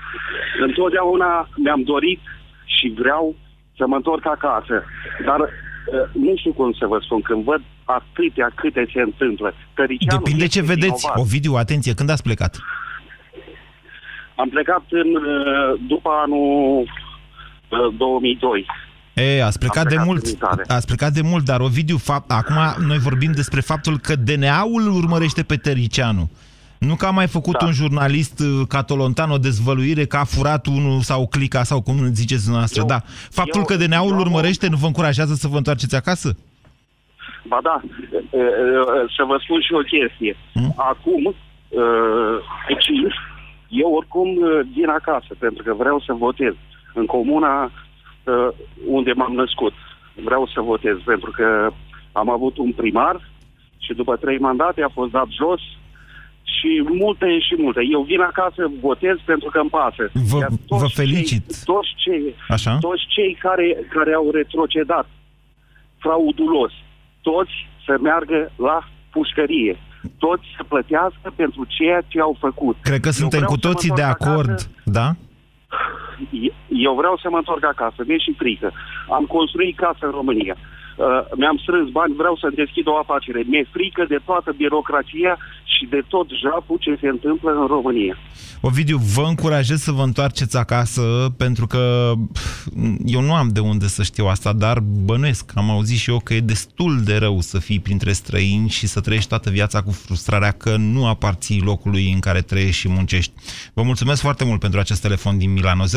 Întotdeauna 0.68 1.50
mi-am 1.56 1.82
dorit 1.82 2.20
și 2.66 2.94
vreau 2.98 3.36
să 3.78 3.88
mă 3.88 3.96
întorc 3.96 4.26
acasă. 4.26 4.84
Dar 5.26 5.50
Uh, 5.86 6.10
nu 6.14 6.36
știu 6.36 6.54
cum 6.54 6.72
să 6.72 6.86
vă 6.86 7.00
spun, 7.02 7.22
când 7.22 7.44
văd 7.44 7.62
atâtea 7.86 8.52
câte 8.56 8.88
se 8.94 9.02
întâmplă. 9.02 9.54
Tăricianu 9.74 10.24
Depinde 10.24 10.48
ce 10.48 10.62
vedeți. 10.62 11.02
Vinovat. 11.02 11.18
Ovidiu, 11.18 11.54
atenție, 11.54 11.94
când 11.94 12.10
ați 12.10 12.24
plecat? 12.24 12.58
Am 14.36 14.50
plecat 14.50 14.84
în, 14.90 15.16
uh, 15.16 15.80
după 15.88 16.10
anul 16.24 16.90
2002. 17.98 18.66
Uh, 19.16 19.24
e, 19.24 19.44
ați 19.44 19.60
plecat, 19.60 19.88
plecat 19.88 20.06
de 20.06 20.10
mult, 20.10 20.26
ați 20.68 20.88
plecat 20.88 21.12
de 21.12 21.22
mult, 21.22 21.46
dar 21.46 21.60
Ovidiu, 21.60 21.98
fapt, 21.98 22.32
acum 22.32 22.86
noi 22.88 22.98
vorbim 22.98 23.32
despre 23.32 23.62
faptul 23.62 24.00
că 24.00 24.16
DNA-ul 24.16 24.88
urmărește 24.96 25.44
pe 25.44 25.56
Tăricianu. 25.56 26.30
Nu 26.78 26.96
că 26.96 27.06
a 27.06 27.12
mai 27.12 27.28
făcut 27.28 27.58
da. 27.58 27.66
un 27.66 27.72
jurnalist 27.72 28.40
uh, 28.40 28.68
catolontan 28.68 29.32
o 29.32 29.38
dezvăluire 29.38 30.06
că 30.06 30.18
a 30.18 30.24
furat 30.24 30.66
unul 30.66 31.02
sau 31.02 31.28
clica 31.28 31.64
sau 31.64 31.82
cum 31.82 32.14
ziceți 32.14 32.42
dumneavoastră, 32.42 32.82
eu, 32.82 32.88
da. 32.88 33.02
Faptul 33.30 33.60
eu, 33.60 33.66
că 33.66 33.76
DNA-ul 33.76 34.20
urmărește 34.20 34.68
nu 34.68 34.78
vă 34.78 34.86
încurajează 34.86 35.34
să 35.34 35.48
vă 35.48 35.58
întoarceți 35.58 35.96
acasă? 35.96 36.38
Ba 37.48 37.60
da, 37.64 37.82
să 39.16 39.24
vă 39.28 39.38
spun 39.44 39.62
și 39.62 39.74
o 39.74 39.80
chestie. 39.80 40.38
Hmm? 40.54 40.74
Acum, 40.76 41.36
deci, 42.68 42.88
eu 43.70 43.92
oricum 43.92 44.30
din 44.74 44.88
acasă, 44.90 45.36
pentru 45.40 45.64
că 45.64 45.74
vreau 45.74 46.00
să 46.00 46.14
votez 46.14 46.54
în 46.94 47.06
comuna 47.06 47.72
unde 48.86 49.12
m-am 49.14 49.34
născut. 49.34 49.74
Vreau 50.14 50.50
să 50.54 50.62
votez, 50.62 50.98
pentru 51.06 51.32
că 51.32 51.72
am 52.12 52.30
avut 52.30 52.58
un 52.58 52.72
primar 52.72 53.22
și 53.78 53.94
după 53.94 54.16
trei 54.16 54.38
mandate 54.38 54.82
a 54.82 54.90
fost 54.90 55.12
dat 55.12 55.28
jos 55.30 55.62
și 56.44 56.84
multe 56.88 57.40
și 57.40 57.56
multe. 57.58 57.82
Eu 57.92 58.02
vin 58.02 58.22
acasă, 58.22 58.72
votez 58.82 59.16
pentru 59.26 59.50
că 59.50 59.60
îmi 59.60 59.70
pasă. 59.70 60.12
Vă, 60.32 60.48
vă 60.68 60.88
felicit. 60.88 61.44
Cei, 61.48 61.64
toți 61.64 61.94
cei, 61.96 62.36
Așa? 62.48 62.78
toți 62.78 63.06
cei 63.08 63.38
care, 63.40 63.78
care 63.90 64.14
au 64.14 64.32
retrocedat 64.32 65.08
fraudulos, 65.98 66.72
toți 67.30 67.56
să 67.86 67.94
meargă 68.02 68.52
la 68.68 68.78
pușcărie. 69.12 69.74
Toți 70.18 70.46
să 70.58 70.64
plătească 70.72 71.28
pentru 71.36 71.62
ceea 71.78 72.02
ce 72.08 72.20
au 72.20 72.36
făcut. 72.40 72.76
Cred 72.82 73.00
că 73.00 73.10
suntem 73.10 73.44
cu 73.44 73.58
toții 73.58 73.98
de 74.02 74.02
acord, 74.02 74.50
acasă, 74.50 74.70
da? 74.84 75.08
Eu 76.88 76.94
vreau 77.02 77.16
să 77.22 77.28
mă 77.30 77.38
întorc 77.38 77.64
acasă, 77.66 78.00
mi-e 78.08 78.18
și 78.18 78.34
frică. 78.38 78.72
Am 79.18 79.26
construit 79.26 79.76
casă 79.76 80.04
în 80.10 80.16
România 80.20 80.56
uh, 80.96 81.06
mi-am 81.36 81.58
strâns 81.58 81.90
bani, 81.90 82.16
vreau 82.16 82.36
să 82.38 82.48
deschid 82.56 82.88
o 82.88 82.98
afacere. 82.98 83.44
Mi-e 83.48 83.68
frică 83.72 84.06
de 84.08 84.20
toată 84.26 84.54
birocrația 84.58 85.38
și 85.64 85.86
de 85.86 86.02
tot 86.08 86.28
japul 86.44 86.78
ce 86.80 86.98
se 87.02 87.08
întâmplă 87.08 87.52
în 87.52 87.68
România. 87.68 88.18
Ovidiu, 88.62 88.98
vă 88.98 89.26
încurajez 89.28 89.82
să 89.82 89.92
vă 89.92 90.02
întoarceți 90.02 90.58
acasă, 90.58 91.02
pentru 91.38 91.68
că 91.68 92.14
eu 93.06 93.22
nu 93.22 93.34
am 93.34 93.50
de 93.50 93.60
unde 93.60 93.88
să 93.88 94.04
știu 94.04 94.26
asta, 94.26 94.54
dar 94.54 94.80
bănuiesc, 94.80 95.52
am 95.56 95.70
auzit 95.70 95.98
și 95.98 96.10
eu 96.10 96.20
că 96.20 96.34
e 96.34 96.40
destul 96.40 97.02
de 97.04 97.18
rău 97.18 97.42
să 97.42 97.60
fii 97.60 97.80
printre 97.80 98.12
străini 98.12 98.70
și 98.70 98.88
să 98.88 99.02
trăiești 99.02 99.30
toată 99.30 99.50
viața 99.50 99.82
cu 99.82 99.92
frustrarea 99.92 100.52
că 100.52 100.76
nu 100.78 101.08
aparții 101.08 101.62
locului 101.62 102.12
în 102.14 102.20
care 102.20 102.42
trăiești 102.42 102.80
și 102.80 102.90
muncești. 102.90 103.34
Vă 103.74 103.82
mulțumesc 103.82 104.22
foarte 104.22 104.46
mult 104.46 104.60
pentru 104.60 104.80
acest 104.80 105.02
telefon 105.02 105.38
din 105.38 105.54
Milano. 105.54 105.84
0372069599. 105.84 105.88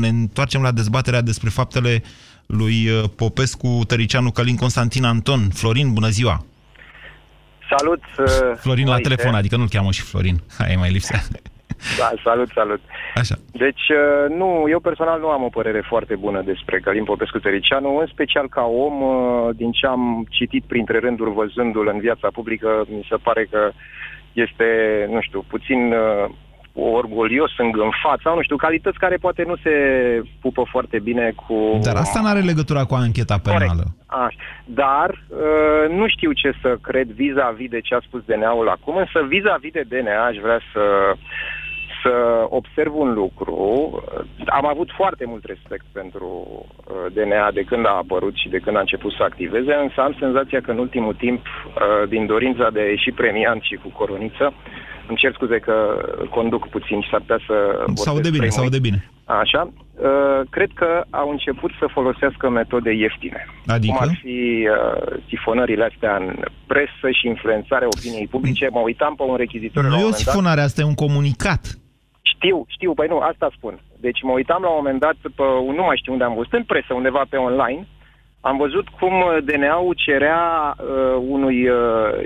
Ne 0.00 0.08
întoarcem 0.08 0.62
la 0.62 0.72
dezbaterea 0.72 1.20
despre 1.20 1.48
faptele 1.48 2.02
lui 2.46 2.88
uh, 2.88 3.04
Popescu, 3.16 3.80
Tăricianu, 3.86 4.30
Călin, 4.30 4.56
Constantin, 4.56 5.04
Anton. 5.04 5.40
Florin, 5.54 5.92
bună 5.92 6.08
ziua! 6.08 6.44
Salut! 7.76 8.02
Uh, 8.18 8.56
Florin 8.56 8.88
la 8.88 8.98
telefon, 8.98 9.34
adică 9.34 9.56
nu-l 9.56 9.68
cheamă 9.68 9.90
și 9.90 10.02
Florin. 10.02 10.36
Hai, 10.58 10.76
mai 10.78 10.90
lipsea. 10.90 11.20
Da, 11.98 12.12
salut, 12.24 12.48
salut. 12.48 12.80
Așa. 13.14 13.34
Deci, 13.52 13.88
uh, 13.88 14.36
nu, 14.36 14.64
eu 14.68 14.80
personal 14.80 15.20
nu 15.20 15.28
am 15.28 15.42
o 15.42 15.48
părere 15.48 15.82
foarte 15.88 16.14
bună 16.16 16.42
despre 16.42 16.80
Călin 16.80 17.04
Popescu 17.04 17.38
Tăricianu, 17.38 17.96
în 17.96 18.06
special 18.06 18.48
ca 18.48 18.62
om, 18.62 18.94
din 19.56 19.70
ce 19.72 19.86
am 19.86 20.26
citit 20.30 20.64
printre 20.64 20.98
rânduri 20.98 21.32
văzându-l 21.32 21.88
în 21.92 21.98
viața 21.98 22.28
publică, 22.32 22.84
mi 22.88 23.06
se 23.08 23.16
pare 23.22 23.48
că 23.50 23.70
este, 24.32 24.66
nu 25.10 25.20
știu, 25.20 25.44
puțin 25.48 25.94
orgolios 26.74 27.52
în, 27.58 27.70
în 27.74 27.90
fața, 28.02 28.32
nu 28.34 28.42
știu, 28.42 28.56
calități 28.56 28.98
care 28.98 29.16
poate 29.16 29.42
nu 29.46 29.56
se 29.56 29.74
pupă 30.40 30.62
foarte 30.70 30.98
bine 30.98 31.32
cu... 31.46 31.78
Dar 31.82 31.96
asta 31.96 32.20
nu 32.20 32.28
are 32.28 32.40
legătura 32.40 32.84
cu 32.84 32.94
ancheta 32.94 33.38
penală. 33.42 33.84
Așa. 34.06 34.36
Dar 34.64 35.10
uh, 35.10 35.96
nu 35.96 36.08
știu 36.08 36.32
ce 36.32 36.52
să 36.62 36.76
cred 36.80 37.08
vis-a-vis 37.08 37.70
de 37.70 37.80
ce 37.80 37.94
a 37.94 38.00
spus 38.06 38.22
DNA-ul 38.24 38.68
acum, 38.68 38.96
însă 38.96 39.26
vis-a-vis 39.28 39.72
de 39.72 39.84
DNA 39.88 40.24
aș 40.26 40.36
vrea 40.36 40.60
să 40.72 40.82
să 42.02 42.46
observ 42.48 42.94
un 42.94 43.12
lucru. 43.12 43.56
Am 44.46 44.66
avut 44.66 44.90
foarte 44.96 45.24
mult 45.26 45.44
respect 45.44 45.84
pentru 45.92 46.28
uh, 46.48 47.12
DNA 47.12 47.50
de 47.50 47.62
când 47.62 47.86
a 47.86 48.00
apărut 48.02 48.34
și 48.36 48.48
de 48.48 48.58
când 48.58 48.76
a 48.76 48.80
început 48.80 49.12
să 49.12 49.22
activeze, 49.22 49.74
însă 49.74 50.00
am 50.00 50.16
senzația 50.18 50.60
că 50.60 50.70
în 50.70 50.78
ultimul 50.78 51.14
timp, 51.14 51.46
uh, 51.46 52.08
din 52.08 52.26
dorința 52.26 52.70
de 52.70 52.80
a 52.80 52.88
ieși 52.88 53.10
premiant 53.10 53.62
și 53.62 53.74
cu 53.82 53.88
coroniță, 53.88 54.52
îmi 55.08 55.16
cer 55.16 55.32
scuze 55.32 55.58
că 55.58 55.74
conduc 56.30 56.68
puțin 56.68 57.00
și 57.00 57.08
s-ar 57.10 57.20
putea 57.20 57.40
să... 57.46 57.84
Sau 57.94 58.20
de 58.20 58.30
bine, 58.30 58.48
sau 58.48 58.68
de 58.68 58.78
bine. 58.78 59.10
Așa. 59.24 59.62
Uh, 59.68 60.40
cred 60.50 60.70
că 60.74 61.04
au 61.10 61.30
început 61.30 61.70
să 61.78 61.86
folosească 61.92 62.48
metode 62.48 62.92
ieftine. 62.92 63.46
Adică? 63.66 63.94
Cum 63.96 64.08
ar 64.08 64.18
fi 64.22 64.68
uh, 64.68 65.20
sifonările 65.28 65.84
astea 65.92 66.16
în 66.16 66.44
presă 66.66 67.06
și 67.18 67.26
influențarea 67.26 67.88
opiniei 67.96 68.28
publice. 68.28 68.68
Mă 68.70 68.80
uitam 68.80 69.14
pe 69.14 69.22
un 69.22 69.36
rechizitor 69.36 69.82
Nu 69.82 69.88
la 69.88 69.94
e 69.94 69.98
un 69.98 70.02
o 70.02 70.06
moment 70.06 70.24
dat. 70.24 70.32
sifonare, 70.32 70.60
asta 70.60 70.80
e 70.80 70.84
un 70.84 70.94
comunicat. 70.94 71.62
Știu, 72.22 72.64
știu, 72.68 72.94
păi 72.94 73.08
nu, 73.08 73.18
asta 73.18 73.50
spun. 73.56 73.74
Deci 74.00 74.22
mă 74.22 74.32
uitam 74.32 74.62
la 74.62 74.68
un 74.68 74.78
moment 74.78 75.00
dat 75.00 75.16
pe, 75.22 75.44
nu 75.78 75.82
mai 75.88 75.96
știu 76.00 76.12
unde 76.12 76.24
am 76.24 76.34
văzut, 76.34 76.52
în 76.52 76.64
presă, 76.64 76.94
undeva 76.94 77.22
pe 77.28 77.36
online, 77.36 77.86
am 78.44 78.56
văzut 78.56 78.88
cum 78.88 79.12
uh, 79.20 79.36
DNA-ul 79.44 79.94
cerea 79.96 80.74
uh, 80.76 81.22
unui 81.28 81.68
uh, 81.68 81.76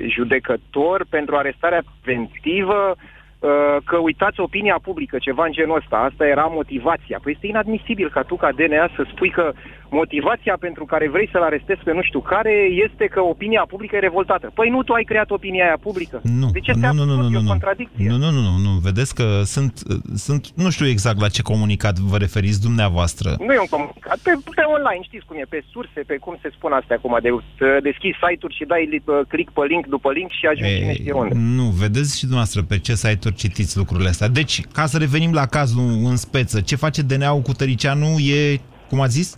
judecător 0.09 1.07
pentru 1.11 1.37
arestarea 1.37 1.83
preventivă 2.03 2.95
uh, 2.95 3.77
că 3.85 3.97
uitați 3.97 4.41
opinia 4.41 4.79
publică, 4.83 5.17
ceva 5.19 5.45
în 5.45 5.53
genul 5.53 5.77
ăsta. 5.77 5.97
Asta 5.97 6.27
era 6.27 6.45
motivația. 6.45 7.19
Păi 7.23 7.33
este 7.33 7.47
inadmisibil 7.47 8.11
ca 8.11 8.23
tu, 8.23 8.37
ca 8.37 8.53
DNA, 8.53 8.89
să 8.97 9.05
spui 9.13 9.31
că 9.31 9.53
motivația 9.91 10.57
pentru 10.61 10.85
care 10.85 11.09
vrei 11.09 11.29
să-l 11.33 11.43
arestezi 11.43 11.81
pe 11.85 11.93
nu 11.93 12.03
știu 12.03 12.21
care 12.21 12.55
este 12.87 13.05
că 13.07 13.21
opinia 13.21 13.65
publică 13.69 13.97
e 13.97 13.99
revoltată. 13.99 14.51
Păi 14.55 14.69
nu 14.69 14.83
tu 14.83 14.93
ai 14.93 15.03
creat 15.03 15.31
opinia 15.31 15.65
aia 15.65 15.79
publică. 15.83 16.21
Nu, 16.23 16.49
de 16.51 16.61
ce 16.61 16.73
nu, 16.73 16.81
te 16.81 16.87
nu, 16.87 17.05
nu, 17.05 17.15
nu, 17.15 17.29
nu, 17.29 17.41
nu. 17.41 17.49
contradicție? 17.49 18.09
Nu, 18.09 18.17
nu, 18.17 18.31
nu, 18.31 18.41
nu, 18.41 18.57
nu. 18.67 18.71
Vedeți 18.83 19.15
că 19.15 19.43
sunt, 19.45 19.73
sunt, 20.15 20.51
nu 20.55 20.71
știu 20.71 20.87
exact 20.87 21.21
la 21.21 21.29
ce 21.29 21.43
comunicat 21.43 21.97
vă 21.99 22.17
referiți 22.17 22.61
dumneavoastră. 22.61 23.29
Nu 23.47 23.53
e 23.53 23.59
un 23.59 23.73
comunicat. 23.77 24.19
Pe, 24.27 24.33
pe 24.55 24.63
online, 24.77 25.03
știți 25.03 25.27
cum 25.27 25.37
e, 25.37 25.45
pe 25.49 25.65
surse, 25.73 26.01
pe 26.07 26.17
cum 26.17 26.39
se 26.43 26.49
spun 26.57 26.73
astea 26.73 26.97
acum, 26.97 27.19
de 27.23 27.31
să 27.59 27.79
deschizi 27.83 28.19
site-uri 28.25 28.55
și 28.55 28.65
dai 28.65 29.03
uh, 29.05 29.21
click 29.29 29.53
pe 29.53 29.65
link 29.69 29.87
după 29.87 30.13
link 30.13 30.31
și 30.31 30.47
ajungi 30.47 30.75
cine 30.79 30.95
știe 30.95 31.13
unde. 31.13 31.35
Nu, 31.59 31.67
vedeți 31.83 32.17
și 32.17 32.23
dumneavoastră 32.23 32.63
pe 32.63 32.79
ce 32.79 32.95
site-uri 32.95 33.37
citiți 33.37 33.77
lucrurile 33.77 34.09
astea. 34.09 34.29
Deci, 34.29 34.61
ca 34.73 34.87
să 34.87 34.99
revenim 34.99 35.33
la 35.33 35.47
cazul 35.47 35.83
în 36.11 36.17
speță, 36.17 36.61
ce 36.61 36.77
face 36.77 37.03
DNA-ul 37.03 37.41
cu 37.41 37.53
Tăricianu 37.53 38.07
e, 38.19 38.61
cum 38.89 39.01
a 39.01 39.07
zis? 39.07 39.37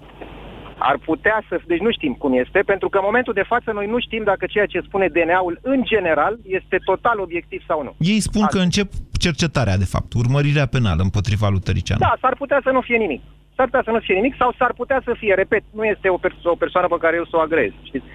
Ar 0.79 0.99
putea 1.05 1.43
să... 1.49 1.61
Deci 1.67 1.81
nu 1.87 1.91
știm 1.93 2.13
cum 2.13 2.33
este, 2.33 2.61
pentru 2.67 2.89
că 2.89 2.97
în 2.99 3.05
momentul 3.07 3.33
de 3.33 3.49
față 3.53 3.73
noi 3.73 3.87
nu 3.87 4.01
știm 4.01 4.23
dacă 4.25 4.47
ceea 4.47 4.67
ce 4.67 4.81
spune 4.81 5.07
DNA-ul 5.09 5.59
în 5.63 5.83
general 5.85 6.39
este 6.47 6.77
total 6.85 7.21
obiectiv 7.21 7.63
sau 7.67 7.83
nu. 7.83 7.95
Ei 7.99 8.21
spun 8.21 8.47
că 8.47 8.59
încep 8.59 8.89
cercetarea, 9.19 9.77
de 9.77 9.91
fapt, 9.95 10.13
urmărirea 10.13 10.67
penală 10.67 11.03
împotriva 11.03 11.49
lui 11.49 11.61
Tăricianu. 11.61 12.01
Da, 12.01 12.17
s-ar 12.21 12.35
putea 12.35 12.61
să 12.63 12.71
nu 12.71 12.81
fie 12.81 12.97
nimic. 12.97 13.23
S-ar 13.57 13.67
putea 13.67 13.83
să 13.85 13.91
nu 13.91 14.01
fie 14.01 14.15
nimic 14.15 14.35
sau 14.39 14.55
s-ar 14.59 14.73
putea 14.73 15.01
să 15.05 15.13
fie, 15.19 15.35
repet, 15.35 15.63
nu 15.79 15.85
este 15.85 16.09
o, 16.09 16.19
perso- 16.25 16.51
o 16.55 16.63
persoană 16.65 16.87
pe 16.87 16.97
care 17.01 17.17
eu 17.17 17.25
să 17.25 17.37
o 17.37 17.41
agrez, 17.41 17.73
știți? 17.83 18.07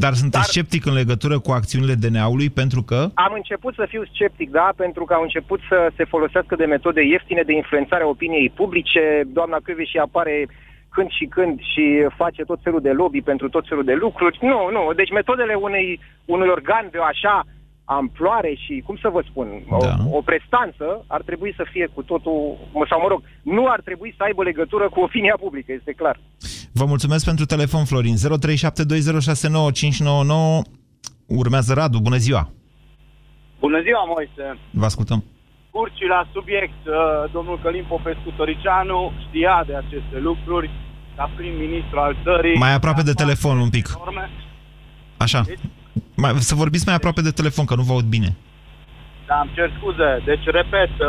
Dar 0.00 0.12
sunteți 0.12 0.50
sceptic 0.52 0.86
în 0.86 0.92
legătură 0.92 1.38
cu 1.38 1.50
acțiunile 1.50 1.94
DNA-ului 1.94 2.50
pentru 2.50 2.82
că... 2.82 2.98
Am 3.14 3.32
început 3.34 3.74
să 3.74 3.84
fiu 3.88 4.02
sceptic, 4.14 4.50
da, 4.50 4.72
pentru 4.76 5.04
că 5.04 5.14
au 5.14 5.22
început 5.22 5.60
să 5.68 5.78
se 5.96 6.04
folosească 6.04 6.54
de 6.56 6.64
metode 6.64 7.02
ieftine 7.06 7.42
de 7.42 7.52
influențare 7.52 8.02
a 8.02 8.06
opiniei 8.06 8.50
publice. 8.50 9.22
Doamna 9.26 9.58
și 9.84 9.98
apare 9.98 10.48
când 10.94 11.08
și 11.18 11.24
când 11.36 11.60
și 11.72 11.84
face 12.16 12.42
tot 12.42 12.60
felul 12.62 12.80
de 12.80 12.90
lobby 12.92 13.20
pentru 13.20 13.48
tot 13.48 13.64
felul 13.68 13.84
de 13.84 13.92
lucruri. 14.04 14.38
Nu, 14.40 14.60
nu. 14.76 14.92
Deci 15.00 15.10
metodele 15.12 15.54
unei, 15.54 16.00
unui 16.24 16.48
organ 16.48 16.88
de 16.90 16.98
așa 17.12 17.44
amploare 17.84 18.52
și, 18.64 18.82
cum 18.86 18.96
să 19.02 19.08
vă 19.08 19.22
spun, 19.30 19.48
Da. 19.70 19.76
o, 20.10 20.16
o 20.16 20.20
prestanță 20.20 21.04
ar 21.06 21.22
trebui 21.22 21.52
să 21.56 21.64
fie 21.72 21.86
cu 21.94 22.02
totul, 22.02 22.58
sau 22.88 23.00
mă 23.00 23.08
rog, 23.08 23.22
nu 23.42 23.66
ar 23.68 23.80
trebui 23.80 24.14
să 24.16 24.22
aibă 24.22 24.42
legătură 24.42 24.88
cu 24.88 25.00
opinia 25.00 25.36
publică, 25.40 25.72
este 25.72 25.92
clar. 25.92 26.20
Vă 26.72 26.84
mulțumesc 26.84 27.24
pentru 27.24 27.44
telefon, 27.44 27.84
Florin. 27.84 28.14
0372069599. 28.16 28.20
Urmează 31.26 31.72
Radu. 31.74 31.98
Bună 31.98 32.16
ziua! 32.16 32.50
Bună 33.60 33.80
ziua, 33.82 34.04
Moise! 34.14 34.58
Vă 34.70 34.84
ascultăm. 34.84 35.24
Curci 35.76 36.02
la 36.14 36.20
subiect, 36.32 36.80
uh, 36.86 36.94
domnul 37.32 37.58
Călim 37.62 37.84
Popescu 37.88 38.30
Toricianu 38.36 39.12
știa 39.24 39.64
de 39.66 39.74
aceste 39.76 40.16
lucruri 40.28 40.70
ca 41.16 41.30
prim-ministru 41.36 41.98
al 41.98 42.16
țării. 42.24 42.56
Mai 42.58 42.74
aproape 42.74 43.02
de 43.02 43.12
telefon 43.12 43.58
un 43.58 43.70
pic. 43.70 43.86
Norme. 43.98 44.30
Așa. 45.16 45.40
Mai, 46.16 46.32
să 46.34 46.54
vorbiți 46.54 46.86
mai 46.86 46.94
aproape 46.94 47.20
de 47.20 47.30
telefon, 47.30 47.64
că 47.64 47.74
nu 47.74 47.82
vă 47.82 47.92
aud 47.92 48.04
bine. 48.16 48.30
Da, 49.26 49.40
îmi 49.40 49.50
cer 49.54 49.70
scuze. 49.78 50.10
Deci, 50.24 50.44
repet, 50.44 50.92
uh, 51.00 51.08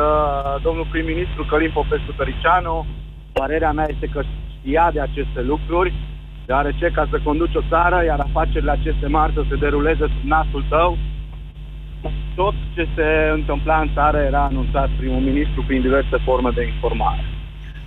domnul 0.61 0.87
prim-ministru 0.91 1.45
Călim 1.45 1.71
Popescu 1.71 2.11
Tăricianu, 2.17 2.85
părerea 3.33 3.71
mea 3.71 3.87
este 3.89 4.07
că 4.13 4.21
știa 4.59 4.91
de 4.91 5.01
aceste 5.01 5.41
lucruri, 5.41 5.93
deoarece 6.45 6.91
ca 6.95 7.07
să 7.11 7.19
conduci 7.23 7.55
o 7.55 7.67
țară, 7.69 8.03
iar 8.05 8.19
afacerile 8.19 8.71
aceste 8.71 9.07
mari 9.07 9.33
să 9.33 9.43
se 9.49 9.55
deruleze 9.55 10.05
sub 10.13 10.23
nasul 10.23 10.65
tău, 10.69 10.97
tot 12.35 12.53
ce 12.75 12.87
se 12.95 13.29
întâmpla 13.33 13.79
în 13.79 13.89
țară 13.93 14.17
era 14.17 14.43
anunțat 14.43 14.89
primul 14.97 15.21
ministru 15.21 15.63
prin 15.67 15.81
diverse 15.81 16.17
forme 16.17 16.49
de 16.55 16.63
informare. 16.65 17.23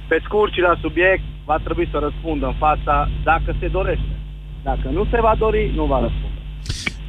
Pe 0.09 0.21
scurt 0.25 0.53
și 0.53 0.61
la 0.61 0.75
subiect, 0.81 1.23
va 1.45 1.59
trebui 1.65 1.89
să 1.91 1.99
răspundă 1.99 2.47
în 2.47 2.53
fața 2.53 3.09
dacă 3.23 3.57
se 3.61 3.69
dorește. 3.69 4.15
Dacă 4.63 4.89
nu 4.93 5.07
se 5.11 5.21
va 5.21 5.35
dori, 5.39 5.73
nu 5.75 5.85
va 5.85 6.01
răspunde. 6.01 6.36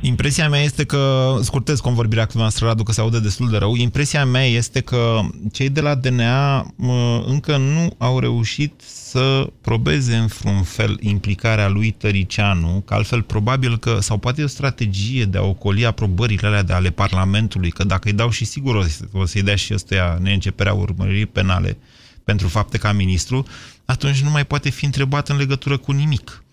Impresia 0.02 0.50
mea 0.50 0.62
este 0.62 0.84
că, 0.86 1.36
scurtez 1.42 1.80
convorbirea 1.80 2.26
cu 2.26 2.38
noastră, 2.38 2.66
Radu, 2.66 2.84
că 2.84 2.92
se 2.92 3.02
aude 3.02 3.20
destul 3.20 3.50
de 3.50 3.58
rău, 3.58 3.76
impresia 3.76 4.26
mea 4.26 4.46
este 4.46 4.82
că 4.82 5.20
cei 5.52 5.70
de 5.70 5.82
la 5.82 5.96
DNA 5.96 6.66
mă, 6.76 7.24
încă 7.28 7.58
nu 7.58 7.96
au 7.98 8.20
reușit 8.20 8.82
să 8.86 9.50
probeze 9.62 10.16
în 10.16 10.26
vreun 10.26 10.64
fel 10.64 10.98
implicarea 11.02 11.68
lui 11.68 11.92
Tăricianu, 11.92 12.82
că 12.86 12.94
altfel 12.94 13.22
probabil 13.22 13.78
că, 13.78 13.98
sau 14.02 14.18
poate 14.18 14.42
e 14.42 14.44
o 14.44 14.48
strategie 14.48 15.26
de 15.26 15.38
a 15.38 15.44
ocoli 15.44 15.86
aprobările 15.86 16.48
alea 16.48 16.64
de 16.64 16.74
ale 16.74 16.90
Parlamentului, 16.90 17.70
că 17.70 17.84
dacă 17.84 18.08
îi 18.08 18.14
dau 18.16 18.30
și 18.30 18.46
sigur 18.46 18.76
o, 18.76 18.84
să- 18.84 19.08
o 19.12 19.26
să-i 19.26 19.42
dea 19.44 19.56
și 19.56 19.74
ăstuia 19.74 20.18
neînceperea 20.22 20.74
urmăririi 20.74 21.26
penale 21.26 21.78
pentru 22.24 22.48
fapte 22.48 22.78
ca 22.78 22.92
ministru, 22.92 23.46
atunci 23.86 24.22
nu 24.22 24.30
mai 24.30 24.46
poate 24.46 24.70
fi 24.70 24.86
întrebat 24.86 25.30
în 25.30 25.38
legătură 25.38 25.78
cu 25.78 25.92
nimic. 25.92 26.44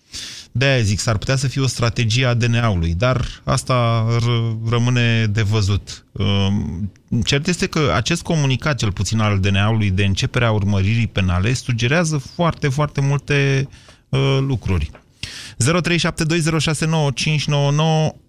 De-aia 0.51 0.81
zic, 0.81 0.99
s-ar 0.99 1.17
putea 1.17 1.35
să 1.35 1.47
fie 1.47 1.61
o 1.61 1.67
strategie 1.67 2.25
a 2.25 2.33
DNA-ului, 2.33 2.93
dar 2.97 3.25
asta 3.43 4.05
r- 4.17 4.69
rămâne 4.69 5.25
de 5.25 5.41
văzut. 5.41 6.05
Um, 6.11 6.91
Cert 7.25 7.47
este 7.47 7.67
că 7.67 7.91
acest 7.95 8.23
comunicat, 8.23 8.77
cel 8.77 8.91
puțin 8.91 9.19
al 9.19 9.39
DNA-ului, 9.39 9.89
de 9.89 10.05
începerea 10.05 10.51
urmăririi 10.51 11.07
penale, 11.07 11.53
sugerează 11.53 12.17
foarte, 12.35 12.69
foarte 12.69 13.01
multe 13.01 13.67
uh, 14.09 14.37
lucruri. 14.47 14.91
0372069599 14.91 14.97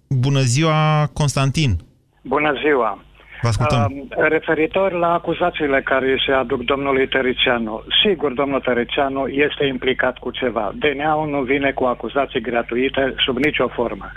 Bună 0.09 0.41
ziua, 0.41 1.11
Constantin! 1.13 1.77
Bună 2.23 2.53
ziua! 2.63 3.05
Vă 3.43 3.49
ascultăm. 3.49 3.93
Uh, 3.93 4.07
referitor 4.29 4.93
la 4.93 5.13
acuzațiile 5.13 5.81
care 5.83 6.17
se 6.27 6.33
aduc 6.33 6.65
domnului 6.65 7.09
Tăricianu, 7.09 7.83
sigur, 8.05 8.33
domnul 8.33 8.61
Tăricianu 8.61 9.27
este 9.27 9.65
implicat 9.65 10.19
cu 10.19 10.31
ceva. 10.31 10.73
DNA-ul 10.75 11.29
nu 11.29 11.41
vine 11.41 11.71
cu 11.73 11.85
acuzații 11.85 12.41
gratuite 12.41 13.15
sub 13.25 13.37
nicio 13.37 13.69
formă. 13.69 14.13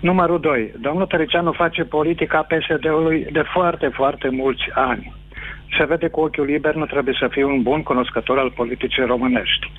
Numărul 0.00 0.40
2. 0.40 0.72
Domnul 0.80 1.06
Tăricianu 1.06 1.52
face 1.52 1.82
politica 1.82 2.46
PSD-ului 2.50 3.26
de 3.32 3.42
foarte, 3.52 3.86
foarte 3.94 4.28
mulți 4.28 4.64
ani. 4.74 5.14
Se 5.78 5.84
vede 5.84 6.08
cu 6.08 6.20
ochiul 6.20 6.44
liber, 6.44 6.74
nu 6.74 6.86
trebuie 6.86 7.16
să 7.20 7.28
fie 7.30 7.44
un 7.44 7.62
bun 7.62 7.82
cunoscător 7.82 8.38
al 8.38 8.50
politicii 8.50 9.04
românești. 9.04 9.70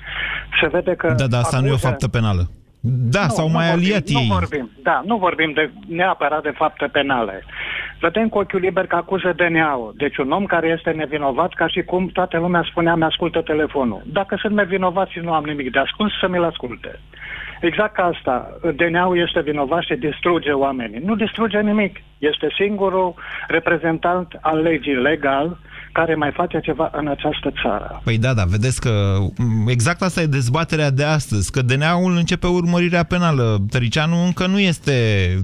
Se 0.60 0.68
vede 0.68 0.94
că... 0.94 1.14
Da, 1.16 1.26
da, 1.26 1.38
asta 1.38 1.56
acuze... 1.56 1.60
nu 1.60 1.68
e 1.68 1.80
o 1.84 1.88
faptă 1.88 2.08
penală. 2.08 2.50
Da, 2.80 3.22
nu, 3.22 3.28
s-au 3.28 3.48
mai 3.48 3.66
nu 3.66 3.72
aliat 3.72 4.10
vorbim, 4.10 4.16
ei. 4.16 4.28
Nu 4.28 4.34
vorbim, 4.34 4.70
da, 4.82 5.02
nu 5.04 5.16
vorbim 5.16 5.52
de, 5.52 5.70
neapărat 5.88 6.42
de 6.42 6.52
fapte 6.56 6.86
penale. 6.86 7.44
Vedem 8.00 8.28
cu 8.28 8.38
ochiul 8.38 8.60
liber 8.60 8.86
că 8.86 8.96
acuză 8.96 9.32
DNA-ul. 9.36 9.94
Deci 9.96 10.16
un 10.16 10.30
om 10.30 10.44
care 10.44 10.68
este 10.68 10.90
nevinovat, 10.90 11.54
ca 11.54 11.66
și 11.66 11.82
cum 11.82 12.06
toată 12.06 12.38
lumea 12.38 12.62
spunea, 12.70 12.94
mi-ascultă 12.94 13.42
telefonul. 13.42 14.02
Dacă 14.06 14.36
sunt 14.40 14.54
nevinovat 14.54 15.08
și 15.08 15.18
nu 15.18 15.32
am 15.32 15.44
nimic 15.44 15.70
de 15.70 15.78
ascuns, 15.78 16.12
să 16.20 16.28
mi-l 16.28 16.44
asculte. 16.44 17.00
Exact 17.60 17.94
ca 17.94 18.04
asta. 18.04 18.58
DNA-ul 18.76 19.18
este 19.18 19.40
vinovat 19.40 19.82
și 19.82 19.94
distruge 19.94 20.52
oamenii. 20.52 21.00
Nu 21.04 21.14
distruge 21.14 21.60
nimic. 21.60 21.96
Este 22.18 22.48
singurul 22.54 23.14
reprezentant 23.48 24.38
al 24.40 24.58
legii 24.58 24.94
legal 24.94 25.56
care 25.92 26.14
mai 26.14 26.32
face 26.34 26.60
ceva 26.60 26.90
în 26.92 27.08
această 27.08 27.52
țară. 27.62 28.00
Păi 28.04 28.18
da, 28.18 28.34
da, 28.34 28.44
vedeți 28.44 28.80
că 28.80 29.16
m, 29.36 29.68
exact 29.68 30.02
asta 30.02 30.20
e 30.20 30.26
dezbaterea 30.26 30.90
de 30.90 31.04
astăzi, 31.04 31.50
că 31.50 31.62
DNA-ul 31.62 32.16
începe 32.16 32.46
urmărirea 32.46 33.02
penală. 33.02 33.58
Tăricianu 33.70 34.24
încă 34.24 34.46
nu 34.46 34.58
este 34.58 34.92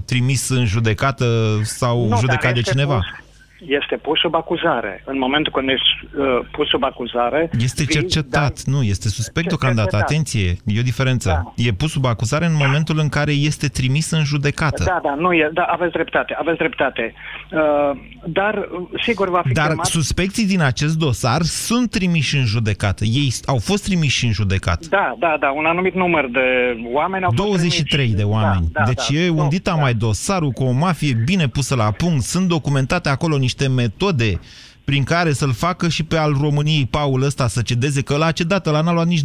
trimis 0.05 0.49
în 0.49 0.65
judecată 0.65 1.25
sau 1.63 2.07
Nu, 2.07 2.17
judecat 2.17 2.43
dar 2.43 2.51
de 2.51 2.59
este 2.59 2.71
cineva. 2.71 2.95
Pus, 2.95 3.24
este 3.59 3.95
pus 3.95 4.19
sub 4.19 4.35
acuzare. 4.35 5.03
În 5.05 5.17
momentul 5.17 5.51
când 5.53 5.69
ești 5.69 5.87
uh, 6.17 6.47
pus 6.51 6.67
sub 6.67 6.83
acuzare... 6.83 7.49
Este 7.59 7.83
vii, 7.83 7.93
cercetat, 7.93 8.61
nu, 8.63 8.83
este 8.83 9.07
suspect 9.09 9.47
Ce- 9.49 9.55
deocamdată. 9.55 9.89
cercetat. 9.89 10.09
Atenție, 10.09 10.49
e 10.65 10.79
o 10.79 10.83
diferență. 10.83 11.29
Da. 11.55 11.63
E 11.63 11.71
pus 11.71 11.91
sub 11.91 12.05
acuzare 12.05 12.45
în 12.45 12.55
momentul 12.55 12.97
în 12.99 13.09
care 13.09 13.31
este 13.31 13.67
trimis 13.67 14.11
în 14.11 14.23
judecată. 14.23 14.83
Da, 14.83 14.99
da, 15.03 15.15
nu 15.15 15.33
e, 15.33 15.49
da, 15.53 15.61
aveți 15.63 15.91
dreptate, 15.91 16.35
aveți 16.39 16.57
dreptate. 16.57 17.13
Uh, 17.51 17.97
dar, 18.25 18.55
uh, 18.57 18.87
sigur, 19.03 19.29
va 19.29 19.41
fi 19.45 19.53
Dar 19.53 19.67
chemat... 19.67 19.85
suspecții 19.85 20.45
din 20.45 20.61
acest 20.61 20.97
dosar 20.97 21.41
sunt 21.41 21.89
trimiși 21.89 22.37
în 22.37 22.45
judecată. 22.45 23.03
Ei 23.03 23.33
au 23.45 23.57
fost 23.57 23.83
trimiși 23.83 24.25
în 24.25 24.31
judecată. 24.31 24.87
Da, 24.89 25.15
da, 25.19 25.37
da, 25.39 25.51
un 25.51 25.65
anumit 25.65 25.93
număr 25.93 26.29
de 26.31 26.77
oameni 26.93 27.23
au 27.23 27.31
fost 27.35 27.43
23 27.43 28.07
de 28.07 28.13
trimiși. 28.13 28.33
oameni. 28.33 28.65
Da, 28.71 28.79
da, 28.79 28.85
deci 28.85 29.09
da. 29.11 29.19
e 29.19 29.29
undita 29.29 29.73
mai 29.73 29.93
dosarul 29.93 30.51
cu 30.51 30.63
o 30.63 30.71
mafie 30.71 31.13
bine 31.25 31.47
pusă 31.47 31.75
la 31.75 31.91
punct. 31.91 32.23
Sunt 32.23 32.47
documentate 32.47 33.09
acolo 33.09 33.37
niște 33.45 33.67
metode 33.67 34.39
prin 34.83 35.03
care 35.03 35.33
să-l 35.33 35.53
facă 35.53 35.87
și 35.89 36.03
pe 36.03 36.17
al 36.17 36.37
României 36.41 36.85
Paul 36.85 37.21
ăsta 37.21 37.47
să 37.47 37.61
cedeze, 37.61 38.01
că 38.01 38.17
la 38.17 38.31
cedat 38.31 38.67
ăla 38.67 38.81
n-a 38.81 38.91
luat 38.91 39.07
nici 39.07 39.21
20% 39.21 39.23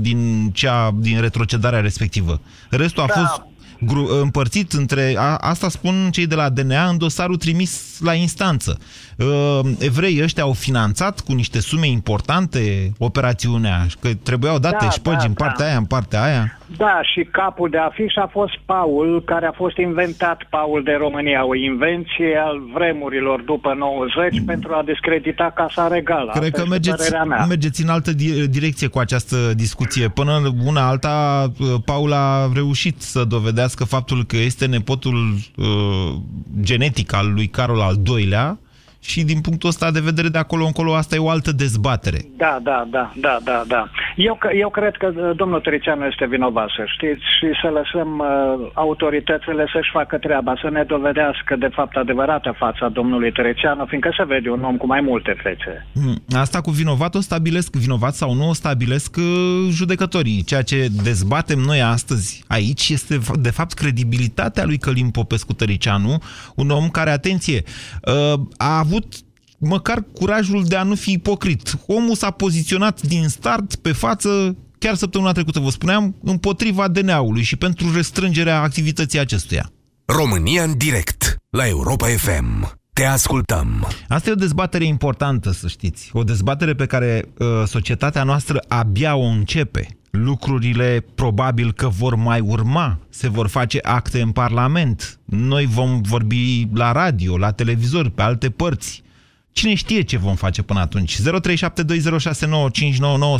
din, 0.00 0.50
cea, 0.54 0.90
din 0.98 1.20
retrocedarea 1.20 1.80
respectivă. 1.80 2.40
Restul 2.70 3.02
a 3.02 3.06
Da. 3.06 3.12
fost 3.20 3.42
gru- 3.80 4.20
împărțit 4.22 4.72
între, 4.72 5.14
a, 5.18 5.36
asta 5.36 5.68
spun 5.68 6.08
cei 6.10 6.26
de 6.26 6.34
la 6.34 6.48
DNA, 6.48 6.88
în 6.88 6.98
dosarul 6.98 7.36
trimis 7.36 7.80
la 8.00 8.14
instanță. 8.14 8.78
Uh, 9.22 9.70
evreii 9.78 10.22
ăștia 10.22 10.42
au 10.42 10.52
finanțat 10.52 11.20
cu 11.20 11.32
niște 11.32 11.60
sume 11.60 11.86
importante 11.86 12.92
operațiunea, 12.98 13.86
că 14.00 14.08
trebuiau 14.22 14.58
date 14.58 14.76
Da, 14.80 14.90
șpăgi 14.90 15.16
da, 15.16 15.24
în 15.24 15.32
partea 15.32 15.64
da. 15.64 15.70
aia, 15.70 15.76
în 15.78 15.84
partea 15.84 16.22
aia. 16.22 16.58
Da, 16.76 17.00
și 17.12 17.28
capul 17.30 17.70
de 17.70 17.78
afiș 17.78 18.14
a 18.16 18.28
fost 18.32 18.52
Paul, 18.64 19.22
care 19.24 19.46
a 19.46 19.52
fost 19.52 19.76
inventat, 19.76 20.42
Paul 20.50 20.82
de 20.82 20.92
România, 20.98 21.46
o 21.46 21.54
invenție 21.54 22.36
al 22.44 22.60
vremurilor 22.74 23.40
după 23.40 23.74
90 23.78 24.42
pentru 24.46 24.72
a 24.74 24.82
discredita 24.86 25.52
Casa 25.54 25.88
Regală. 25.88 26.30
Cred 26.32 26.42
Asta 26.42 26.50
că 26.50 26.56
este 26.56 26.68
mergeți, 26.68 26.96
părerea 26.96 27.24
mea. 27.24 27.44
mergeți 27.44 27.82
în 27.82 27.88
altă 27.88 28.12
di- 28.12 28.46
direcție 28.48 28.86
cu 28.86 28.98
această 28.98 29.36
discuție. 29.54 30.08
Până 30.08 30.40
una 30.64 30.88
alta, 30.88 31.46
uh, 31.58 31.66
Paul 31.84 32.12
a 32.12 32.50
reușit 32.54 33.00
să 33.02 33.24
dovedească 33.24 33.84
faptul 33.84 34.24
că 34.24 34.36
este 34.36 34.66
nepotul 34.66 35.34
uh, 35.56 35.66
genetic 36.60 37.12
al 37.14 37.32
lui 37.32 37.46
Carol 37.46 37.80
al 37.80 37.96
II-lea 38.18 38.58
și 39.04 39.22
din 39.22 39.40
punctul 39.40 39.68
ăsta 39.68 39.90
de 39.90 40.00
vedere 40.00 40.28
de 40.28 40.38
acolo 40.38 40.64
încolo 40.64 40.94
asta 40.94 41.14
e 41.14 41.18
o 41.18 41.28
altă 41.28 41.52
dezbatere. 41.52 42.20
Da, 42.36 42.58
da, 42.62 42.86
da, 42.90 43.12
da, 43.16 43.38
da, 43.44 43.62
da. 43.66 43.90
Eu, 44.16 44.34
că- 44.34 44.50
eu 44.54 44.70
cred 44.70 44.96
că 44.96 45.06
uh, 45.16 45.36
domnul 45.36 45.60
Tricianu 45.60 46.04
este 46.04 46.26
vinovat, 46.26 46.68
să 46.76 46.82
știți, 46.94 47.22
și 47.38 47.46
să 47.62 47.68
lăsăm 47.78 48.18
uh, 48.18 48.70
autoritățile 48.74 49.64
să-și 49.72 49.90
facă 49.92 50.18
treaba, 50.18 50.54
să 50.62 50.68
ne 50.70 50.82
dovedească 50.82 51.56
de 51.58 51.70
fapt 51.72 51.96
adevărata 51.96 52.52
fața 52.58 52.88
domnului 52.88 53.32
Tricianu, 53.32 53.84
fiindcă 53.86 54.10
se 54.16 54.24
vede 54.24 54.50
un 54.50 54.62
om 54.64 54.76
cu 54.76 54.86
mai 54.86 55.00
multe 55.00 55.36
fețe. 55.42 55.86
Hmm, 55.94 56.22
Asta 56.44 56.60
cu 56.60 56.70
vinovat 56.70 57.14
o 57.14 57.20
stabilesc, 57.20 57.74
vinovat 57.76 58.14
sau 58.14 58.34
nu 58.34 58.48
o 58.48 58.52
stabilesc 58.52 59.16
uh, 59.16 59.24
judecătorii. 59.70 60.42
Ceea 60.42 60.62
ce 60.62 60.86
dezbatem 61.02 61.58
noi 61.58 61.80
astăzi 61.82 62.44
aici 62.48 62.88
este 62.88 63.18
de 63.34 63.50
fapt 63.50 63.72
credibilitatea 63.72 64.64
lui 64.64 64.78
Călim 64.78 65.10
Popescu 65.10 65.52
Tăricianu, 65.52 66.22
un 66.54 66.70
om 66.70 66.88
care, 66.88 67.10
atenție, 67.10 67.62
uh, 68.02 68.40
a 68.56 68.78
avut 68.78 68.90
măcar 69.58 70.04
curajul 70.14 70.64
de 70.64 70.76
a 70.76 70.82
nu 70.82 70.94
fi 70.94 71.12
ipocrit. 71.12 71.76
Omul 71.86 72.14
s-a 72.14 72.30
poziționat 72.30 73.02
din 73.02 73.28
start 73.28 73.74
pe 73.74 73.92
față, 73.92 74.56
chiar 74.78 74.94
săptămâna 74.94 75.32
trecută 75.32 75.60
vă 75.60 75.70
spuneam, 75.70 76.16
împotriva 76.22 76.88
DNA-ului 76.88 77.42
și 77.42 77.56
pentru 77.56 77.92
restrângerea 77.94 78.60
activității 78.60 79.18
acestuia. 79.18 79.72
România 80.04 80.62
în 80.62 80.76
direct 80.76 81.36
la 81.50 81.68
Europa 81.68 82.06
FM. 82.06 82.80
Te 82.92 83.04
ascultăm. 83.04 83.88
Asta 84.08 84.28
e 84.28 84.32
o 84.32 84.36
dezbatere 84.36 84.84
importantă, 84.84 85.50
să 85.50 85.68
știți. 85.68 86.10
O 86.12 86.22
dezbatere 86.22 86.74
pe 86.74 86.86
care 86.86 87.24
uh, 87.38 87.46
societatea 87.66 88.22
noastră 88.22 88.64
abia 88.68 89.16
o 89.16 89.24
începe. 89.24 89.88
Lucrurile 90.20 91.04
probabil 91.14 91.72
că 91.72 91.88
vor 92.00 92.14
mai 92.14 92.40
urma, 92.54 92.88
se 93.08 93.28
vor 93.28 93.48
face 93.48 93.78
acte 93.82 94.20
în 94.20 94.32
Parlament. 94.32 95.18
Noi 95.24 95.64
vom 95.78 96.00
vorbi 96.12 96.68
la 96.74 96.92
radio, 96.92 97.38
la 97.38 97.50
televizor, 97.52 98.06
pe 98.16 98.22
alte 98.22 98.48
părți. 98.50 99.02
Cine 99.52 99.74
știe 99.74 100.02
ce 100.02 100.18
vom 100.26 100.34
face 100.34 100.62
până 100.62 100.80
atunci? 100.80 101.12
0372069599 101.20 101.24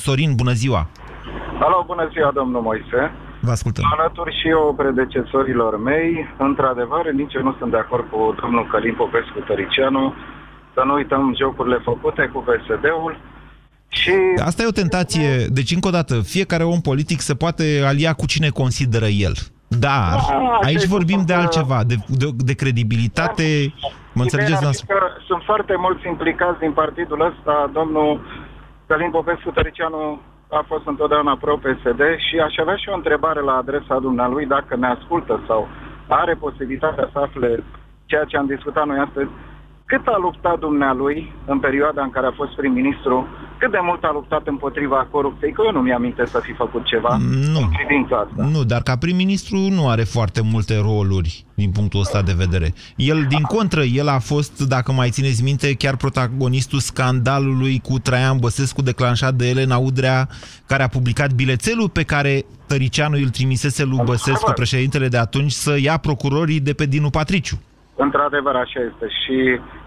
Sorin, 0.07 0.33
bună 0.35 0.53
ziua! 0.53 0.83
Alo, 1.65 1.85
bună 1.87 2.09
ziua, 2.13 2.31
domnul 2.35 2.63
Moise. 2.63 3.01
Vă 3.41 3.51
ascultăm. 3.51 3.85
Alături 3.99 4.39
și 4.41 4.49
eu 4.49 4.75
predecesorilor 4.77 5.73
mei, 5.83 6.27
într-adevăr, 6.39 7.11
nici 7.11 7.35
eu 7.35 7.43
nu 7.43 7.55
sunt 7.59 7.71
de 7.71 7.77
acord 7.85 8.05
cu 8.11 8.35
domnul 8.41 8.67
Călim 8.71 8.95
Popescu 8.95 9.39
Tăricianu, 9.47 10.15
să 10.75 10.83
nu 10.87 10.93
uităm 10.95 11.35
jocurile 11.39 11.79
făcute 11.85 12.31
cu 12.33 12.39
PSD-ul 12.49 13.13
și... 13.93 14.11
Asta 14.49 14.63
e 14.63 14.67
o 14.67 14.81
tentație. 14.83 15.29
Deci, 15.59 15.71
încă 15.77 15.89
o 15.89 15.91
dată, 15.99 16.15
fiecare 16.35 16.65
om 16.65 16.81
politic 16.81 17.21
se 17.21 17.35
poate 17.35 17.65
alia 17.91 18.13
cu 18.13 18.27
cine 18.27 18.49
consideră 18.49 19.07
el. 19.27 19.35
Dar 19.69 20.15
Da, 20.29 20.59
aici 20.69 20.77
asta 20.77 20.89
e 20.89 20.97
vorbim 20.99 21.23
de 21.27 21.33
faptul 21.33 21.35
că- 21.35 21.43
altceva, 21.43 21.79
de, 21.91 21.97
de, 22.21 22.27
de 22.51 22.55
credibilitate. 22.63 23.45
Mă 24.17 24.23
înțelegeți? 24.23 24.53
Ideea 24.53 24.59
ar 24.59 24.63
noastră? 24.69 24.85
fi 24.89 24.93
că 24.93 25.01
sunt 25.29 25.43
foarte 25.51 25.75
mulți 25.85 26.07
implicați 26.13 26.59
din 26.65 26.73
partidul 26.83 27.21
ăsta. 27.31 27.71
Domnul 27.79 28.11
Călim 28.87 29.11
Popescu 29.11 29.51
Tăricianu 29.51 30.21
a 30.61 30.65
fost 30.71 30.87
întotdeauna 30.87 31.35
pro-PSD 31.43 32.03
și 32.27 32.35
aș 32.47 32.55
avea 32.63 32.77
și 32.83 32.89
o 32.93 32.99
întrebare 33.01 33.41
la 33.41 33.55
adresa 33.63 33.97
dumnealui 34.07 34.47
dacă 34.57 34.73
ne 34.77 34.87
ascultă 34.97 35.35
sau 35.49 35.61
are 36.09 36.35
posibilitatea 36.35 37.09
să 37.13 37.19
afle 37.19 37.65
ceea 38.11 38.25
ce 38.25 38.37
am 38.37 38.47
discutat 38.55 38.87
noi 38.87 38.99
astăzi. 39.07 39.31
Cât 39.85 40.07
a 40.07 40.17
luptat 40.27 40.59
dumnealui 40.59 41.33
în 41.53 41.59
perioada 41.67 42.03
în 42.03 42.11
care 42.11 42.27
a 42.27 42.39
fost 42.41 42.53
prim-ministru? 42.61 43.27
Cât 43.63 43.71
de 43.71 43.79
mult 43.83 44.05
a 44.05 44.11
luptat 44.13 44.47
împotriva 44.47 45.09
corupției? 45.11 45.53
Că 45.53 45.63
eu 45.67 45.73
nu 45.73 45.81
mi-aminte 45.81 46.27
să 46.27 46.41
fi 46.43 46.53
făcut 46.53 46.85
ceva 46.85 47.17
Nu. 47.53 47.59
în 47.59 47.69
privința 47.69 48.17
asta. 48.17 48.49
Nu, 48.53 48.65
dar 48.65 48.83
ca 48.83 48.97
prim-ministru 48.97 49.57
nu 49.57 49.89
are 49.89 50.03
foarte 50.03 50.41
multe 50.53 50.75
roluri 50.81 51.45
din 51.55 51.71
punctul 51.71 52.01
ăsta 52.01 52.23
de 52.23 52.33
vedere. 52.37 52.73
El, 52.97 53.25
din 53.29 53.43
contră, 53.43 53.83
el 53.83 54.09
a 54.09 54.19
fost, 54.19 54.69
dacă 54.69 54.93
mai 54.93 55.09
țineți 55.11 55.43
minte, 55.43 55.75
chiar 55.75 55.97
protagonistul 55.97 56.79
scandalului 56.79 57.81
cu 57.89 57.99
Traian 57.99 58.39
Băsescu 58.41 58.83
declanșat 58.83 59.35
de 59.35 59.49
Elena 59.49 59.77
Udrea, 59.77 60.29
care 60.67 60.83
a 60.83 60.89
publicat 60.89 61.33
bilețelul 61.33 61.89
pe 61.89 62.03
care 62.03 62.45
Tăricianu 62.67 63.17
îl 63.17 63.29
trimisese 63.29 63.85
lui 63.85 64.01
Băsescu, 64.05 64.53
președintele 64.53 65.09
de 65.09 65.19
atunci, 65.19 65.53
să 65.53 65.77
ia 65.81 65.97
procurorii 65.97 66.61
de 66.61 66.73
pe 66.73 66.87
Dinu 66.87 67.11
Patriciu. 67.11 67.57
Într-adevăr, 67.97 68.55
așa 68.55 68.81
este. 68.91 69.07
Și 69.21 69.37
uh, 69.59 69.82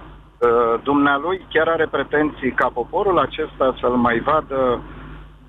dumnealui 0.83 1.37
chiar 1.53 1.67
are 1.67 1.87
pretenții 1.87 2.51
ca 2.51 2.67
poporul 2.73 3.19
acesta 3.19 3.75
să-l 3.79 3.95
mai 4.07 4.19
vadă 4.19 4.81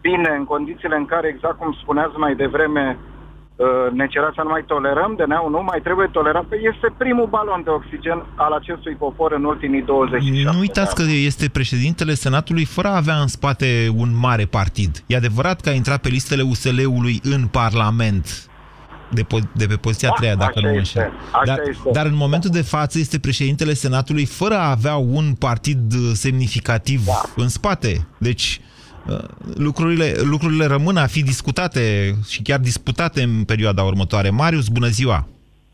bine 0.01 0.31
în 0.39 0.45
condițiile 0.45 0.97
în 0.97 1.07
care, 1.13 1.27
exact 1.29 1.59
cum 1.59 1.79
spuneați 1.83 2.17
mai 2.25 2.35
devreme, 2.35 2.99
uh, 2.99 3.67
ne 3.99 4.07
cerea 4.07 4.33
să 4.35 4.43
nu 4.43 4.49
mai 4.49 4.65
tolerăm 4.73 5.11
DNA-ul, 5.19 5.51
nu 5.51 5.63
mai 5.71 5.81
trebuie 5.87 6.09
tolerat. 6.13 6.45
Păi 6.45 6.61
este 6.73 6.89
primul 7.03 7.29
balon 7.37 7.61
de 7.65 7.71
oxigen 7.71 8.19
al 8.35 8.53
acestui 8.53 8.95
popor 8.95 9.33
în 9.33 9.45
ultimii 9.45 9.83
27 9.83 10.51
Nu 10.53 10.59
uitați 10.59 10.95
că 10.95 11.03
este 11.31 11.47
președintele 11.59 12.15
Senatului 12.15 12.65
fără 12.65 12.89
a 12.89 12.97
avea 12.97 13.17
în 13.25 13.27
spate 13.27 13.69
un 14.03 14.11
mare 14.27 14.45
partid. 14.59 14.93
E 15.07 15.17
adevărat 15.17 15.61
că 15.61 15.69
a 15.69 15.73
intrat 15.73 16.01
pe 16.01 16.09
listele 16.09 16.43
USL-ului 16.43 17.21
în 17.23 17.43
Parlament 17.47 18.25
de, 19.09 19.23
po- 19.23 19.53
de 19.55 19.67
pe 19.67 19.77
poziția 19.77 20.09
Da, 20.09 20.15
a 20.15 20.19
treia, 20.19 20.35
dacă 20.35 20.53
așa 20.57 20.67
nu 20.67 20.73
mă 20.75 20.81
este, 20.81 20.99
înșel. 20.99 21.13
așa 21.33 21.45
Dar, 21.45 21.59
este. 21.69 21.91
dar 21.93 22.07
în 22.07 22.15
momentul 22.15 22.51
de 22.51 22.63
față 22.63 22.99
este 22.99 23.19
președintele 23.19 23.75
Senatului 23.75 24.25
fără 24.25 24.55
a 24.55 24.71
avea 24.71 24.97
un 24.97 25.35
partid 25.35 25.93
uh, 25.93 26.11
semnificativ 26.15 27.05
Da. 27.05 27.23
în 27.37 27.49
spate. 27.49 28.07
Deci 28.19 28.61
uh, 29.09 29.19
lucrurile, 29.55 30.13
lucrurile 30.23 30.65
rămân 30.67 30.97
a 30.97 31.07
fi 31.07 31.23
discutate 31.23 32.15
și 32.29 32.43
chiar 32.43 32.59
disputate 32.59 33.23
în 33.23 33.45
perioada 33.45 33.83
următoare. 33.83 34.31
Marius, 34.31 34.69
bună 34.69 34.87
ziua! 34.89 35.29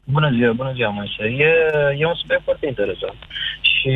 Bună 0.04 0.30
ziua, 0.36 0.52
bună 0.52 0.72
ziua, 0.74 0.88
Moise. 0.90 1.22
E, 1.46 1.50
e 1.98 2.06
un 2.06 2.14
subiect 2.22 2.42
foarte 2.44 2.66
interesant. 2.66 3.18
Și 3.70 3.90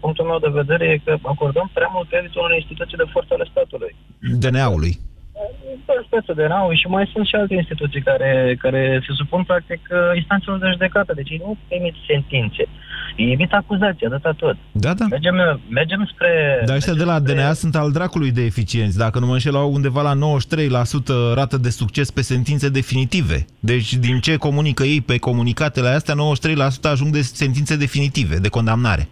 punctul 0.00 0.24
meu 0.30 0.38
de 0.38 0.50
vedere 0.60 0.84
e 0.92 1.00
că 1.04 1.16
acordăm 1.22 1.70
prea 1.74 1.90
mult 1.92 2.08
credit 2.08 2.34
unor 2.34 2.52
instituții 2.60 2.96
de 3.02 3.08
forță 3.12 3.30
ale 3.34 3.46
statului. 3.50 3.92
DNA-ului. 4.42 4.92
Speță 6.06 6.32
de 6.32 6.46
NAU 6.46 6.72
și 6.74 6.86
mai 6.86 7.10
sunt 7.12 7.26
și 7.26 7.34
alte 7.34 7.54
instituții 7.54 8.02
care, 8.02 8.56
care 8.58 9.02
se 9.06 9.12
supun 9.14 9.42
practic 9.42 9.80
instanțelor 10.14 10.58
de 10.58 10.68
judecată. 10.70 11.12
Deci 11.14 11.30
ei 11.30 11.40
nu 11.44 11.56
emit 11.68 11.94
sentințe. 12.06 12.68
Ei 13.16 13.32
emit 13.32 13.52
acuzații, 13.52 14.06
atâta 14.06 14.32
tot. 14.32 14.56
Da, 14.72 14.94
da. 14.94 15.04
Mergem, 15.10 15.60
mergem 15.68 16.10
spre... 16.12 16.62
Dar 16.66 16.76
ăștia 16.76 16.94
de 16.94 17.04
la 17.04 17.20
DNA 17.20 17.52
sunt 17.52 17.74
al 17.76 17.90
dracului 17.92 18.30
de 18.32 18.42
eficienți. 18.44 18.98
Dacă 18.98 19.18
nu 19.18 19.26
mă 19.26 19.32
înșel, 19.32 19.56
au 19.56 19.72
undeva 19.72 20.02
la 20.02 20.14
93% 20.14 21.34
rată 21.34 21.56
de 21.56 21.70
succes 21.70 22.10
pe 22.10 22.22
sentințe 22.22 22.68
definitive. 22.68 23.44
Deci 23.60 23.94
din 23.94 24.18
ce 24.20 24.36
comunică 24.36 24.82
ei 24.82 25.00
pe 25.00 25.18
comunicatele 25.18 25.88
astea, 25.88 26.14
93% 26.14 26.90
ajung 26.90 27.12
de 27.12 27.20
sentințe 27.20 27.76
definitive, 27.76 28.36
de 28.36 28.48
condamnare. 28.48 29.08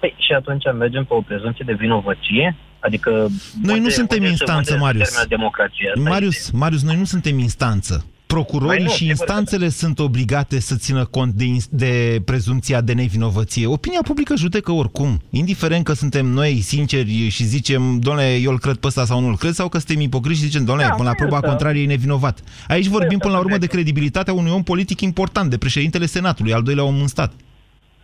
Păi, 0.00 0.14
și 0.18 0.32
atunci 0.32 0.64
mergem 0.78 1.04
pe 1.04 1.14
o 1.14 1.20
prezumție 1.20 1.64
de 1.66 1.72
vinovăție? 1.72 2.56
Adică... 2.86 3.28
Noi 3.62 3.80
nu 3.80 3.88
suntem 3.88 4.18
unde, 4.18 4.30
instanță, 4.30 4.72
unde 4.72 4.84
Marius. 4.84 5.26
democrația? 5.28 5.90
Asta 5.96 6.10
Marius, 6.10 6.36
este. 6.36 6.56
Marius, 6.56 6.82
noi 6.82 6.96
nu 6.96 7.04
suntem 7.04 7.38
instanță. 7.38 8.04
Procurorii 8.26 8.76
Păi 8.76 8.84
nu, 8.84 8.90
și 8.90 8.96
sigur 8.96 9.14
că 9.14 9.20
instanțele 9.22 9.68
sunt 9.68 9.98
obligate 9.98 10.60
să 10.60 10.74
țină 10.76 11.04
cont 11.04 11.32
de, 11.34 11.44
ins- 11.44 11.68
de 11.70 12.22
prezumția 12.24 12.80
de 12.80 12.92
nevinovăție. 12.92 13.66
Opinia 13.66 14.00
publică 14.04 14.36
judecă 14.36 14.72
oricum, 14.72 15.20
indiferent 15.30 15.84
că 15.84 15.92
suntem 15.92 16.26
noi 16.26 16.60
sinceri 16.60 17.28
și 17.28 17.44
zicem, 17.44 17.98
domnule, 17.98 18.36
eu 18.36 18.50
îl 18.50 18.58
cred 18.58 18.76
pe 18.76 18.86
ăsta 18.86 19.04
sau 19.04 19.20
nu 19.20 19.28
îl 19.28 19.36
cred, 19.36 19.52
sau 19.52 19.68
că 19.68 19.78
suntem 19.78 20.00
ipocriți 20.00 20.38
și 20.38 20.44
zicem, 20.44 20.64
domnule, 20.64 20.88
Da, 20.88 20.94
până 20.94 21.08
la 21.08 21.14
păi 21.14 21.26
proba 21.26 21.36
asta- 21.36 21.48
contrarie 21.48 21.82
e 21.82 21.86
nevinovat. 21.86 22.40
Aici 22.68 22.86
vorbim 22.86 23.08
asta 23.16 23.18
până 23.26 23.32
la 23.32 23.38
urmă 23.38 23.50
de 23.52 23.58
perfect. 23.58 23.72
credibilitatea 23.72 24.32
unui 24.32 24.50
om 24.50 24.62
politic 24.62 25.00
important, 25.00 25.50
de 25.50 25.58
președintele 25.58 26.06
Senatului, 26.06 26.52
al 26.52 26.62
doilea 26.62 26.84
om 26.84 27.00
în 27.00 27.06
stat. 27.06 27.32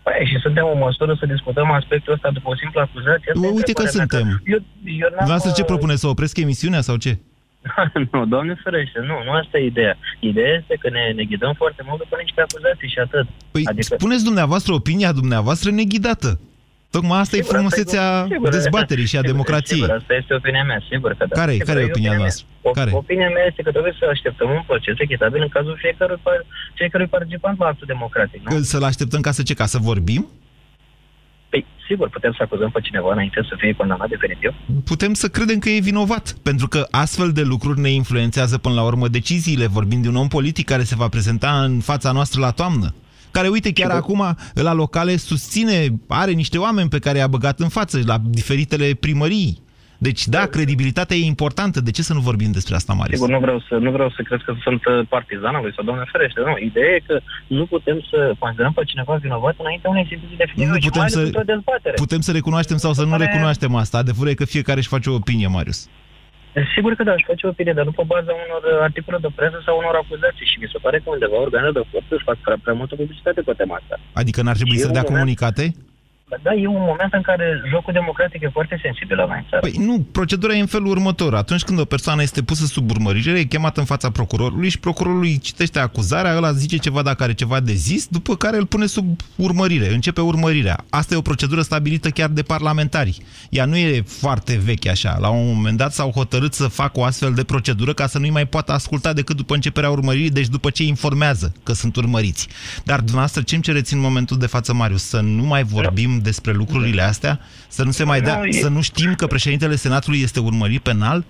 Păi, 0.02 0.26
și 0.30 0.36
suntem 0.44 0.64
în 0.72 0.78
măsură 0.78 1.12
să 1.20 1.26
discutăm 1.26 1.70
aspectul 1.70 2.12
ăsta 2.12 2.30
după 2.30 2.48
o 2.50 2.56
simplă 2.56 2.80
acuzație? 2.80 3.32
Asta 3.32 3.46
e 3.46 3.50
Uite 3.58 3.72
că 3.72 3.82
întrebarea 3.82 4.24
mea, 4.26 4.36
suntem. 4.36 4.54
Eu, 4.54 4.60
eu 5.02 5.08
n-am, 5.12 5.22
Dumneavoastră 5.24 5.50
ce 5.58 5.64
uh, 5.66 5.70
propune, 5.72 5.94
să 6.02 6.06
opresc 6.06 6.36
emisiunea 6.38 6.80
sau 6.80 6.96
ce? 7.04 7.12
nu, 8.12 8.26
doamne 8.26 8.54
ferește, 8.64 8.98
nu, 9.10 9.16
nu 9.26 9.32
asta 9.40 9.58
e 9.58 9.64
ideea. 9.64 9.96
Ideea 10.20 10.54
este 10.60 10.74
că 10.80 10.88
ne, 10.90 11.12
ne 11.16 11.24
ghidăm 11.24 11.52
foarte 11.62 11.82
mult 11.86 11.98
după 11.98 12.16
niște 12.22 12.40
acuzații 12.40 12.88
și 12.88 12.98
atât. 12.98 13.26
Păi 13.50 13.62
adică, 13.64 13.94
spuneți 13.98 14.24
dumneavoastră 14.24 14.72
opinia 14.72 15.12
dumneavoastră 15.12 15.70
neghidată. 15.70 16.40
Tocmai 16.90 17.18
asta 17.20 17.36
Sigur, 17.36 17.50
e 17.50 17.52
frumusețea 17.54 18.04
asta 18.12 18.26
e- 18.30 18.34
sigur, 18.34 18.48
dezbaterii 18.50 19.06
și 19.06 19.16
a 19.16 19.18
sigur, 19.18 19.30
democrației. 19.32 19.80
Sigur, 19.80 19.94
asta 20.00 20.14
este 20.20 20.34
opinia 20.34 20.64
mea, 20.64 20.80
sigur 20.90 21.10
că 21.18 21.24
da. 21.28 21.34
Care, 21.40 21.52
Sigur, 21.52 21.66
care 21.66 21.80
e 21.80 21.84
opinia 21.84 22.10
mea. 22.10 22.18
noastră? 22.18 22.44
O, 22.62 22.70
Care? 22.70 22.90
Opinia 22.94 23.28
mea 23.36 23.44
este 23.48 23.62
că 23.62 23.70
trebuie 23.70 23.94
să 23.98 24.04
așteptăm 24.10 24.50
un 24.50 24.62
proces 24.66 24.94
echitabil 24.98 25.40
în 25.42 25.48
cazul 25.48 25.76
fiecărui, 25.80 26.18
par- 26.22 26.44
fiecărui 26.74 27.06
participant 27.06 27.58
la 27.58 27.66
actul 27.66 27.86
democratic. 27.86 28.40
Nu? 28.48 28.56
Că 28.56 28.62
Să-l 28.62 28.82
așteptăm 28.84 29.20
ca 29.20 29.30
să 29.30 29.42
ce? 29.42 29.54
Ca 29.54 29.66
să 29.66 29.78
vorbim? 29.78 30.26
Păi, 31.48 31.66
sigur, 31.88 32.08
putem 32.08 32.32
să 32.36 32.42
acuzăm 32.42 32.70
pe 32.70 32.80
cineva 32.80 33.12
înainte 33.12 33.40
să 33.48 33.54
fie 33.58 33.72
condamnat 33.72 34.08
definitiv. 34.08 34.50
Putem 34.84 35.12
să 35.14 35.28
credem 35.28 35.58
că 35.58 35.68
e 35.68 35.80
vinovat, 35.80 36.34
pentru 36.42 36.68
că 36.68 36.86
astfel 36.90 37.32
de 37.32 37.42
lucruri 37.42 37.80
ne 37.80 37.90
influențează 37.90 38.58
până 38.58 38.74
la 38.74 38.82
urmă 38.82 39.08
deciziile. 39.08 39.66
Vorbim 39.66 40.02
de 40.02 40.08
un 40.08 40.16
om 40.16 40.28
politic 40.28 40.66
care 40.66 40.82
se 40.82 40.94
va 40.94 41.08
prezenta 41.08 41.62
în 41.62 41.80
fața 41.80 42.12
noastră 42.12 42.40
la 42.40 42.50
toamnă. 42.50 42.94
Care, 43.30 43.48
uite, 43.48 43.72
chiar 43.72 43.90
acum, 43.90 44.36
la 44.54 44.72
locale, 44.72 45.16
susține, 45.16 45.86
are 46.08 46.30
niște 46.32 46.58
oameni 46.58 46.88
pe 46.88 46.98
care 46.98 47.18
i-a 47.18 47.26
băgat 47.26 47.60
în 47.60 47.68
față, 47.68 48.00
la 48.04 48.16
diferitele 48.24 48.94
primării. 49.00 49.62
Deci, 49.98 50.26
da, 50.26 50.46
credibilitatea 50.46 51.16
e 51.16 51.24
importantă. 51.24 51.80
De 51.80 51.90
ce 51.90 52.02
să 52.02 52.12
nu 52.14 52.20
vorbim 52.20 52.50
despre 52.52 52.74
asta, 52.74 52.92
Marius? 52.92 53.18
Sigur, 53.18 53.34
nu 53.34 53.40
vreau 53.40 53.58
să, 53.68 53.74
nu 53.74 53.90
vreau 53.90 54.10
să 54.10 54.22
cred 54.22 54.40
că 54.46 54.54
sunt 54.62 54.82
uh, 54.86 55.06
partizan 55.08 55.54
al 55.54 55.62
lui 55.62 55.72
sau 55.76 55.84
doamne 55.84 56.04
ferește. 56.12 56.40
Nu, 56.40 56.54
ideea 56.68 56.94
e 56.94 57.02
că 57.06 57.20
nu 57.46 57.66
putem 57.66 57.98
să 58.10 58.32
considerăm 58.38 58.72
pe 58.72 58.82
cineva 58.84 59.14
vinovat 59.14 59.54
înainte 59.58 59.88
unei 59.88 60.06
sentințe 60.08 60.34
definitive 60.36 60.70
Nu 60.72 60.80
și 60.80 60.86
putem 60.88 61.00
mai 61.00 61.08
ales 61.10 61.18
să- 61.20 61.26
într-o 61.26 61.52
dezbatere. 61.54 61.94
Putem 62.04 62.20
să 62.20 62.32
recunoaștem 62.32 62.76
sau 62.76 62.92
să 62.92 63.02
nu 63.04 63.10
Pare- 63.10 63.24
recunoaștem 63.24 63.74
asta. 63.74 63.98
Adevărul 63.98 64.30
e 64.30 64.34
că 64.34 64.44
fiecare 64.44 64.78
își 64.78 64.88
face 64.94 65.10
o 65.10 65.14
opinie, 65.14 65.46
Marius. 65.46 65.88
Sigur 66.74 66.92
că 66.94 67.02
da, 67.08 67.12
își 67.12 67.28
face 67.30 67.46
opinie, 67.46 67.72
dar 67.78 67.84
nu 67.84 67.90
pe 67.98 68.04
baza 68.06 68.32
unor 68.46 68.62
uh, 68.72 68.78
articole 68.88 69.18
de 69.20 69.28
presă 69.38 69.58
sau 69.66 69.74
unor 69.82 69.94
acuzații. 70.02 70.46
Și 70.50 70.56
mi 70.62 70.68
se 70.72 70.78
pare 70.84 70.98
că 71.02 71.08
undeva 71.10 71.36
organele 71.46 71.72
de 71.78 71.84
forță 71.90 72.12
își 72.14 72.26
fac 72.30 72.36
prea, 72.46 72.56
prea 72.64 72.74
multă 72.80 72.94
publicitate 73.00 73.40
pe 73.48 73.52
tema 73.60 73.74
asta. 73.80 73.94
Adică 74.20 74.38
n-ar 74.42 74.56
trebui 74.60 74.76
E 74.76 74.84
să 74.84 74.86
un 74.86 74.92
dea 74.98 75.02
moment- 75.04 75.16
comunicate? 75.18 75.64
Dar 76.30 76.40
da, 76.42 76.52
e 76.52 76.66
un 76.66 76.84
moment 76.92 77.12
în 77.12 77.22
care 77.22 77.62
jocul 77.68 77.92
democratic 77.92 78.42
e 78.42 78.48
foarte 78.52 78.80
sensibil 78.82 79.16
la 79.16 79.26
noi 79.26 79.36
în 79.38 79.44
țară. 79.50 79.60
Păi 79.60 79.86
nu, 79.86 80.06
procedura 80.12 80.54
e 80.54 80.60
în 80.60 80.66
felul 80.66 80.86
următor. 80.86 81.34
Atunci 81.34 81.62
când 81.62 81.78
o 81.78 81.84
persoană 81.84 82.22
este 82.22 82.42
pusă 82.42 82.66
sub 82.66 82.90
urmărire, 82.90 83.38
e 83.38 83.44
chemată 83.44 83.80
în 83.80 83.86
fața 83.86 84.10
procurorului 84.10 84.68
și 84.68 84.78
procurorul 84.78 85.22
îi 85.22 85.38
citește 85.38 85.78
acuzarea, 85.78 86.36
ăla 86.36 86.52
zice 86.52 86.76
ceva 86.76 87.02
dacă 87.02 87.22
are 87.22 87.34
ceva 87.34 87.60
de 87.60 87.72
zis, 87.72 88.06
după 88.06 88.36
care 88.36 88.56
îl 88.56 88.66
pune 88.66 88.86
sub 88.86 89.20
urmărire, 89.36 89.92
începe 89.92 90.20
urmărirea. 90.20 90.84
Asta 90.90 91.14
e 91.14 91.16
o 91.16 91.20
procedură 91.20 91.60
stabilită 91.60 92.08
chiar 92.08 92.28
de 92.28 92.42
parlamentari. 92.42 93.18
Ea 93.50 93.64
nu 93.64 93.76
e 93.76 94.02
foarte 94.06 94.60
veche 94.64 94.90
așa. 94.90 95.16
La 95.20 95.28
un 95.28 95.54
moment 95.54 95.76
dat 95.76 95.92
s-au 95.92 96.10
hotărât 96.10 96.54
să 96.54 96.68
facă 96.68 97.00
o 97.00 97.04
astfel 97.04 97.32
de 97.32 97.44
procedură 97.44 97.92
ca 97.92 98.06
să 98.06 98.18
nu-i 98.18 98.30
mai 98.30 98.46
poată 98.46 98.72
asculta 98.72 99.12
decât 99.12 99.36
după 99.36 99.54
începerea 99.54 99.90
urmăririi, 99.90 100.30
deci 100.30 100.48
după 100.48 100.70
ce 100.70 100.82
informează 100.82 101.52
că 101.62 101.72
sunt 101.72 101.96
urmăriți. 101.96 102.48
Dar 102.84 102.98
dumneavoastră 102.98 103.42
ce-mi 103.42 103.62
cereți 103.62 103.94
în 103.94 104.00
momentul 104.00 104.38
de 104.38 104.46
față, 104.46 104.74
Marius? 104.74 105.02
Să 105.02 105.20
nu 105.20 105.42
mai 105.42 105.62
vorbim 105.62 106.18
despre 106.22 106.52
lucrurile 106.52 107.02
astea? 107.02 107.40
Să 107.68 107.84
nu 107.84 107.90
se 107.90 108.04
mai 108.04 108.20
dea, 108.20 108.36
Nu, 108.38 108.44
e- 108.44 108.52
să 108.52 108.68
nu 108.68 108.80
știm 108.82 109.14
că 109.14 109.26
președintele 109.26 109.74
Senatului 109.74 110.20
este 110.20 110.40
urmărit 110.40 110.82
penal? 110.82 111.24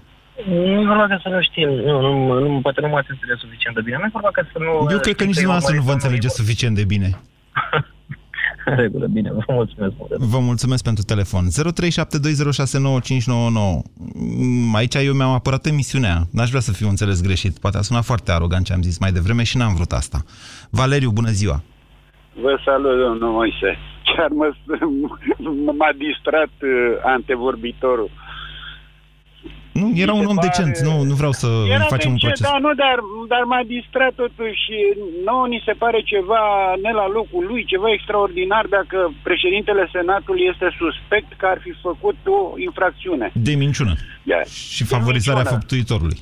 Nu 0.48 0.82
vorba 0.86 1.06
că 1.06 1.18
să 1.22 1.28
nu 1.28 1.42
știm, 1.42 1.68
nu, 1.68 2.00
nu, 2.00 2.38
nu, 2.48 2.60
poate 2.60 2.80
nu 2.80 2.88
m-ați 2.88 3.10
înțeles 3.10 3.38
suficient 3.38 3.76
de 3.76 3.82
bine. 3.82 3.96
Nu 3.96 4.04
e 4.04 4.08
vorba 4.12 4.28
că 4.32 4.42
să 4.52 4.58
nu... 4.58 4.90
Eu 4.90 4.98
cred 4.98 5.14
că 5.14 5.24
nici 5.24 5.34
dumneavoastră 5.34 5.76
nu 5.76 5.82
vă 5.82 5.92
înțelegeți 5.92 6.34
suficient 6.34 6.74
de 6.76 6.84
bine. 6.84 7.18
În 8.64 8.76
regulă, 8.76 9.06
bine, 9.06 9.30
vă 9.32 9.42
mulțumesc 9.52 9.92
mult. 9.98 10.10
Vă 10.16 10.38
mulțumesc 10.38 10.82
pentru 10.84 11.04
telefon. 11.04 11.44
0372069599. 11.48 11.52
Mm, 14.14 14.74
Aici 14.74 14.94
eu 14.94 15.12
mi-am 15.14 15.30
apărat 15.30 15.66
emisiunea. 15.66 16.22
N-aș 16.32 16.48
vrea 16.48 16.60
să 16.60 16.72
fiu 16.72 16.88
înțeles 16.88 17.22
greșit. 17.22 17.58
Poate 17.58 17.78
a 17.78 17.80
sunat 17.82 18.04
foarte 18.04 18.32
arogant 18.32 18.64
ce 18.64 18.72
am 18.72 18.82
zis 18.82 18.98
mai 18.98 19.12
devreme 19.12 19.42
și 19.42 19.56
n-am 19.56 19.74
vrut 19.74 19.92
asta. 19.92 20.22
Valeriu, 20.70 21.10
bună 21.10 21.30
ziua! 21.30 21.62
Vă 22.42 22.60
salut, 22.64 22.98
domnul 23.04 23.30
Moise. 23.30 23.78
Chiar 24.16 24.28
mă, 24.40 24.48
m-a 25.78 25.92
distrat 26.06 26.52
uh, 26.62 26.70
antevorbitorul. 27.04 28.10
Nu, 29.72 29.86
era 30.04 30.12
Mi 30.12 30.18
se 30.18 30.24
un 30.24 30.30
om 30.30 30.36
pare- 30.36 30.46
decent. 30.48 30.74
Nu, 30.88 30.94
nu 31.10 31.14
vreau 31.20 31.32
să 31.42 31.48
Era 31.76 31.84
facem 31.94 32.10
un 32.10 32.16
decent, 32.18 32.20
proces. 32.20 32.44
Da, 32.50 32.54
nu, 32.64 32.70
dar, 32.84 32.98
dar 33.32 33.42
m-a 33.52 33.62
distrat 33.76 34.12
totuși. 34.24 34.64
Nouă 35.28 35.46
ni 35.54 35.62
se 35.66 35.72
pare 35.82 36.00
ceva 36.12 36.42
ne 36.84 36.92
la 37.00 37.06
locul 37.18 37.44
lui, 37.50 37.64
ceva 37.72 37.88
extraordinar 37.92 38.64
dacă 38.76 38.98
președintele 39.28 39.88
Senatului 39.96 40.44
este 40.52 40.68
suspect 40.82 41.30
că 41.40 41.46
ar 41.46 41.58
fi 41.64 41.72
făcut 41.88 42.16
o 42.36 42.38
infracțiune. 42.68 43.26
De 43.48 43.54
minciună. 43.64 43.94
Ia, 44.30 44.40
Și 44.74 44.82
favorizarea 44.84 45.40
minciună. 45.42 45.58
făptuitorului. 45.60 46.18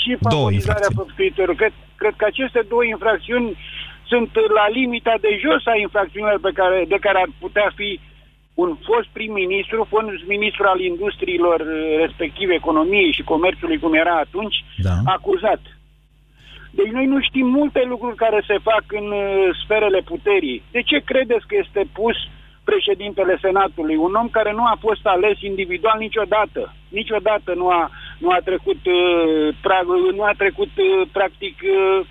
și 0.00 0.08
Două 0.08 0.20
favorizarea 0.20 0.54
infracțiuni. 0.56 0.98
făptuitorului. 1.02 1.56
Cred, 1.62 1.74
cred 2.02 2.14
că 2.20 2.24
aceste 2.32 2.60
două 2.72 2.84
infracțiuni 2.94 3.48
sunt 4.10 4.30
la 4.58 4.66
limita 4.78 5.14
de 5.20 5.32
jos 5.44 5.62
a 5.66 5.76
infracțiunilor 5.86 6.40
pe 6.40 6.52
care, 6.60 6.78
de 6.88 6.98
care 7.04 7.18
ar 7.20 7.30
putea 7.44 7.68
fi 7.74 7.90
un 8.54 8.70
fost 8.88 9.08
prim-ministru, 9.16 9.92
fost 9.94 10.06
ministru 10.26 10.64
al 10.72 10.80
industriilor, 10.80 11.58
eh, 11.60 11.98
respectiv 12.04 12.48
economiei 12.50 13.12
și 13.12 13.30
comerțului, 13.32 13.78
cum 13.78 13.94
era 13.94 14.16
atunci, 14.26 14.56
da. 14.86 14.94
acuzat. 15.04 15.62
Deci 16.78 16.92
noi 16.96 17.06
nu 17.06 17.18
știm 17.20 17.46
multe 17.46 17.82
lucruri 17.92 18.22
care 18.24 18.40
se 18.46 18.56
fac 18.68 18.84
în 19.00 19.06
uh, 19.10 19.24
sferele 19.62 20.00
puterii. 20.12 20.62
De 20.70 20.82
ce 20.82 20.98
credeți 21.10 21.46
că 21.46 21.54
este 21.64 21.82
pus 21.92 22.16
președintele 22.64 23.38
Senatului? 23.40 23.96
Un 23.96 24.14
om 24.14 24.28
care 24.28 24.52
nu 24.52 24.64
a 24.64 24.76
fost 24.80 25.04
ales 25.06 25.36
individual 25.40 25.98
niciodată. 25.98 26.74
Niciodată 26.88 27.50
nu 27.54 27.68
a, 27.68 27.90
nu 28.18 28.28
a 28.30 28.40
trecut, 28.44 28.80
uh, 28.86 29.54
pra, 29.64 29.78
nu 30.18 30.22
a 30.22 30.34
trecut 30.36 30.72
uh, 30.76 31.08
practic 31.12 31.56
uh, 31.62 32.06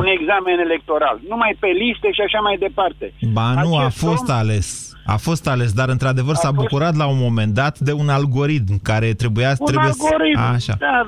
un 0.00 0.06
examen 0.16 0.58
electoral. 0.66 1.16
Numai 1.28 1.56
pe 1.60 1.66
liste 1.82 2.08
și 2.16 2.20
așa 2.26 2.40
mai 2.40 2.56
departe. 2.66 3.06
Ba 3.32 3.48
nu, 3.62 3.76
a 3.76 3.80
Acest 3.84 3.98
fost 4.06 4.28
om- 4.28 4.34
ales. 4.42 4.66
A 5.14 5.16
fost 5.16 5.44
ales, 5.48 5.70
dar 5.80 5.88
într-adevăr 5.88 6.34
s-a 6.34 6.50
bucurat 6.62 6.94
la 7.02 7.06
un 7.14 7.18
moment 7.26 7.52
dat 7.62 7.74
de 7.78 7.92
un 8.02 8.08
algoritm 8.08 8.72
care 8.90 9.08
trebuia, 9.22 9.50
Un 9.58 9.66
trebuie 9.70 9.92
să... 9.92 10.04
algoritm, 10.10 10.38
A, 10.38 10.52
așa. 10.58 10.74
da, 10.78 10.98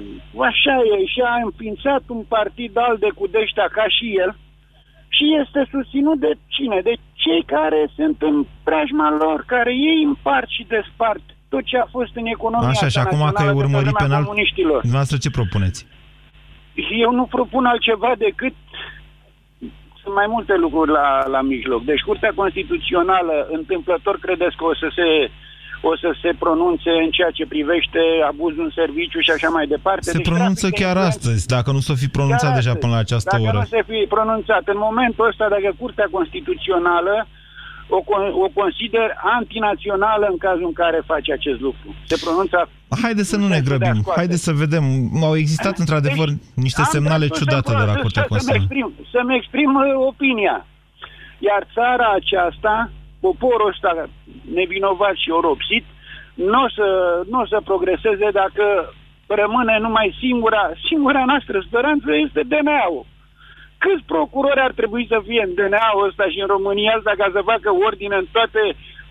așa 0.51 0.75
e. 0.93 0.97
Și 1.15 1.21
a 1.33 1.35
înființat 1.49 2.03
un 2.17 2.23
partid 2.37 2.73
al 2.87 2.97
de 3.05 3.11
cu 3.19 3.25
deștea 3.37 3.69
ca 3.79 3.85
și 3.97 4.07
el 4.23 4.31
și 5.17 5.25
este 5.43 5.61
susținut 5.75 6.19
de 6.27 6.33
cine? 6.55 6.79
De 6.89 6.95
cei 7.25 7.43
care 7.57 7.81
sunt 7.99 8.17
în 8.29 8.37
preajma 8.67 9.09
lor, 9.23 9.39
care 9.55 9.73
ei 9.91 10.01
împart 10.13 10.49
și 10.57 10.63
despart 10.75 11.25
tot 11.53 11.65
ce 11.71 11.77
a 11.85 11.87
fost 11.97 12.13
în 12.21 12.27
economia 12.37 12.69
Așa, 12.69 12.89
și 12.89 12.99
asta 12.99 13.01
acum 13.01 13.19
că 13.19 13.25
e 13.25 13.27
națională 13.31 13.53
de 13.55 13.59
pe 13.61 13.65
urmărit 13.65 13.89
vremea 13.93 14.05
penal, 14.07 14.23
comuniștilor. 14.25 14.79
dumneavoastră 14.87 15.17
ce 15.25 15.31
propuneți? 15.39 15.79
Eu 17.03 17.11
nu 17.13 17.25
propun 17.27 17.65
altceva 17.65 18.13
decât 18.19 18.55
sunt 20.03 20.15
mai 20.15 20.27
multe 20.29 20.55
lucruri 20.57 20.91
la, 20.91 21.27
la 21.35 21.41
mijloc. 21.41 21.85
Deci 21.85 22.01
Curtea 22.09 22.33
Constituțională, 22.35 23.49
întâmplător, 23.51 24.19
credeți 24.21 24.57
că 24.57 24.65
o 24.65 24.75
să 24.75 24.89
se 24.95 25.31
o 25.91 25.97
să 25.97 26.11
se 26.23 26.31
pronunțe 26.39 26.91
în 27.05 27.11
ceea 27.11 27.31
ce 27.31 27.47
privește 27.47 28.01
abuzul 28.31 28.65
în 28.65 28.71
serviciu 28.81 29.21
și 29.21 29.31
așa 29.31 29.49
mai 29.49 29.67
departe. 29.67 30.11
Se 30.11 30.17
Deci, 30.17 30.27
pronunță 30.31 30.67
practic, 30.67 30.85
chiar 30.85 30.95
influență- 30.97 31.19
astăzi, 31.19 31.47
dacă 31.57 31.69
nu 31.77 31.81
s-o 31.87 31.95
fi 32.03 32.09
pronunțat 32.17 32.49
Chiar 32.51 32.59
deja 32.61 32.71
astăzi. 32.73 32.85
până 32.85 32.93
la 32.97 33.05
această 33.07 33.29
dacă 33.33 33.43
oră. 33.49 33.59
nu 33.59 33.65
se 33.75 33.83
fi 33.91 33.99
pronunțat 34.15 34.65
în 34.75 34.79
momentul 34.87 35.27
ăsta, 35.31 35.45
dacă 35.55 35.69
Curtea 35.83 36.09
Constituțională 36.17 37.15
o, 37.97 38.01
con- 38.11 38.33
o 38.45 38.49
consider 38.61 39.09
antinațională 39.37 40.27
în 40.31 40.39
cazul 40.47 40.67
în 40.73 40.77
care 40.83 40.99
face 41.13 41.31
acest 41.33 41.61
lucru. 41.67 41.87
Se 42.11 42.17
pronunță 42.25 42.69
Haideți 43.03 43.29
să 43.29 43.37
nu 43.37 43.47
ne 43.55 43.61
grăbim, 43.69 43.97
haideți 44.17 44.43
să 44.49 44.53
vedem. 44.53 44.85
Au 45.23 45.37
existat 45.37 45.79
într-adevăr 45.79 46.29
niște 46.67 46.81
Deci, 46.83 46.87
Am 46.91 46.95
semnale 46.97 47.25
dreptul 47.27 47.39
ciudate 47.41 47.71
să- 47.71 47.79
de 47.81 47.85
la 47.91 47.97
să- 47.97 48.03
Curtea 48.05 48.23
să- 48.23 48.29
Să-mi 48.29 48.33
Constituțională. 48.35 48.63
exprim, 48.65 49.07
să-mi 49.15 49.37
exprim 49.41 49.71
uh, 49.75 50.07
opinia. 50.11 50.57
Iar 51.49 51.63
țara 51.77 52.09
aceasta, 52.21 52.75
poporul 53.27 53.69
ăsta 53.73 53.91
nevinovat 54.59 55.15
și 55.23 55.31
oropsit, 55.41 55.85
nu 56.51 56.59
o 56.67 56.69
să, 56.79 56.87
n-o 57.31 57.45
să 57.53 57.59
progreseze 57.71 58.29
dacă 58.43 58.65
rămâne 59.41 59.75
numai 59.87 60.17
singura, 60.23 60.63
singura 60.89 61.23
noastră 61.31 61.57
speranță 61.67 62.09
este 62.27 62.41
DNA-ul. 62.53 63.05
Câți 63.85 64.05
procurori 64.15 64.61
ar 64.69 64.73
trebui 64.81 65.05
să 65.13 65.19
fie 65.29 65.43
în 65.47 65.53
DNA-ul 65.59 66.07
ăsta 66.09 66.25
și 66.33 66.39
în 66.45 66.49
România 66.57 66.93
asta 66.99 67.13
ca 67.21 67.29
să 67.35 67.49
facă 67.53 67.69
ordine 67.87 68.17
în 68.23 68.27
toate 68.37 68.63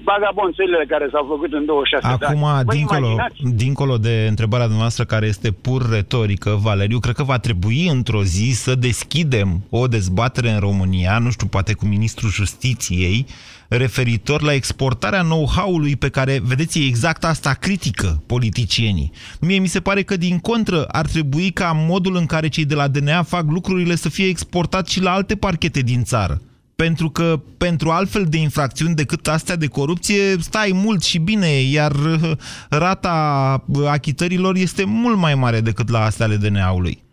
bagabonțelele 0.03 0.85
care 0.87 1.07
s-au 1.11 1.25
făcut 1.27 1.53
în 1.53 1.65
26 1.65 2.15
de 2.19 2.25
ani? 2.25 2.37
Acum, 2.37 2.63
Vă 2.65 2.73
dincolo, 2.73 3.07
imaginați? 3.07 3.55
dincolo 3.63 3.97
de 3.97 4.25
întrebarea 4.29 4.65
dumneavoastră 4.65 5.03
care 5.03 5.25
este 5.25 5.51
pur 5.51 5.89
retorică, 5.89 6.49
Valeriu, 6.61 6.99
cred 6.99 7.15
că 7.15 7.23
va 7.23 7.37
trebui 7.39 7.87
într-o 7.87 8.23
zi 8.23 8.51
să 8.53 8.75
deschidem 8.75 9.63
o 9.69 9.87
dezbatere 9.87 10.49
în 10.49 10.59
România, 10.59 11.17
nu 11.17 11.29
știu, 11.29 11.47
poate 11.47 11.73
cu 11.73 11.85
Ministrul 11.85 12.29
Justiției, 12.29 13.25
referitor 13.67 14.41
la 14.41 14.53
exportarea 14.53 15.21
know-how-ului 15.21 15.95
pe 15.95 16.09
care, 16.09 16.39
vedeți, 16.43 16.79
e 16.79 16.85
exact 16.85 17.23
asta 17.23 17.53
critică 17.53 18.23
politicienii. 18.27 19.11
Mie 19.41 19.59
mi 19.59 19.67
se 19.67 19.79
pare 19.79 20.01
că, 20.01 20.17
din 20.17 20.39
contră, 20.39 20.83
ar 20.83 21.05
trebui 21.05 21.49
ca 21.51 21.71
modul 21.75 22.15
în 22.15 22.25
care 22.25 22.47
cei 22.47 22.65
de 22.65 22.75
la 22.75 22.87
DNA 22.87 23.23
fac 23.23 23.43
lucrurile 23.47 23.95
să 23.95 24.09
fie 24.09 24.27
exportat 24.27 24.87
și 24.87 25.01
la 25.01 25.11
alte 25.11 25.35
parchete 25.35 25.79
din 25.81 26.03
țară. 26.03 26.41
Pentru 26.76 27.09
că 27.09 27.41
pentru 27.57 27.89
altfel 27.89 28.26
de 28.26 28.38
infracțiuni 28.38 28.95
decât 28.95 29.28
astea 29.28 29.55
de 29.55 29.67
corupție 29.67 30.38
stai 30.39 30.71
mult 30.74 31.03
și 31.03 31.17
bine, 31.17 31.47
iar 31.47 31.91
uh, 31.91 32.32
rata 32.69 33.63
uh, 33.67 33.88
achitărilor 33.88 34.55
este 34.55 34.84
mult 34.84 35.17
mai 35.17 35.36
mare 35.36 35.61
decât 35.61 35.89
la 35.89 36.03
astea 36.03 36.26
ale 36.26 36.36
DNA-ului. 36.36 37.03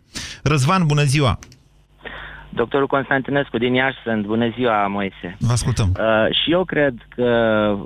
Răzvan, 0.43 0.85
bună 0.85 1.03
ziua! 1.03 1.39
Doctorul 2.53 2.87
Constantinescu 2.87 3.57
din 3.57 3.73
Iași 3.73 3.97
sunt. 4.03 4.25
Bună 4.25 4.49
ziua, 4.55 4.87
Moise. 4.87 5.35
Vă 5.39 5.51
ascultăm. 5.51 5.91
Uh, 5.99 6.35
și 6.43 6.51
eu 6.51 6.63
cred 6.63 6.93
că 7.15 7.23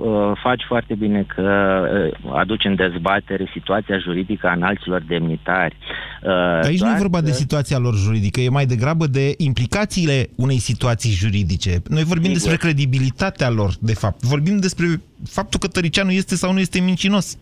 uh, 0.00 0.38
faci 0.42 0.62
foarte 0.68 0.94
bine 0.94 1.22
că 1.34 1.82
uh, 2.24 2.34
aduci 2.36 2.64
în 2.64 2.74
dezbatere 2.74 3.48
situația 3.52 3.98
juridică 3.98 4.46
a 4.46 4.52
înalților 4.52 5.02
demnitari. 5.08 5.76
Uh, 6.22 6.30
Aici 6.62 6.80
nu 6.80 6.86
e 6.86 6.88
doar 6.88 6.96
vorba 6.98 7.18
că- 7.18 7.24
de 7.24 7.32
situația 7.32 7.78
lor 7.78 7.94
juridică, 7.94 8.40
e 8.40 8.48
mai 8.48 8.66
degrabă 8.66 9.06
de 9.06 9.34
implicațiile 9.36 10.28
unei 10.36 10.58
situații 10.58 11.10
juridice. 11.10 11.82
Noi 11.88 12.02
vorbim 12.04 12.32
Sigur. 12.32 12.38
despre 12.38 12.56
credibilitatea 12.56 13.50
lor, 13.50 13.70
de 13.80 13.94
fapt. 13.94 14.22
Vorbim 14.22 14.56
despre 14.56 14.86
faptul 15.28 15.60
că 15.60 15.66
Tăricianu 15.68 16.10
este 16.10 16.34
sau 16.34 16.52
nu 16.52 16.58
este 16.58 16.80
mincinos. 16.80 17.38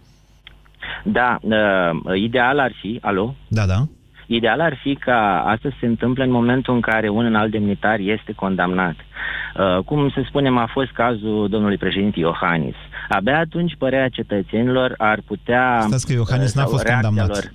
Da, 1.04 1.38
uh, 1.40 2.20
ideal 2.22 2.58
ar 2.58 2.72
fi... 2.80 2.98
Alo? 3.02 3.34
Da, 3.48 3.66
da. 3.66 3.86
Ideal 4.26 4.60
ar 4.60 4.78
fi 4.82 4.94
ca 4.94 5.42
asta 5.46 5.68
să 5.68 5.76
se 5.80 5.86
întâmple 5.86 6.24
în 6.24 6.30
momentul 6.30 6.74
în 6.74 6.80
care 6.80 7.08
un 7.08 7.24
înalt 7.24 7.50
demnitar 7.50 7.98
este 7.98 8.32
condamnat. 8.32 8.94
Uh, 8.96 9.78
cum 9.84 10.10
să 10.10 10.22
spunem, 10.28 10.56
a 10.56 10.68
fost 10.72 10.90
cazul 10.90 11.48
domnului 11.48 11.76
președinte 11.76 12.18
Iohannis. 12.20 12.74
Abia 13.08 13.38
atunci 13.38 13.74
părerea 13.78 14.08
cetățenilor 14.08 14.94
ar 14.98 15.20
putea... 15.26 15.80
Stați 15.86 16.06
că 16.06 16.12
Iohannis 16.12 16.48
uh, 16.50 16.54
n-a 16.54 16.62
sau 16.62 16.70
fost 16.70 16.82
reacția 16.84 17.08
condamnat. 17.08 17.36
lor- 17.36 17.52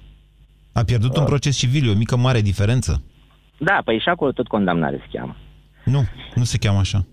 A 0.73 0.81
pierdut 0.83 1.17
un 1.17 1.23
proces 1.25 1.57
civil, 1.57 1.87
e 1.87 1.91
o 1.91 1.95
mică 1.97 2.17
mare 2.17 2.41
diferență. 2.41 3.03
Da, 3.57 3.81
păi 3.85 3.99
și 3.99 4.09
acolo 4.09 4.31
tot 4.31 4.47
condamnare 4.47 4.97
se 5.01 5.17
cheamă. 5.17 5.35
Nu, 5.83 6.03
nu 6.35 6.43
se 6.43 6.57
cheamă 6.57 6.79
așa. 6.79 7.05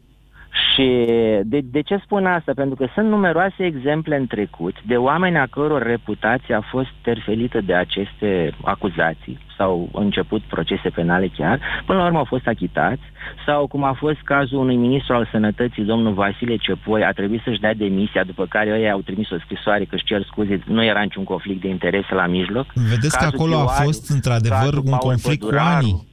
Și 0.74 1.04
de, 1.44 1.60
de 1.64 1.80
ce 1.80 2.00
spun 2.04 2.26
asta? 2.26 2.52
Pentru 2.54 2.74
că 2.76 2.86
sunt 2.94 3.08
numeroase 3.08 3.64
exemple 3.64 4.16
în 4.16 4.26
trecut 4.26 4.74
de 4.86 4.96
oameni 4.96 5.38
a 5.38 5.46
căror 5.46 5.82
reputație 5.82 6.54
a 6.54 6.60
fost 6.60 6.88
terfelită 7.02 7.60
de 7.60 7.74
aceste 7.74 8.54
acuzații 8.62 9.38
sau 9.56 9.88
au 9.92 10.02
început 10.02 10.42
procese 10.42 10.88
penale 10.88 11.28
chiar, 11.36 11.60
până 11.86 11.98
la 11.98 12.04
urmă 12.04 12.18
au 12.18 12.24
fost 12.24 12.46
achitați, 12.46 13.02
sau 13.46 13.66
cum 13.66 13.84
a 13.84 13.92
fost 13.92 14.20
cazul 14.24 14.58
unui 14.58 14.76
ministru 14.76 15.14
al 15.14 15.28
sănătății, 15.30 15.84
domnul 15.84 16.12
Vasile 16.12 16.56
Cepoi, 16.56 17.04
a 17.04 17.12
trebuit 17.12 17.42
să-și 17.44 17.60
dea 17.60 17.74
demisia, 17.74 18.24
după 18.24 18.46
care 18.46 18.68
ei 18.68 18.90
au 18.90 19.00
trimis 19.00 19.30
o 19.30 19.38
scrisoare 19.38 19.84
că 19.84 19.94
își 19.94 20.04
cer 20.04 20.22
scuze, 20.22 20.62
nu 20.66 20.84
era 20.84 21.00
niciun 21.00 21.24
conflict 21.24 21.60
de 21.60 21.68
interese 21.68 22.14
la 22.14 22.26
mijloc. 22.26 22.66
Vedeți 22.74 23.18
că 23.18 23.24
Cazul 23.24 23.38
acolo 23.38 23.54
a 23.54 23.64
Chioariu, 23.64 23.84
fost 23.84 24.10
într-adevăr 24.10 24.58
cazul 24.58 24.82
un 24.84 24.90
Paul 24.90 24.98
conflict 24.98 25.40
cu 25.40 25.46
Păduraru, 25.46 25.74
anii. 25.76 26.06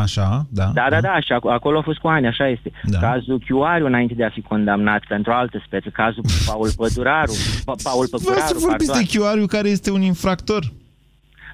Așa, 0.00 0.46
da. 0.48 0.70
da, 0.74 0.86
da, 0.90 1.00
da, 1.00 1.20
și 1.20 1.32
ac- 1.34 1.50
acolo 1.52 1.78
a 1.78 1.82
fost 1.82 1.98
cu 1.98 2.08
ani, 2.08 2.26
așa 2.26 2.48
este. 2.48 2.70
Da. 2.84 2.98
Cazul 2.98 3.42
Chiuariu, 3.46 3.86
înainte 3.86 4.14
de 4.14 4.24
a 4.24 4.30
fi 4.30 4.40
condamnat 4.40 5.02
pentru 5.08 5.32
altă 5.32 5.62
speță, 5.66 5.88
cazul 5.92 6.24
Paul 6.46 6.70
Păduraru, 6.76 7.32
pa- 7.60 7.82
Paul 7.82 8.06
Vreau 8.06 8.08
Păduraru, 8.10 8.40
să 8.46 8.56
vorbiți 8.66 8.86
pardon. 8.90 9.04
de 9.04 9.08
Chioariu 9.18 9.46
care 9.46 9.68
este 9.68 9.90
un 9.90 10.00
infractor. 10.02 10.72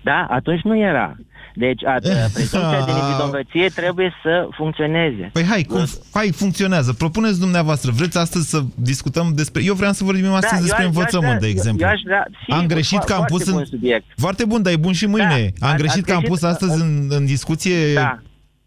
Da, 0.03 0.27
atunci 0.31 0.61
nu 0.63 0.79
era. 0.79 1.17
Deci, 1.59 1.85
a- 1.85 1.97
prezumția 2.35 2.85
de 2.87 2.93
nevinovăție 2.93 3.69
trebuie 3.69 4.13
să 4.23 4.49
funcționeze. 4.57 5.31
Păi 5.33 5.45
hai, 5.45 5.63
cum, 5.63 5.85
hai, 6.13 6.31
funcționează. 6.33 6.93
Propuneți 6.93 7.41
dumneavoastră. 7.41 7.91
Vreți 7.93 8.19
astăzi 8.19 8.49
să 8.51 8.61
discutăm 8.75 9.33
despre... 9.35 9.63
Eu 9.65 9.75
vreau 9.75 9.93
să 9.93 10.05
vorbim 10.05 10.33
astăzi 10.33 10.51
Da, 10.53 10.57
eu 10.59 10.63
despre 10.63 10.83
aș- 10.83 10.83
eu 10.83 10.89
aș 10.89 10.95
învățământ, 10.97 11.29
vrea- 11.29 11.41
de 11.41 11.47
exemplu. 11.47 11.87
eu 11.87 11.93
aș 11.93 12.01
vrea- 12.05 12.27
sigur, 12.41 12.55
Am 12.61 12.67
greșit 12.67 12.99
că 13.03 13.13
am 13.13 13.19
foarte 13.19 13.33
pus 13.35 13.47
în... 13.47 13.53
bun 13.53 13.65
subiect. 13.65 14.05
Foarte 14.17 14.45
bun, 14.45 14.63
dar 14.63 14.73
e 14.73 14.77
bun 14.77 14.93
și 14.93 15.07
mâine. 15.07 15.53
Da, 15.59 15.67
am 15.67 15.73
ați- 15.73 15.83
greșit 15.83 15.99
ați 15.99 16.07
că 16.07 16.13
am 16.13 16.19
greșit, 16.19 16.29
pus 16.41 16.43
astăzi 16.43 16.81
în, 16.83 17.07
în 17.09 17.25
discuție... 17.27 17.95
Da. 17.95 18.19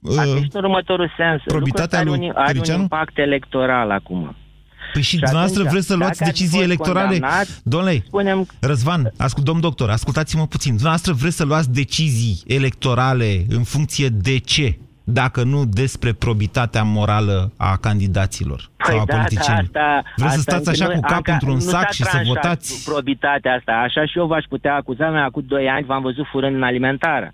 A 0.04 0.24
uh, 0.26 0.32
greșit 0.32 0.54
în 0.54 0.64
următorul 0.64 1.12
sens. 1.18 1.41
probitatea 1.45 2.00
Lucrul 2.04 2.14
ăsta 2.14 2.28
lui 2.28 2.30
are 2.30 2.38
un, 2.38 2.41
are 2.43 2.47
un 2.47 2.54
Tăricianu? 2.56 2.82
impact 2.82 3.18
electoral 3.18 3.91
acum. 3.91 4.36
Păi 4.93 5.02
și 5.02 5.10
Și 5.10 5.16
dumneavoastră 5.18 5.60
atunci, 5.60 5.72
vreți 5.74 5.88
să 5.88 5.95
luați 5.95 6.20
dacă 6.20 6.30
ați 6.30 6.39
decizii 6.39 6.58
fost 6.60 6.70
electorale? 6.72 7.10
condamnat, 7.20 7.47
Domnule, 7.64 8.04
spunem- 8.08 8.45
Răzvan, 8.60 9.12
ascult, 9.18 9.45
domn 9.45 9.60
doctor, 9.60 9.89
ascultați-mă 9.89 10.45
puțin. 10.47 10.72
Dumneavoastră 10.72 11.14
vreți 11.14 11.36
să 11.36 11.45
luați 11.45 11.74
decizii 11.74 12.41
electorale 12.47 13.45
în 13.50 13.64
funcție 13.64 14.08
de 14.08 14.38
ce? 14.38 14.78
Dacă 15.04 15.43
nu 15.43 15.66
despre 15.66 16.14
probitatea 16.14 16.84
morală 16.84 17.52
a 17.58 17.78
candidaților 17.78 18.70
sau 18.86 19.00
a 19.00 19.04
da, 19.06 19.16
politicienilor. 19.16 19.70
da, 19.72 19.82
asta, 19.82 20.04
Vreți 20.16 20.34
să 20.34 20.39
asta 20.39 20.52
stați 20.52 20.68
încă 20.70 20.84
așa 20.84 20.93
nu- 20.93 21.00
cu 21.00 21.00
capul 21.08 21.16
încă 21.18 21.32
într-un 21.32 21.54
nu 21.54 21.60
sac 21.60 21.82
s-a 21.84 21.89
și 21.89 22.04
să 22.04 22.10
tranșat 22.10 22.34
votați? 22.34 22.84
probitatea 22.89 23.54
asta. 23.54 23.72
Așa 23.72 24.06
și 24.06 24.18
eu 24.18 24.26
v-aș 24.26 24.43
putea 24.50 24.76
acuza. 24.76 25.06
Mai 25.10 25.24
acum 25.26 25.43
2 25.47 25.68
ani 25.70 25.86
v-am 25.86 26.02
văzut 26.02 26.26
furând 26.32 26.56
în 26.56 26.64
alimentară. 26.64 27.34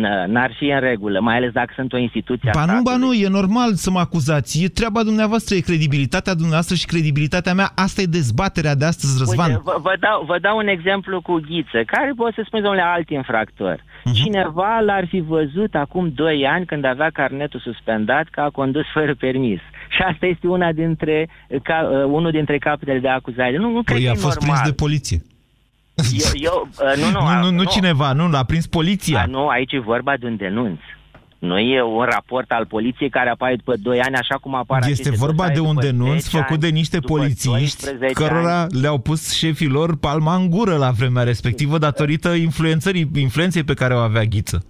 N- 0.00 0.26
N-ar 0.26 0.52
fi 0.58 0.64
în 0.64 0.80
regulă, 0.80 1.20
mai 1.20 1.36
ales 1.36 1.52
dacă 1.52 1.72
sunt 1.76 1.92
o 1.92 1.96
instituție 1.96 2.50
a 2.50 2.52
Ba 2.54 2.64
nu, 2.64 2.72
ba 2.82 2.90
statului. 2.90 3.18
nu, 3.18 3.24
e 3.24 3.28
normal 3.28 3.74
să 3.74 3.90
mă 3.90 3.98
acuzați. 3.98 4.64
E 4.64 4.68
treaba 4.68 5.02
dumneavoastră, 5.02 5.54
e 5.54 5.60
credibilitatea 5.60 6.32
dumneavoastră 6.34 6.74
și 6.74 6.86
credibilitatea 6.86 7.54
mea. 7.54 7.70
Asta 7.74 8.00
e 8.00 8.04
dezbaterea 8.04 8.74
de 8.74 8.84
astăzi, 8.84 9.18
Răzvan. 9.18 9.50
Uite, 9.50 9.60
vă, 9.64 9.76
vă, 9.82 9.94
dau, 10.00 10.24
vă 10.26 10.38
dau 10.40 10.56
un 10.56 10.68
exemplu 10.68 11.20
cu 11.20 11.34
Ghiță, 11.48 11.80
care 11.86 12.12
pot 12.16 12.34
să 12.34 12.42
spun, 12.46 12.62
domnule, 12.62 12.82
alt 12.84 13.08
infractor. 13.10 13.84
Mhm. 14.04 14.14
Cineva 14.14 14.80
l-ar 14.80 15.06
fi 15.08 15.20
văzut 15.20 15.74
acum 15.74 16.12
2 16.14 16.46
ani, 16.46 16.66
când 16.66 16.84
avea 16.84 17.10
carnetul 17.12 17.60
suspendat, 17.60 18.26
că 18.30 18.40
a 18.40 18.50
condus 18.50 18.84
fără 18.92 19.14
permis. 19.14 19.60
Și 19.94 20.02
asta 20.12 20.26
este 20.26 20.46
una 20.46 20.72
dintre, 20.72 21.28
ca, 21.62 21.88
uh, 21.92 22.04
unul 22.04 22.30
dintre 22.30 22.58
capetele 22.58 22.98
de 22.98 23.08
acuzare. 23.08 23.56
Nu, 23.56 23.70
nu 23.70 23.82
cred 23.82 23.96
Păi 23.96 24.04
că 24.04 24.10
a 24.10 24.12
e 24.12 24.24
fost 24.26 24.38
normal. 24.40 24.56
prins 24.58 24.68
de 24.70 24.82
poliție. 24.84 25.18
Eu, 25.94 26.30
eu, 26.34 26.68
uh, 26.70 27.02
nu, 27.02 27.04
nu, 27.04 27.10
Nu, 27.20 27.26
a- 27.26 27.40
nu, 27.40 27.50
nu 27.50 27.64
cineva, 27.64 28.12
nu, 28.12 28.28
l-a 28.28 28.44
prins 28.44 28.66
poliția. 28.66 29.20
A, 29.20 29.26
nu, 29.26 29.48
aici 29.48 29.72
e 29.72 29.78
vorba 29.80 30.16
de 30.20 30.26
un 30.26 30.36
denunț. 30.36 30.78
Nu 31.38 31.58
e 31.58 31.82
un 31.82 32.04
raport 32.04 32.50
al 32.50 32.66
poliției 32.66 33.10
care 33.10 33.30
apare 33.30 33.56
după 33.56 33.74
2 33.82 34.00
ani, 34.00 34.14
așa 34.14 34.34
cum 34.34 34.54
apar 34.54 34.78
Este 34.78 34.90
aceste 34.92 35.10
vorba 35.16 35.34
dosare 35.34 35.54
de 35.54 35.60
un 35.60 35.66
după 35.74 35.80
denunț 35.86 36.22
10 36.22 36.36
făcut 36.36 36.60
de 36.60 36.66
ani, 36.66 36.74
niște 36.74 36.98
după 36.98 37.12
polițiști 37.14 37.84
12 37.84 38.12
cărora 38.12 38.60
ani. 38.60 38.80
le-au 38.80 38.98
pus 38.98 39.32
șefii 39.34 39.66
lor 39.68 39.96
palma 39.96 40.34
în 40.34 40.50
gură 40.50 40.76
la 40.76 40.90
vremea 40.90 41.22
respectivă 41.22 41.78
datorită 41.78 42.28
influențării, 42.28 43.10
influenței 43.14 43.62
pe 43.64 43.74
care 43.74 43.94
o 43.94 43.98
avea 43.98 44.22
Ghiță. 44.24 44.64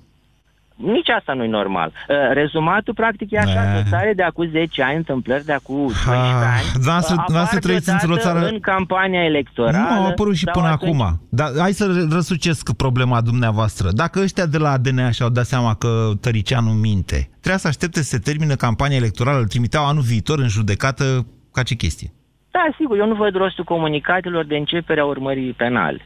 Nici 0.83 1.09
asta 1.09 1.33
nu 1.33 1.45
e 1.45 1.47
normal. 1.47 1.89
Uh, 2.09 2.17
rezumatul, 2.33 2.95
practic, 2.95 3.31
e 3.31 3.39
așa, 3.39 3.63
Ne. 3.63 3.81
dosare 3.83 4.13
de 4.17 4.23
acum 4.23 4.49
10 4.51 4.83
ani, 4.83 4.97
întâmplări 4.97 5.45
de 5.45 5.53
acum 5.53 5.77
12 5.77 6.11
Ah, 6.11 6.57
ani, 6.59 6.67
dumneavoastră- 6.73 7.15
uh, 7.19 7.23
dumneavoastră 7.27 7.57
apar 7.59 7.59
trăiți 7.71 7.91
într-o 7.91 8.07
deodată 8.15 8.39
țară- 8.39 8.53
în 8.55 8.61
campania 8.61 9.25
electorală. 9.25 9.77
Nu 9.77 10.01
au 10.01 10.07
apărut 10.07 10.37
și 10.37 10.45
sau 10.45 10.53
până 10.53 10.73
atunci- 10.73 10.95
acum. 11.01 11.21
Dar 11.29 11.49
hai 11.59 11.73
să 11.73 12.07
răsucesc 12.11 12.73
problema 12.77 13.21
dumneavoastră. 13.21 13.89
Dacă 13.93 14.21
ăștia 14.21 14.47
de 14.47 14.59
la 14.59 14.79
DNA 14.79 15.11
și-au 15.11 15.29
dat 15.29 15.45
seama 15.45 15.75
că 15.75 16.11
Tăricianu 16.21 16.71
minte, 16.71 17.29
trebuia 17.41 17.57
să 17.57 17.69
aștepte 17.69 17.99
să 18.03 18.09
se 18.09 18.19
termine 18.19 18.55
campania 18.55 18.97
electorală, 18.97 19.39
îl 19.39 19.47
trimiteau 19.47 19.87
anul 19.87 20.03
viitor 20.03 20.39
în 20.39 20.49
judecată 20.49 21.27
ca 21.53 21.63
ce 21.63 21.75
chestie. 21.75 22.13
Da, 22.51 22.65
sigur, 22.79 22.99
eu 22.99 23.07
nu 23.07 23.15
văd 23.15 23.35
rostul 23.35 23.65
comunicatelor 23.65 24.45
de 24.47 24.57
începere 24.57 25.01
a 25.01 25.05
urmării 25.05 25.53
penale. 25.53 26.01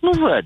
Nu 0.00 0.10
văd. 0.20 0.44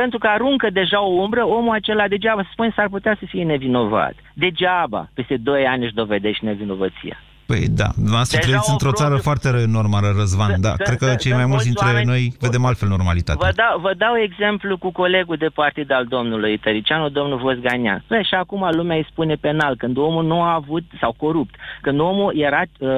Pentru 0.00 0.18
că 0.18 0.26
aruncă 0.26 0.68
deja 0.80 1.00
o 1.02 1.12
umbră, 1.24 1.42
omul 1.58 1.74
acela 1.74 2.08
degeaba, 2.08 2.42
să 2.42 2.48
spune, 2.52 2.72
s-ar 2.76 2.88
putea 2.88 3.16
să 3.20 3.24
fie 3.28 3.44
nevinovat. 3.44 4.14
Degeaba, 4.34 5.10
peste 5.14 5.36
2 5.36 5.64
ani 5.66 5.84
își 5.84 5.94
dovedește 5.94 6.44
nevinovăția. 6.44 7.16
Păi 7.46 7.64
da, 7.80 7.88
dumneavoastră 7.94 8.36
Deja 8.38 8.48
trăiți 8.48 8.68
o 8.70 8.72
într-o 8.72 8.92
țară 9.00 9.16
propriu- 9.16 9.30
foarte 9.30 9.64
normală, 9.78 10.08
Răzvan, 10.20 10.52
da. 10.60 10.68
Sunt- 10.68 10.80
Cred 10.86 10.98
că 10.98 11.06
sunt- 11.06 11.18
cei 11.24 11.32
mai 11.32 11.40
sunt 11.40 11.52
mulți 11.52 11.66
mulți 11.68 11.80
dintre 11.82 11.88
oameni- 11.88 12.10
noi 12.12 12.22
vedem 12.40 12.64
altfel 12.64 12.88
normalitatea. 12.88 13.46
Vă 13.46 13.52
dau, 13.62 13.74
vă 13.86 13.92
dau 14.04 14.14
exemplu 14.28 14.78
cu 14.78 14.90
colegul 14.92 15.36
de 15.44 15.50
partid 15.60 15.88
al 15.92 16.04
domnului 16.16 16.58
Tăricianu, 16.58 17.08
domnul 17.08 17.38
Vosganian. 17.38 18.04
Bă, 18.08 18.18
și 18.28 18.34
acum 18.34 18.68
lumea 18.72 18.96
îi 18.96 19.06
spune 19.10 19.34
penal, 19.34 19.76
când 19.76 19.96
omul 19.96 20.24
nu 20.24 20.42
a 20.42 20.54
avut, 20.54 20.84
sau 21.00 21.12
corupt, 21.22 21.54
când 21.82 22.00
omul 22.00 22.30
era 22.48 22.62
uh, 22.78 22.88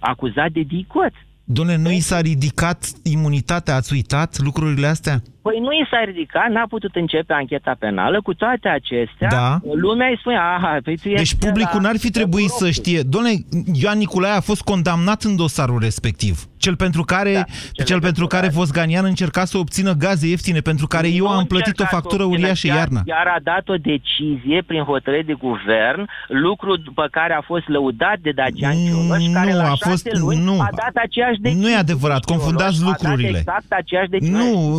acuzat 0.00 0.50
de 0.50 0.60
dicoț. 0.60 1.14
Doamne, 1.44 1.76
nu 1.76 1.90
i 1.90 1.98
s-a 1.98 2.20
ridicat 2.20 2.78
imunitatea, 3.04 3.74
ați 3.74 3.92
uitat 3.92 4.38
lucrurile 4.38 4.86
astea? 4.86 5.16
Păi 5.42 5.58
nu 5.60 5.72
i 5.72 5.86
s-a 5.90 6.02
ridicat, 6.04 6.48
n-a 6.50 6.64
putut 6.68 6.94
începe 6.94 7.32
ancheta 7.32 7.76
penală, 7.78 8.20
cu 8.22 8.34
toate 8.34 8.68
acestea, 8.68 9.28
Da. 9.30 9.58
lumea 9.74 10.08
îi 10.08 10.16
spune, 10.18 10.36
aha, 10.36 10.76
păi 10.84 10.96
tu 10.96 11.08
Deci 11.08 11.20
ești 11.20 11.36
publicul 11.46 11.74
la- 11.80 11.80
n-ar 11.80 11.96
fi 11.98 12.10
trebuit 12.10 12.48
să 12.48 12.70
știe. 12.70 13.00
Doamne, 13.00 13.30
Ioan 13.72 13.98
Nicolae 13.98 14.36
a 14.36 14.40
fost 14.40 14.62
condamnat 14.62 15.22
în 15.22 15.36
dosarul 15.36 15.78
respectiv. 15.80 16.44
Cel 16.56 16.76
pentru 16.76 17.02
care, 17.02 17.32
da, 17.32 17.44
cel, 17.72 17.84
cel 17.84 18.00
pentru 18.00 18.26
care 18.26 18.48
Vosganian 18.48 19.04
încerca 19.04 19.44
să 19.44 19.58
obțină 19.58 19.92
gaze 19.92 20.26
ieftine, 20.28 20.60
pentru 20.60 20.86
care 20.86 21.08
eu 21.08 21.24
Nu 21.24 21.30
am 21.30 21.44
plătit 21.44 21.66
o 21.66 21.68
încerca 21.68 21.84
să 21.90 21.94
factură 21.94 22.22
obțină, 22.22 22.40
uriașă 22.42 22.66
chiar, 22.66 22.76
iarna. 22.76 23.02
Chiar 23.06 23.26
a 23.26 23.40
dat 23.42 23.68
o 23.68 23.74
decizie 23.76 24.62
prin 24.66 24.82
hotărâre 24.82 25.22
de 25.22 25.32
guvern, 25.32 26.08
lucru 26.28 26.76
după 26.76 27.08
care 27.10 27.32
a 27.34 27.40
fost 27.40 27.68
lăudat 27.68 28.18
de 28.22 28.30
Dacian 28.30 28.72
Cioloș, 28.86 29.32
care 29.32 29.50
nu, 29.52 29.56
la 29.56 29.62
a 29.70 29.74
șase 29.74 29.88
fost- 29.90 30.18
luni 30.18 30.44
nu. 30.44 30.60
a 30.60 30.68
dat 30.76 30.94
aceeași 31.04 31.40
decizie. 31.40 31.62
Nu 31.66 31.70
e 31.74 31.76
adevărat, 31.76 32.24
Cioloș 32.24 32.42
confundați 32.42 32.82
a 32.82 32.84
dat 32.86 33.02
lucrurile. 33.02 33.38
exact 33.38 33.64
aceeași 33.68 34.08
decizie. 34.10 34.36
Nu, 34.36 34.78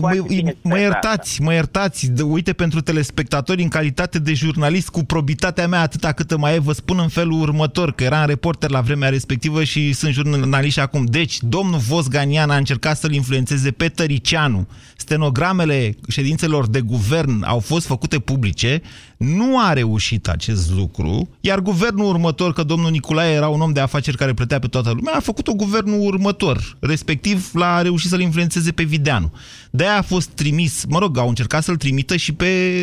Foarte 0.61 0.67
mă, 0.67 0.75
bine 0.75 0.87
mă 0.87 0.91
spus 0.91 1.03
iertați, 1.03 1.41
mă 1.41 1.53
iertați. 1.53 2.07
De- 2.11 2.21
Uite, 2.21 2.53
pentru 2.53 2.81
telespectatori, 2.81 3.61
în 3.61 3.67
calitate 3.67 4.19
de 4.19 4.33
jurnalist, 4.33 4.89
cu 4.89 5.03
probitatea 5.03 5.67
mea 5.67 5.81
atâta 5.81 6.11
câtă 6.11 6.37
mai 6.37 6.55
e, 6.55 6.59
vă 6.59 6.71
spun 6.73 6.99
în 6.99 7.07
felul 7.07 7.41
următor, 7.41 7.91
că 7.93 8.03
eram 8.03 8.25
reporter 8.25 8.69
la 8.69 8.81
vremea 8.81 9.09
respectivă 9.09 9.63
și 9.63 9.93
sunt 9.93 10.13
jurnalist 10.13 10.73
și 10.73 10.79
acum. 10.79 11.05
Deci, 11.05 11.37
domnul 11.41 11.79
Vosganian 11.79 12.49
a 12.49 12.55
încercat 12.55 12.97
să-l 12.97 13.13
influențeze 13.13 13.71
pe 13.71 13.87
Tăricianu. 13.87 14.67
Stenogramele 14.95 15.95
ședințelor 16.07 16.67
de 16.67 16.81
guvern 16.81 17.43
au 17.43 17.59
fost 17.59 17.85
făcute 17.85 18.19
publice, 18.19 18.81
nu 19.21 19.59
a 19.59 19.73
reușit 19.73 20.27
acest 20.27 20.71
lucru, 20.71 21.29
iar 21.39 21.59
guvernul 21.59 22.05
următor, 22.05 22.53
că 22.53 22.63
domnul 22.63 22.91
Nicolae 22.91 23.33
era 23.33 23.47
un 23.47 23.61
om 23.61 23.71
de 23.71 23.79
afaceri 23.79 24.17
care 24.17 24.33
plătea 24.33 24.59
pe 24.59 24.67
toată 24.67 24.91
lumea, 24.91 25.13
a 25.13 25.19
făcut-o 25.19 25.53
guvernul 25.53 26.05
următor, 26.05 26.77
respectiv 26.79 27.49
l-a 27.53 27.81
reușit 27.81 28.09
să-l 28.09 28.19
influențeze 28.21 28.71
pe 28.71 28.83
Videanu. 28.83 29.33
De-aia 29.71 29.97
a 29.97 30.01
fost 30.01 30.29
trimis, 30.29 30.85
mă 30.89 30.99
rog, 30.99 31.17
au 31.17 31.27
încercat 31.27 31.63
să-l 31.63 31.77
trimită 31.77 32.15
și 32.15 32.31
pe 32.31 32.73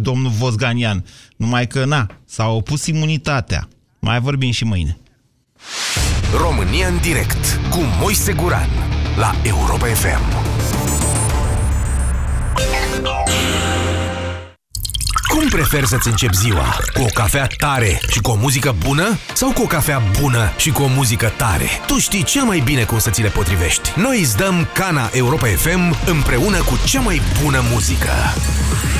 domnul 0.00 0.30
Vosganian, 0.30 1.04
numai 1.36 1.66
că, 1.66 1.84
na, 1.84 2.06
s-a 2.24 2.48
opus 2.48 2.86
imunitatea. 2.86 3.68
Mai 3.98 4.20
vorbim 4.20 4.50
și 4.50 4.64
mâine. 4.64 4.98
România 6.40 6.88
în 6.88 6.98
direct 7.02 7.60
cu 7.70 7.78
Moise 8.00 8.32
Guran 8.32 8.68
la 9.16 9.34
Europa 9.42 9.86
FM. 9.86 10.75
Cum 15.36 15.48
preferi 15.48 15.86
să-ți 15.86 16.08
începi 16.08 16.36
ziua? 16.36 16.76
Cu 16.94 17.02
o 17.02 17.06
cafea 17.14 17.46
tare 17.56 18.00
și 18.08 18.20
cu 18.20 18.30
o 18.30 18.34
muzică 18.34 18.74
bună? 18.86 19.18
Sau 19.34 19.52
cu 19.52 19.62
o 19.62 19.66
cafea 19.66 20.02
bună 20.20 20.52
și 20.56 20.70
cu 20.70 20.82
o 20.82 20.86
muzică 20.86 21.32
tare? 21.36 21.66
Tu 21.86 21.98
știi 21.98 22.22
cel 22.22 22.42
mai 22.42 22.62
bine 22.64 22.84
cum 22.84 22.98
să 22.98 23.10
ți 23.10 23.22
le 23.22 23.28
potrivești. 23.28 23.92
Noi 23.96 24.20
îți 24.20 24.36
dăm 24.36 24.68
Cana 24.74 25.10
Europa 25.12 25.46
FM 25.46 25.96
împreună 26.06 26.58
cu 26.62 26.78
cea 26.84 27.00
mai 27.00 27.20
bună 27.42 27.62
muzică. 27.72 28.12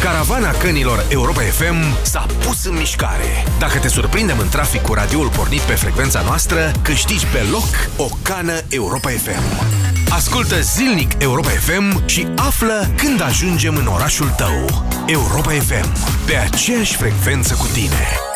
Caravana 0.02 0.50
cănilor 0.50 1.04
Europa 1.08 1.40
FM 1.40 2.02
s-a 2.02 2.26
pus 2.44 2.64
în 2.64 2.76
mișcare. 2.76 3.44
Dacă 3.58 3.78
te 3.78 3.88
surprindem 3.88 4.38
în 4.38 4.48
trafic 4.48 4.82
cu 4.82 4.94
radioul 4.94 5.28
pornit 5.28 5.60
pe 5.60 5.74
frecvența 5.74 6.20
noastră, 6.20 6.72
câștigi 6.82 7.26
pe 7.26 7.46
loc 7.50 7.68
o 7.96 8.08
cană 8.22 8.54
Europa 8.68 9.08
FM. 9.08 9.85
Ascultă 10.10 10.60
zilnic 10.60 11.10
Europa 11.18 11.48
FM 11.48 12.06
și 12.06 12.26
află 12.36 12.90
când 12.96 13.22
ajungem 13.22 13.76
în 13.76 13.86
orașul 13.86 14.28
tău. 14.28 14.86
Europa 15.06 15.50
FM, 15.50 15.92
pe 16.26 16.36
aceeași 16.36 16.96
frecvență 16.96 17.54
cu 17.54 17.66
tine. 17.72 18.35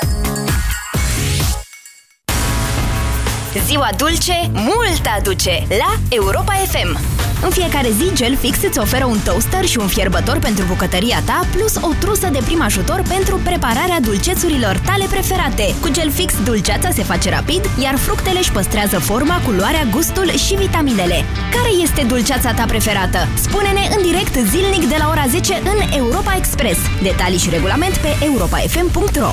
Ziua 3.59 3.89
dulce, 3.97 4.51
mult 4.53 5.03
aduce 5.19 5.67
la 5.69 5.99
Europa 6.09 6.53
FM. 6.53 6.99
În 7.43 7.51
fiecare 7.51 7.89
zi, 7.91 8.15
Gel 8.15 8.37
Fix 8.37 8.63
îți 8.63 8.79
oferă 8.79 9.05
un 9.05 9.19
toaster 9.25 9.65
și 9.65 9.79
un 9.79 9.87
fierbător 9.87 10.39
pentru 10.39 10.65
bucătăria 10.65 11.23
ta, 11.25 11.41
plus 11.53 11.77
o 11.77 11.89
trusă 11.99 12.29
de 12.33 12.39
prim 12.45 12.63
ajutor 12.63 13.03
pentru 13.09 13.41
prepararea 13.45 14.01
dulcețurilor 14.01 14.81
tale 14.87 15.05
preferate. 15.11 15.75
Cu 15.81 15.89
Gel 15.91 16.11
Fix, 16.11 16.35
dulceața 16.45 16.91
se 16.91 17.03
face 17.03 17.31
rapid, 17.31 17.71
iar 17.83 17.97
fructele 17.97 18.39
își 18.39 18.53
păstrează 18.53 18.99
forma, 18.99 19.41
culoarea, 19.45 19.87
gustul 19.91 20.31
și 20.31 20.55
vitaminele. 20.55 21.25
Care 21.55 21.71
este 21.83 22.03
dulceața 22.03 22.53
ta 22.53 22.65
preferată? 22.65 23.29
Spune-ne 23.35 23.89
în 23.97 24.03
direct 24.03 24.35
zilnic 24.49 24.89
de 24.89 24.97
la 24.99 25.09
ora 25.09 25.25
10 25.29 25.55
în 25.55 25.97
Europa 25.97 26.35
Express. 26.37 26.79
Detalii 27.03 27.39
și 27.39 27.51
regulament 27.51 27.97
pe 27.97 28.17
europafm.ro 28.25 29.33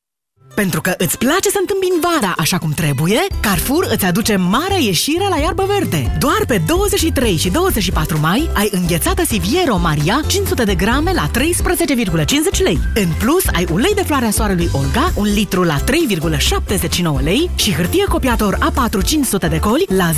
Pentru 0.55 0.81
că 0.81 0.93
îți 0.97 1.17
place 1.17 1.49
să 1.49 1.57
întâmbini 1.59 2.01
vara 2.01 2.33
așa 2.37 2.57
cum 2.57 2.71
trebuie, 2.71 3.19
Carrefour 3.39 3.87
îți 3.91 4.05
aduce 4.05 4.35
mare 4.35 4.83
ieșire 4.83 5.27
la 5.29 5.39
iarbă 5.39 5.65
verde. 5.67 6.15
Doar 6.19 6.43
pe 6.47 6.61
23 6.67 7.35
și 7.37 7.49
24 7.49 8.19
mai 8.19 8.49
ai 8.53 8.69
înghețată 8.71 9.23
Siviero 9.25 9.77
Maria 9.77 10.21
500 10.27 10.63
de 10.63 10.75
grame 10.75 11.11
la 11.13 11.29
13,50 11.37 12.63
lei. 12.63 12.79
În 12.95 13.07
plus, 13.19 13.43
ai 13.53 13.67
ulei 13.71 13.93
de 13.93 14.01
floarea 14.01 14.31
soarelui 14.31 14.69
Olga, 14.71 15.11
un 15.15 15.33
litru 15.33 15.63
la 15.63 15.77
3,79 15.79 17.23
lei 17.23 17.49
și 17.55 17.73
hârtie 17.73 18.05
copiator 18.09 18.57
A4 18.57 19.05
500 19.05 19.47
de 19.47 19.59
coli 19.59 19.85
la 19.87 20.11
10,29 20.11 20.17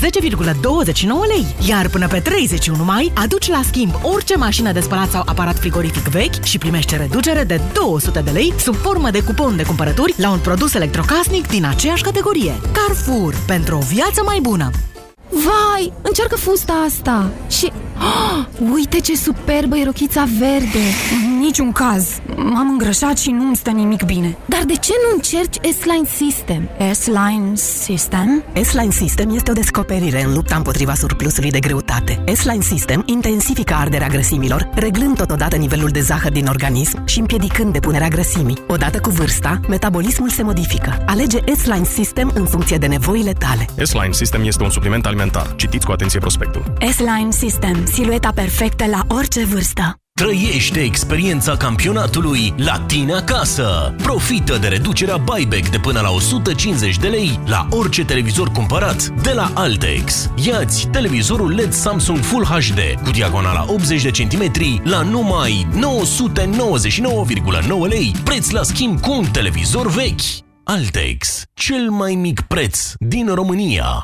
lei. 1.28 1.46
Iar 1.68 1.88
până 1.90 2.08
pe 2.08 2.20
31 2.20 2.84
mai, 2.84 3.12
aduci 3.16 3.48
la 3.48 3.62
schimb 3.66 3.94
orice 4.02 4.36
mașină 4.36 4.72
de 4.72 4.80
spălat 4.80 5.10
sau 5.10 5.24
aparat 5.26 5.60
frigorific 5.60 6.04
vechi 6.04 6.44
și 6.44 6.58
primește 6.58 6.96
reducere 6.96 7.44
de 7.44 7.62
200 7.74 8.20
de 8.20 8.32
lei 8.32 8.54
sub 8.58 8.76
formă 8.76 9.10
de 9.10 9.24
cupon 9.24 9.56
de 9.56 9.64
cumpărături 9.64 10.14
la 10.24 10.32
un 10.32 10.40
produs 10.40 10.74
electrocasnic 10.74 11.48
din 11.48 11.66
aceeași 11.66 12.04
categorie. 12.04 12.54
Carrefour. 12.74 13.36
Pentru 13.48 13.76
o 13.76 13.80
viață 13.80 14.22
mai 14.26 14.40
bună. 14.42 14.70
Vai, 15.30 15.94
încearcă 16.02 16.36
fusta 16.36 16.74
asta 16.74 17.32
Și... 17.50 17.72
Oh, 18.04 18.46
uite 18.76 19.00
ce 19.00 19.16
superbă 19.16 19.78
e 19.78 19.84
rochița 19.84 20.28
verde 20.40 20.84
Niciun 21.40 21.72
caz 21.72 22.08
M-am 22.36 22.70
îngrășat 22.70 23.18
și 23.18 23.32
nu-mi 23.32 23.56
stă 23.56 23.70
nimic 23.70 24.04
bine 24.04 24.38
Dar 24.46 24.64
de 24.64 24.74
ce 24.74 24.92
nu 25.08 25.16
încerci 25.16 25.56
S-Line 25.80 26.08
System? 26.16 26.70
S-Line 26.92 27.52
System? 27.54 28.44
S-Line 28.62 28.92
System 28.92 29.30
este 29.36 29.52
o 29.52 29.54
descoperire 29.54 30.24
în 30.24 30.34
lupta 30.34 30.56
împotriva 30.56 30.94
surplusului 30.94 31.50
de 31.52 31.60
greutate. 31.60 32.24
S-Line 32.34 32.62
System 32.62 33.04
intensifică 33.06 33.74
arderea 33.74 34.08
grăsimilor, 34.08 34.70
reglând 34.74 35.18
totodată 35.18 35.56
nivelul 35.56 35.90
de 35.90 36.02
zahăr 36.02 36.32
din 36.32 36.48
organism 36.48 37.06
și 37.06 37.20
împiedicând 37.20 37.74
depunerea 37.74 38.08
grăsimii. 38.08 38.58
Odată 38.68 39.00
cu 39.00 39.10
vârsta, 39.10 39.60
metabolismul 39.68 40.30
se 40.30 40.44
modifică. 40.44 41.04
Alege 41.06 41.38
S-Line 41.56 41.86
System 41.86 42.32
în 42.36 42.46
funcție 42.46 42.78
de 42.78 42.88
nevoile 42.88 43.34
tale. 43.34 43.66
S-Line 43.84 44.12
System 44.12 44.44
este 44.44 44.64
un 44.64 44.70
supliment 44.70 45.06
alimentar. 45.06 45.54
Citiți 45.56 45.86
cu 45.86 45.92
atenție 45.92 46.20
prospectul. 46.20 46.74
S-Line 46.92 47.32
System, 47.32 47.86
silueta 47.94 48.32
perfectă 48.36 48.86
la 48.86 49.16
orice 49.16 49.46
vârstă 49.46 49.98
Trăiește 50.14 50.80
experiența 50.80 51.58
campionatului 51.58 52.54
la 52.58 52.80
tine 52.80 53.14
acasă. 53.14 53.96
Profită 54.04 54.58
de 54.58 54.68
reducerea 54.68 55.18
buyback 55.18 55.70
de 55.70 55.78
până 55.78 56.00
la 56.00 56.10
150 56.10 56.98
de 56.98 57.08
lei 57.08 57.40
la 57.46 57.68
orice 57.70 58.06
televizor 58.06 58.52
cumpărat 58.52 59.08
de 59.08 59.32
la 59.32 59.52
Altex. 59.54 60.30
Iați 60.36 60.88
televizorul 60.88 61.54
LED 61.54 61.72
Samsung 61.72 62.18
Full 62.18 62.46
HD 62.46 62.80
cu 63.04 63.12
diagonala 63.12 63.66
80 63.68 64.04
de 64.04 64.12
centimetri 64.12 64.82
la 64.84 65.02
numai 65.02 65.68
999,9 65.74 65.80
lei, 67.88 68.16
preț 68.24 68.50
la 68.50 68.64
schimb 68.64 69.00
cu 69.00 69.12
un 69.12 69.26
televizor 69.32 69.90
vechi. 69.90 70.22
Altex, 70.64 71.44
cel 71.54 71.90
mai 71.90 72.16
mic 72.16 72.42
preț 72.42 72.92
din 72.98 73.34
România. 73.34 74.04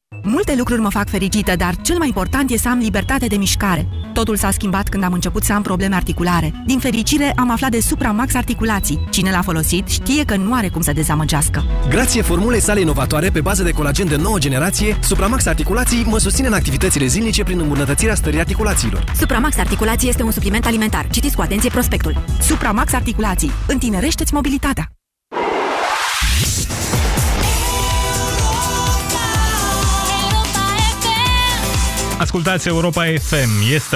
Multe 0.23 0.55
lucruri 0.57 0.81
mă 0.81 0.89
fac 0.89 1.09
fericită, 1.09 1.55
dar 1.55 1.75
cel 1.81 1.97
mai 1.97 2.07
important 2.07 2.51
e 2.51 2.57
să 2.57 2.69
am 2.69 2.77
libertate 2.77 3.27
de 3.27 3.35
mișcare. 3.35 3.87
Totul 4.13 4.35
s-a 4.35 4.51
schimbat 4.51 4.89
când 4.89 5.03
am 5.03 5.13
început 5.13 5.43
să 5.43 5.53
am 5.53 5.61
probleme 5.61 5.95
articulare. 5.95 6.53
Din 6.65 6.79
fericire, 6.79 7.33
am 7.35 7.51
aflat 7.51 7.71
de 7.71 7.79
Supramax 7.79 8.33
Articulații. 8.33 8.99
Cine 9.09 9.31
l-a 9.31 9.41
folosit 9.41 9.87
știe 9.87 10.23
că 10.23 10.35
nu 10.35 10.53
are 10.53 10.67
cum 10.69 10.81
să 10.81 10.91
dezamăgească. 10.91 11.63
Grație 11.89 12.21
formulei 12.21 12.61
sale 12.61 12.79
inovatoare 12.79 13.29
pe 13.29 13.41
bază 13.41 13.63
de 13.63 13.71
colagen 13.71 14.07
de 14.07 14.15
nouă 14.15 14.37
generație, 14.37 14.97
Supramax 15.01 15.45
Articulații 15.45 16.03
mă 16.03 16.17
susține 16.17 16.47
în 16.47 16.53
activitățile 16.53 17.05
zilnice 17.05 17.43
prin 17.43 17.59
îmbunătățirea 17.59 18.15
stării 18.15 18.39
articulațiilor. 18.39 19.11
Supramax 19.17 19.57
Articulații 19.57 20.09
este 20.09 20.23
un 20.23 20.31
supliment 20.31 20.65
alimentar. 20.65 21.07
Citiți 21.11 21.35
cu 21.35 21.41
atenție 21.41 21.69
prospectul. 21.69 22.23
Supramax 22.41 22.93
Articulații. 22.93 23.51
Întinerește-ți 23.67 24.33
mobilitatea. 24.33 24.91
Ascultați 32.21 32.67
Europa 32.67 33.03
FM. 33.19 33.73
Este 33.73 33.95